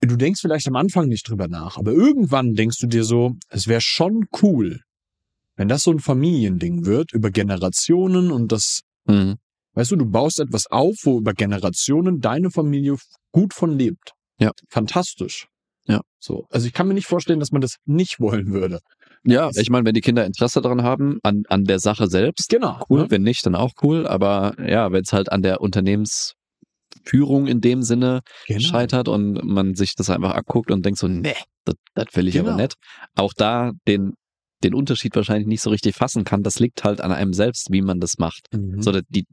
du 0.00 0.16
denkst 0.16 0.40
vielleicht 0.40 0.66
am 0.66 0.74
Anfang 0.76 1.06
nicht 1.06 1.28
drüber 1.28 1.46
nach, 1.46 1.76
aber 1.76 1.92
irgendwann 1.92 2.54
denkst 2.54 2.78
du 2.80 2.88
dir 2.88 3.04
so, 3.04 3.36
es 3.50 3.68
wäre 3.68 3.80
schon 3.80 4.26
cool, 4.42 4.80
wenn 5.54 5.68
das 5.68 5.82
so 5.84 5.92
ein 5.92 6.00
Familiending 6.00 6.86
wird 6.86 7.12
über 7.12 7.30
Generationen 7.30 8.32
und 8.32 8.50
das, 8.50 8.80
Mhm. 9.06 9.36
Weißt 9.74 9.90
du, 9.92 9.96
du 9.96 10.06
baust 10.10 10.40
etwas 10.40 10.66
auf, 10.70 10.96
wo 11.04 11.18
über 11.18 11.32
Generationen 11.34 12.20
deine 12.20 12.50
Familie 12.50 12.96
gut 13.32 13.54
von 13.54 13.78
lebt. 13.78 14.12
Ja. 14.38 14.50
Fantastisch. 14.68 15.46
Ja. 15.86 16.00
So. 16.20 16.46
Also 16.50 16.66
ich 16.66 16.72
kann 16.72 16.86
mir 16.88 16.94
nicht 16.94 17.06
vorstellen, 17.06 17.40
dass 17.40 17.50
man 17.52 17.60
das 17.60 17.76
nicht 17.86 18.20
wollen 18.20 18.52
würde. 18.52 18.80
Ja, 19.24 19.50
ich 19.54 19.70
meine, 19.70 19.84
wenn 19.86 19.94
die 19.94 20.00
Kinder 20.00 20.24
Interesse 20.26 20.60
daran 20.60 20.82
haben, 20.82 21.18
an, 21.22 21.42
an 21.48 21.64
der 21.64 21.78
Sache 21.78 22.08
selbst, 22.08 22.48
Genau. 22.48 22.84
cool. 22.90 23.02
ne? 23.02 23.10
Wenn 23.10 23.22
nicht, 23.22 23.44
dann 23.46 23.54
auch 23.54 23.72
cool. 23.82 24.06
Aber 24.06 24.54
ja, 24.64 24.90
wenn 24.92 25.02
es 25.02 25.12
halt 25.12 25.30
an 25.30 25.42
der 25.42 25.60
Unternehmensführung 25.60 27.46
in 27.46 27.60
dem 27.60 27.82
Sinne 27.82 28.20
Genau. 28.46 28.60
scheitert 28.60 29.08
und 29.08 29.44
man 29.44 29.74
sich 29.74 29.94
das 29.94 30.10
einfach 30.10 30.32
abguckt 30.34 30.70
und 30.70 30.84
denkt 30.84 30.98
so, 30.98 31.08
nee, 31.08 31.34
das, 31.64 31.74
das 31.94 32.06
will 32.14 32.28
ich 32.28 32.38
aber 32.38 32.50
Genau. 32.50 32.62
nicht. 32.62 32.74
Auch 33.16 33.32
da 33.32 33.72
den, 33.86 34.14
den 34.64 34.74
Unterschied 34.74 35.14
wahrscheinlich 35.16 35.46
nicht 35.46 35.62
so 35.62 35.70
richtig 35.70 35.96
fassen 35.96 36.24
kann, 36.24 36.42
das 36.42 36.58
liegt 36.58 36.84
halt 36.84 37.00
an 37.00 37.12
einem 37.12 37.32
selbst, 37.32 37.70
wie 37.70 37.82
man 37.82 38.00
das 38.00 38.18
macht. 38.18 38.46
Mhm. 38.52 38.80
So, 38.82 38.92
die, 39.08 39.26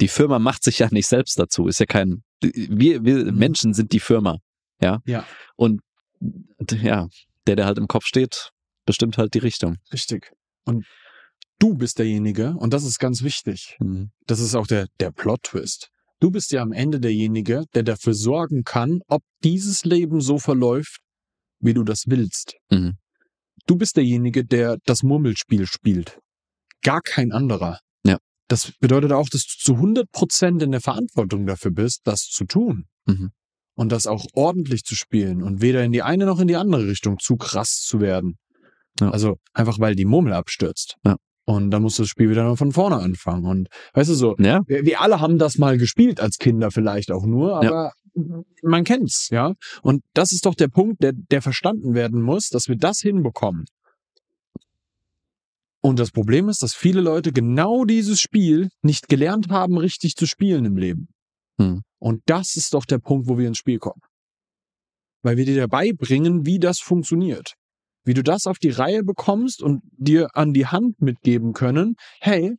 die 0.00 0.08
Firma 0.08 0.38
macht 0.38 0.62
sich 0.64 0.78
ja 0.80 0.88
nicht 0.90 1.06
selbst 1.06 1.38
dazu. 1.38 1.66
Ist 1.68 1.80
ja 1.80 1.86
kein, 1.86 2.22
wir, 2.42 3.04
wir 3.04 3.24
Mhm. 3.26 3.38
Menschen 3.38 3.74
sind 3.74 3.92
die 3.92 4.00
Firma. 4.00 4.38
Ja. 4.80 5.00
Ja. 5.06 5.24
Und 5.56 5.80
ja, 6.70 7.08
der, 7.46 7.56
der 7.56 7.66
halt 7.66 7.78
im 7.78 7.88
Kopf 7.88 8.04
steht, 8.06 8.50
bestimmt 8.86 9.18
halt 9.18 9.34
die 9.34 9.38
Richtung. 9.38 9.76
Richtig. 9.92 10.32
Und 10.64 10.84
du 11.58 11.74
bist 11.74 11.98
derjenige, 11.98 12.54
und 12.58 12.72
das 12.72 12.84
ist 12.84 12.98
ganz 12.98 13.22
wichtig, 13.22 13.76
Mhm. 13.80 14.10
das 14.26 14.40
ist 14.40 14.54
auch 14.54 14.66
der, 14.66 14.86
der 15.00 15.10
Plot-Twist. 15.12 15.88
Du 16.20 16.30
bist 16.30 16.52
ja 16.52 16.62
am 16.62 16.72
Ende 16.72 17.00
derjenige, 17.00 17.64
der 17.74 17.82
dafür 17.82 18.14
sorgen 18.14 18.62
kann, 18.64 19.00
ob 19.08 19.22
dieses 19.42 19.84
Leben 19.84 20.20
so 20.20 20.38
verläuft, 20.38 21.00
wie 21.58 21.74
du 21.74 21.82
das 21.84 22.04
willst. 22.06 22.54
Mhm. 22.70 22.94
Du 23.66 23.76
bist 23.76 23.96
derjenige, 23.96 24.44
der 24.44 24.78
das 24.84 25.02
Murmelspiel 25.02 25.66
spielt. 25.66 26.18
Gar 26.82 27.00
kein 27.00 27.32
anderer. 27.32 27.78
Ja. 28.04 28.18
das 28.48 28.72
bedeutet 28.80 29.12
auch, 29.12 29.28
dass 29.28 29.46
du 29.46 29.58
zu 29.58 29.74
100 29.74 30.10
Prozent 30.10 30.62
in 30.62 30.72
der 30.72 30.80
Verantwortung 30.80 31.46
dafür 31.46 31.70
bist, 31.70 32.00
das 32.04 32.22
zu 32.22 32.44
tun. 32.44 32.86
Mhm. 33.06 33.30
Und 33.74 33.90
das 33.90 34.06
auch 34.06 34.26
ordentlich 34.34 34.84
zu 34.84 34.94
spielen 34.94 35.42
und 35.42 35.62
weder 35.62 35.82
in 35.82 35.92
die 35.92 36.02
eine 36.02 36.26
noch 36.26 36.40
in 36.40 36.48
die 36.48 36.56
andere 36.56 36.86
Richtung 36.86 37.18
zu 37.18 37.36
krass 37.36 37.80
zu 37.80 38.00
werden. 38.00 38.36
Ja. 39.00 39.10
Also 39.10 39.38
einfach 39.54 39.78
weil 39.78 39.94
die 39.94 40.04
Murmel 40.04 40.34
abstürzt. 40.34 40.96
Ja. 41.04 41.16
Und 41.44 41.70
dann 41.70 41.82
musst 41.82 41.98
du 41.98 42.04
das 42.04 42.10
Spiel 42.10 42.30
wieder 42.30 42.56
von 42.56 42.72
vorne 42.72 42.96
anfangen. 42.96 43.46
Und 43.46 43.68
weißt 43.94 44.10
du 44.10 44.14
so, 44.14 44.36
Ja, 44.38 44.60
wir, 44.66 44.84
wir 44.84 45.00
alle 45.00 45.20
haben 45.20 45.38
das 45.38 45.58
mal 45.58 45.76
gespielt 45.76 46.20
als 46.20 46.38
Kinder 46.38 46.70
vielleicht 46.70 47.10
auch 47.10 47.24
nur, 47.24 47.56
aber 47.56 47.92
man 48.62 48.84
kennt's, 48.84 49.28
ja. 49.30 49.54
Und 49.82 50.02
das 50.14 50.32
ist 50.32 50.46
doch 50.46 50.54
der 50.54 50.68
Punkt, 50.68 51.02
der, 51.02 51.12
der 51.14 51.42
verstanden 51.42 51.94
werden 51.94 52.22
muss, 52.22 52.48
dass 52.48 52.68
wir 52.68 52.76
das 52.76 53.00
hinbekommen. 53.00 53.64
Und 55.80 55.98
das 55.98 56.12
Problem 56.12 56.48
ist, 56.48 56.62
dass 56.62 56.74
viele 56.74 57.00
Leute 57.00 57.32
genau 57.32 57.84
dieses 57.84 58.20
Spiel 58.20 58.68
nicht 58.82 59.08
gelernt 59.08 59.48
haben, 59.48 59.76
richtig 59.78 60.14
zu 60.14 60.26
spielen 60.26 60.64
im 60.64 60.76
Leben. 60.76 61.08
Hm. 61.58 61.82
Und 61.98 62.22
das 62.26 62.56
ist 62.56 62.74
doch 62.74 62.84
der 62.84 62.98
Punkt, 62.98 63.28
wo 63.28 63.36
wir 63.36 63.48
ins 63.48 63.58
Spiel 63.58 63.78
kommen. 63.78 64.00
Weil 65.22 65.36
wir 65.36 65.44
dir 65.44 65.56
dabei 65.56 65.92
bringen, 65.92 66.46
wie 66.46 66.60
das 66.60 66.78
funktioniert. 66.78 67.54
Wie 68.04 68.14
du 68.14 68.22
das 68.22 68.46
auf 68.46 68.58
die 68.58 68.70
Reihe 68.70 69.02
bekommst 69.02 69.62
und 69.62 69.82
dir 69.96 70.28
an 70.34 70.52
die 70.52 70.66
Hand 70.66 71.00
mitgeben 71.00 71.52
können, 71.52 71.94
hey, 72.20 72.56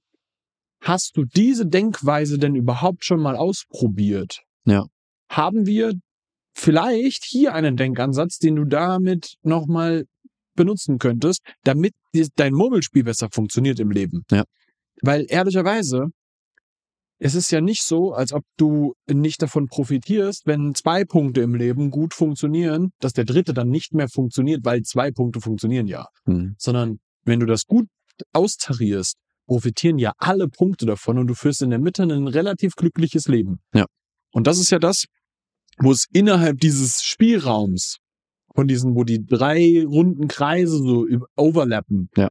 hast 0.82 1.12
du 1.16 1.26
diese 1.26 1.66
Denkweise 1.66 2.38
denn 2.38 2.56
überhaupt 2.56 3.06
schon 3.06 3.22
mal 3.22 3.36
ausprobiert? 3.36 4.42
Ja. 4.66 4.86
Haben 5.30 5.66
wir 5.66 5.94
vielleicht 6.54 7.26
hier 7.26 7.54
einen 7.54 7.76
Denkansatz, 7.76 8.38
den 8.38 8.56
du 8.56 8.66
damit 8.66 9.36
nochmal 9.42 10.06
benutzen 10.56 11.00
könntest, 11.00 11.42
damit 11.64 11.94
dein 12.36 12.54
Murmelspiel 12.54 13.04
besser 13.04 13.30
funktioniert 13.32 13.80
im 13.80 13.92
Leben? 13.92 14.24
Ja. 14.32 14.44
Weil 15.02 15.26
ehrlicherweise, 15.28 16.08
es 17.24 17.36
ist 17.36 17.52
ja 17.52 17.62
nicht 17.62 17.84
so, 17.84 18.12
als 18.12 18.34
ob 18.34 18.44
du 18.58 18.96
nicht 19.10 19.42
davon 19.42 19.68
profitierst, 19.68 20.46
wenn 20.46 20.76
zwei 20.76 21.06
Punkte 21.06 21.40
im 21.40 21.56
Leben 21.56 21.90
gut 21.90 22.14
funktionieren, 22.14 22.92
dass 23.00 23.14
der 23.14 23.24
dritte 23.24 23.54
dann 23.54 23.70
nicht 23.70 23.94
mehr 23.94 24.10
funktioniert, 24.10 24.66
weil 24.66 24.82
zwei 24.82 25.10
Punkte 25.10 25.40
funktionieren 25.40 25.88
ja. 25.88 26.08
hm. 26.26 26.56
Sondern 26.58 27.00
wenn 27.24 27.40
du 27.40 27.46
das 27.46 27.64
gut 27.64 27.88
austarierst, 28.34 29.16
profitieren 29.48 30.00
ja 30.00 30.12
alle 30.18 30.50
Punkte 30.50 30.86
davon 30.86 31.18
und 31.18 31.28
du 31.28 31.34
führst 31.34 31.62
in 31.62 31.70
der 31.70 31.80
Mitte 31.80 32.04
ein 32.04 32.28
relativ 32.28 32.76
glückliches 32.76 33.30
Leben. 33.30 33.60
Ja. 33.74 33.86
Und 34.34 34.46
das 34.46 34.60
ist 34.60 34.70
ja 34.70 34.80
das, 34.80 35.06
wo 35.80 35.94
es 35.94 36.08
innerhalb 36.12 36.60
dieses 36.60 37.04
Spielraums 37.04 38.00
von 38.54 38.68
diesen, 38.68 38.96
wo 38.96 39.06
die 39.06 39.26
drei 39.26 39.86
runden 39.86 40.28
Kreise 40.28 40.78
so 40.78 41.08
über- 41.08 41.28
overlappen. 41.38 42.10
Ja. 42.18 42.28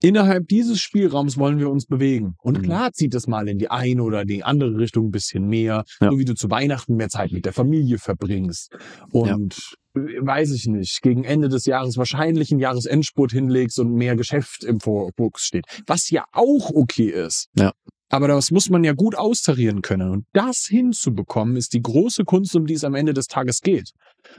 Innerhalb 0.00 0.46
dieses 0.48 0.80
Spielraums 0.80 1.36
wollen 1.38 1.58
wir 1.58 1.68
uns 1.70 1.86
bewegen. 1.86 2.34
Und 2.42 2.58
Mhm. 2.58 2.62
klar 2.62 2.92
zieht 2.92 3.14
es 3.14 3.26
mal 3.26 3.48
in 3.48 3.58
die 3.58 3.70
eine 3.70 4.02
oder 4.02 4.24
die 4.24 4.44
andere 4.44 4.78
Richtung 4.78 5.06
ein 5.06 5.10
bisschen 5.10 5.46
mehr, 5.48 5.84
Ja. 6.00 6.10
so 6.10 6.18
wie 6.18 6.24
du 6.24 6.34
zu 6.34 6.50
Weihnachten 6.50 6.94
mehr 6.96 7.08
Zeit 7.08 7.32
mit 7.32 7.44
der 7.44 7.52
Familie 7.52 7.98
verbringst. 7.98 8.72
Und 9.10 9.58
äh, 9.96 10.00
weiß 10.20 10.52
ich 10.52 10.66
nicht, 10.66 11.00
gegen 11.02 11.24
Ende 11.24 11.48
des 11.48 11.66
Jahres 11.66 11.96
wahrscheinlich 11.96 12.50
einen 12.52 12.60
Jahresendspurt 12.60 13.32
hinlegst 13.32 13.78
und 13.80 13.92
mehr 13.92 14.14
Geschäft 14.16 14.62
im 14.64 14.78
Fokus 14.80 15.42
steht. 15.42 15.64
Was 15.86 16.10
ja 16.10 16.24
auch 16.32 16.70
okay 16.72 17.08
ist. 17.10 17.48
Ja. 17.56 17.72
Aber 18.10 18.26
das 18.28 18.50
muss 18.50 18.70
man 18.70 18.84
ja 18.84 18.92
gut 18.94 19.16
austarieren 19.16 19.82
können. 19.82 20.10
Und 20.10 20.24
das 20.32 20.64
hinzubekommen, 20.68 21.56
ist 21.56 21.74
die 21.74 21.82
große 21.82 22.24
Kunst, 22.24 22.56
um 22.56 22.64
die 22.66 22.74
es 22.74 22.84
am 22.84 22.94
Ende 22.94 23.12
des 23.12 23.26
Tages 23.26 23.60
geht. 23.60 23.90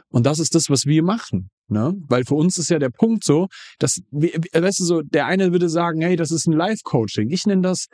Und 0.10 0.26
das 0.26 0.40
ist 0.40 0.56
das, 0.56 0.70
was 0.70 0.86
wir 0.86 1.04
machen. 1.04 1.50
Ne? 1.70 1.94
Weil 2.08 2.24
für 2.26 2.36
uns 2.36 2.58
ist 2.58 2.70
ja 2.70 2.80
der 2.80 2.90
Punkt 2.90 3.24
so, 3.24 3.48
dass, 3.80 4.02
wir- 4.12 4.32
weißt 4.54 4.80
du 4.80 4.84
so, 4.86 5.02
der 5.02 5.26
eine 5.28 5.52
würde 5.52 5.70
sagen, 5.70 6.02
hey, 6.02 6.16
das 6.16 6.32
ist 6.32 6.48
ein 6.48 6.54
Life-Coaching. 6.54 7.30
Ich 7.30 7.46
nenne 7.46 7.62
das, 7.62 7.88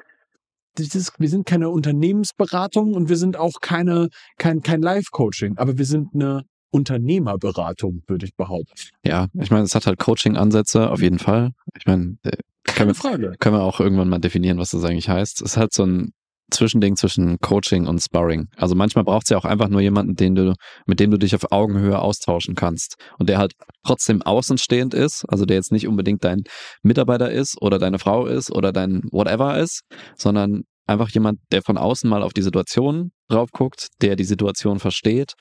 das 0.76 0.93
ist, 0.95 1.13
wir 1.19 1.30
sind 1.30 1.45
keine 1.45 1.69
Unternehmensberatung 1.69 2.93
und 2.93 3.07
wir 3.09 3.17
sind 3.17 3.38
auch 3.38 3.61
keine, 3.61 4.09
kein, 4.38 4.61
kein 4.61 4.82
Life-Coaching. 4.82 5.57
Aber 5.57 5.78
wir 5.78 5.86
sind 5.86 6.09
eine 6.13 6.43
Unternehmerberatung, 6.71 8.03
würde 8.07 8.26
ich 8.26 8.36
behaupten. 8.36 8.73
ja, 9.05 9.28
ich 9.34 9.51
meine, 9.51 9.63
es 9.63 9.76
hat 9.76 9.86
halt 9.88 9.99
Coaching-Ansätze, 9.99 10.89
auf 10.89 11.01
jeden 11.01 11.19
Fall. 11.19 11.51
Ich 11.78 11.86
meine, 11.86 12.17
äh, 12.23 12.32
können 12.65 12.89
wir, 12.89 12.95
Frage. 12.95 13.34
können 13.39 13.55
wir 13.55 13.61
auch 13.63 13.80
irgendwann 13.80 14.09
mal 14.09 14.19
definieren, 14.19 14.57
was 14.57 14.71
das 14.71 14.84
eigentlich 14.84 15.07
heißt. 15.09 15.41
Es 15.41 15.51
ist 15.51 15.57
halt 15.57 15.73
so 15.73 15.86
ein 15.86 16.11
Zwischending 16.51 16.95
zwischen 16.95 17.37
Coaching 17.39 17.87
und 17.87 17.99
Sparring. 17.99 18.47
Also 18.55 18.75
manchmal 18.75 19.03
braucht 19.03 19.23
es 19.25 19.29
ja 19.29 19.37
auch 19.37 19.45
einfach 19.45 19.69
nur 19.69 19.81
jemanden, 19.81 20.15
den 20.15 20.35
du, 20.35 20.53
mit 20.85 20.99
dem 20.99 21.11
du 21.11 21.17
dich 21.17 21.35
auf 21.35 21.51
Augenhöhe 21.51 21.99
austauschen 21.99 22.55
kannst. 22.55 22.95
Und 23.17 23.29
der 23.29 23.37
halt 23.37 23.53
trotzdem 23.83 24.21
außenstehend 24.21 24.93
ist, 24.93 25.25
also 25.27 25.45
der 25.45 25.57
jetzt 25.57 25.71
nicht 25.71 25.87
unbedingt 25.87 26.23
dein 26.23 26.43
Mitarbeiter 26.83 27.31
ist 27.31 27.61
oder 27.61 27.79
deine 27.79 27.99
Frau 27.99 28.25
ist 28.25 28.51
oder 28.51 28.71
dein 28.71 29.01
whatever 29.11 29.57
ist, 29.57 29.81
sondern 30.15 30.63
einfach 30.87 31.09
jemand, 31.09 31.39
der 31.51 31.61
von 31.61 31.77
außen 31.77 32.09
mal 32.09 32.21
auf 32.21 32.33
die 32.33 32.43
Situation 32.43 33.11
drauf 33.27 33.49
guckt, 33.51 33.87
der 34.01 34.15
die 34.15 34.23
Situation 34.23 34.79
versteht 34.79 35.33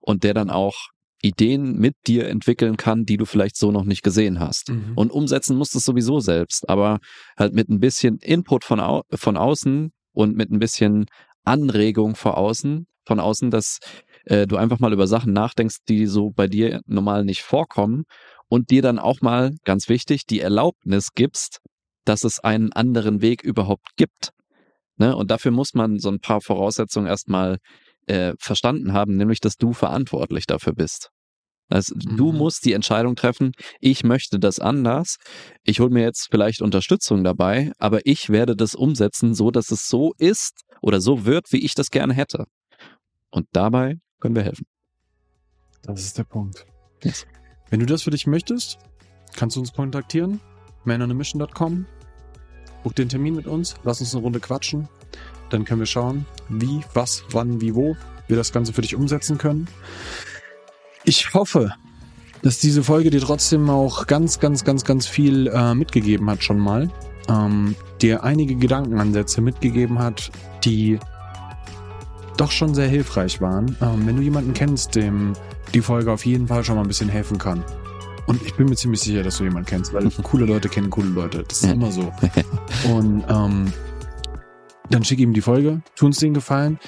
und 0.00 0.22
der 0.22 0.34
dann 0.34 0.50
auch 0.50 0.74
Ideen 1.22 1.78
mit 1.78 1.94
dir 2.06 2.28
entwickeln 2.28 2.76
kann, 2.76 3.04
die 3.04 3.16
du 3.16 3.24
vielleicht 3.24 3.56
so 3.56 3.70
noch 3.70 3.84
nicht 3.84 4.02
gesehen 4.02 4.40
hast. 4.40 4.70
Mhm. 4.70 4.92
Und 4.96 5.12
umsetzen 5.12 5.56
musst 5.56 5.74
du 5.74 5.78
es 5.78 5.84
sowieso 5.84 6.20
selbst, 6.20 6.68
aber 6.68 6.98
halt 7.38 7.54
mit 7.54 7.68
ein 7.68 7.78
bisschen 7.78 8.18
Input 8.18 8.64
von, 8.64 8.80
au 8.80 9.02
von 9.14 9.36
außen 9.36 9.92
und 10.12 10.36
mit 10.36 10.50
ein 10.50 10.58
bisschen 10.58 11.06
Anregung 11.44 12.14
vor 12.14 12.38
außen, 12.38 12.86
von 13.04 13.20
außen, 13.20 13.50
dass 13.50 13.80
äh, 14.24 14.46
du 14.46 14.56
einfach 14.56 14.78
mal 14.78 14.92
über 14.92 15.06
Sachen 15.06 15.32
nachdenkst, 15.32 15.78
die 15.88 16.06
so 16.06 16.30
bei 16.30 16.46
dir 16.46 16.80
normal 16.86 17.24
nicht 17.24 17.42
vorkommen 17.42 18.04
und 18.48 18.70
dir 18.70 18.82
dann 18.82 18.98
auch 18.98 19.20
mal, 19.20 19.52
ganz 19.64 19.88
wichtig, 19.88 20.26
die 20.26 20.40
Erlaubnis 20.40 21.14
gibst, 21.14 21.60
dass 22.04 22.24
es 22.24 22.40
einen 22.40 22.72
anderen 22.72 23.22
Weg 23.22 23.42
überhaupt 23.42 23.96
gibt. 23.96 24.30
Ne? 24.96 25.16
Und 25.16 25.30
dafür 25.30 25.50
muss 25.50 25.74
man 25.74 25.98
so 25.98 26.10
ein 26.10 26.20
paar 26.20 26.40
Voraussetzungen 26.40 27.06
erstmal 27.06 27.58
äh, 28.06 28.34
verstanden 28.38 28.92
haben, 28.92 29.16
nämlich, 29.16 29.40
dass 29.40 29.56
du 29.56 29.72
verantwortlich 29.72 30.46
dafür 30.46 30.74
bist. 30.74 31.10
Also, 31.68 31.94
Du 31.96 32.32
Mhm. 32.32 32.38
musst 32.38 32.64
die 32.64 32.72
Entscheidung 32.74 33.16
treffen, 33.16 33.52
ich 33.80 34.04
möchte 34.04 34.38
das 34.38 34.58
anders. 34.58 35.16
Ich 35.62 35.80
hole 35.80 35.90
mir 35.90 36.02
jetzt 36.02 36.28
vielleicht 36.30 36.60
Unterstützung 36.60 37.24
dabei, 37.24 37.72
aber 37.78 38.00
ich 38.04 38.28
werde 38.28 38.54
das 38.56 38.74
umsetzen, 38.74 39.34
so 39.34 39.50
dass 39.50 39.70
es 39.70 39.88
so 39.88 40.12
ist 40.18 40.62
oder 40.82 41.00
so 41.00 41.24
wird, 41.24 41.46
wie 41.52 41.64
ich 41.64 41.74
das 41.74 41.90
gerne 41.90 42.12
hätte. 42.14 42.44
Und 43.30 43.46
dabei 43.52 43.96
können 44.20 44.34
wir 44.34 44.42
helfen. 44.42 44.66
Das 45.82 46.02
ist 46.02 46.18
der 46.18 46.24
Punkt. 46.24 46.66
Yes. 47.02 47.26
Wenn 47.70 47.80
du 47.80 47.86
das 47.86 48.02
für 48.02 48.10
dich 48.10 48.26
möchtest, 48.26 48.78
kannst 49.34 49.56
du 49.56 49.60
uns 49.60 49.72
kontaktieren. 49.72 50.40
manonamission.com. 50.84 51.86
Buch 52.84 52.92
den 52.92 53.08
Termin 53.08 53.34
mit 53.34 53.46
uns. 53.46 53.76
Lass 53.84 54.00
uns 54.00 54.14
eine 54.14 54.22
Runde 54.22 54.40
quatschen. 54.40 54.88
Dann 55.50 55.64
können 55.64 55.80
wir 55.80 55.86
schauen, 55.86 56.26
wie, 56.48 56.80
was, 56.94 57.24
wann, 57.30 57.60
wie, 57.60 57.74
wo 57.74 57.96
wir 58.28 58.36
das 58.36 58.52
Ganze 58.52 58.72
für 58.72 58.82
dich 58.82 58.94
umsetzen 58.94 59.38
können. 59.38 59.68
Ich 61.04 61.34
hoffe, 61.34 61.72
dass 62.42 62.58
diese 62.58 62.82
Folge 62.82 63.10
dir 63.10 63.20
trotzdem 63.20 63.70
auch 63.70 64.06
ganz, 64.06 64.40
ganz, 64.40 64.64
ganz, 64.64 64.84
ganz 64.84 65.06
viel 65.06 65.48
äh, 65.48 65.74
mitgegeben 65.74 66.28
hat 66.30 66.42
schon 66.42 66.58
mal. 66.58 66.90
Ähm, 67.28 67.74
dir 68.00 68.24
einige 68.24 68.56
Gedankenansätze 68.56 69.40
mitgegeben 69.40 69.98
hat, 69.98 70.30
die 70.64 70.98
doch 72.36 72.50
schon 72.50 72.74
sehr 72.74 72.88
hilfreich 72.88 73.40
waren. 73.40 73.76
Ähm, 73.80 74.06
wenn 74.06 74.16
du 74.16 74.22
jemanden 74.22 74.54
kennst, 74.54 74.94
dem 74.94 75.34
die 75.74 75.80
Folge 75.82 76.10
auf 76.12 76.26
jeden 76.26 76.48
Fall 76.48 76.64
schon 76.64 76.76
mal 76.76 76.82
ein 76.82 76.88
bisschen 76.88 77.08
helfen 77.08 77.38
kann. 77.38 77.62
Und 78.26 78.42
ich 78.42 78.54
bin 78.54 78.68
mir 78.68 78.76
ziemlich 78.76 79.00
sicher, 79.00 79.22
dass 79.22 79.38
du 79.38 79.44
jemanden 79.44 79.66
kennst, 79.68 79.92
weil 79.92 80.08
coole 80.22 80.46
Leute 80.46 80.68
kennen 80.68 80.90
coole 80.90 81.08
Leute. 81.08 81.44
Das 81.46 81.58
ist 81.58 81.64
Ja. 81.66 81.72
immer 81.72 81.90
so. 81.92 82.12
Und 82.92 83.24
ähm, 83.28 83.72
dann 84.90 85.04
schick 85.04 85.18
ihm 85.20 85.32
die 85.32 85.40
Folge, 85.40 85.82
tu 85.96 86.06
uns 86.06 86.18
den 86.18 86.34
Gefallen. 86.34 86.78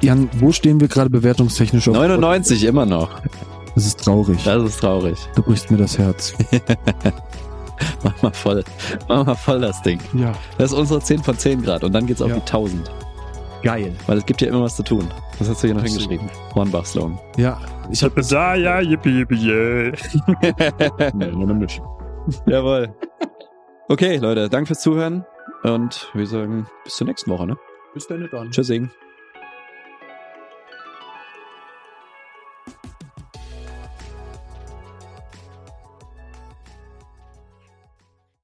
Jan, 0.00 0.28
wo 0.34 0.52
stehen 0.52 0.80
wir 0.80 0.88
gerade 0.88 1.10
bewertungstechnisch 1.10 1.88
auf? 1.88 1.94
99 1.94 2.64
immer 2.64 2.86
noch. 2.86 3.20
Das 3.74 3.84
ist 3.86 4.04
traurig. 4.04 4.42
Das 4.44 4.62
ist 4.62 4.80
traurig. 4.80 5.18
Du 5.34 5.42
brichst 5.42 5.70
mir 5.70 5.76
das 5.76 5.98
Herz. 5.98 6.34
Mach 8.04 8.22
mal 8.22 8.32
voll. 8.32 8.64
Mach 9.08 9.26
mal 9.26 9.34
voll 9.34 9.60
das 9.60 9.80
Ding. 9.82 10.00
Ja. 10.14 10.32
Das 10.56 10.72
ist 10.72 10.78
unsere 10.78 11.00
10 11.00 11.22
von 11.22 11.36
10 11.36 11.62
Grad 11.62 11.84
und 11.84 11.92
dann 11.92 12.06
geht's 12.06 12.22
auf 12.22 12.28
Ja. 12.28 12.34
die 12.36 12.40
1000. 12.40 12.90
Geil. 13.62 13.94
Weil 14.06 14.18
es 14.18 14.26
gibt 14.26 14.40
ja 14.40 14.48
immer 14.48 14.62
was 14.62 14.76
zu 14.76 14.82
tun. 14.84 15.08
Das 15.38 15.48
hast 15.48 15.62
du 15.62 15.68
hier 15.68 15.74
noch 15.74 15.82
Absolut. 15.82 16.08
hingeschrieben. 16.10 16.30
Hornbach-Slogan. 16.54 17.18
Ja. 17.36 17.60
Ich 17.90 18.02
hab 18.02 18.14
da, 18.14 18.54
ja, 18.54 18.80
yippie, 18.80 19.10
yippie, 19.20 19.46
yeah. 19.48 19.92
Nee, 21.14 21.26
nur 21.32 21.42
eine 21.42 21.54
Mischung. 21.54 21.86
Jawohl. 22.46 22.94
Okay, 23.88 24.16
Leute, 24.18 24.48
danke 24.48 24.66
fürs 24.68 24.80
Zuhören 24.80 25.24
und 25.64 26.08
wir 26.14 26.26
sagen 26.26 26.66
bis 26.84 26.96
zur 26.96 27.06
nächsten 27.06 27.30
Woche, 27.30 27.46
ne? 27.46 27.56
Bis 27.94 28.06
dann 28.06 28.28
dann. 28.30 28.50
Tschüssing. 28.50 28.90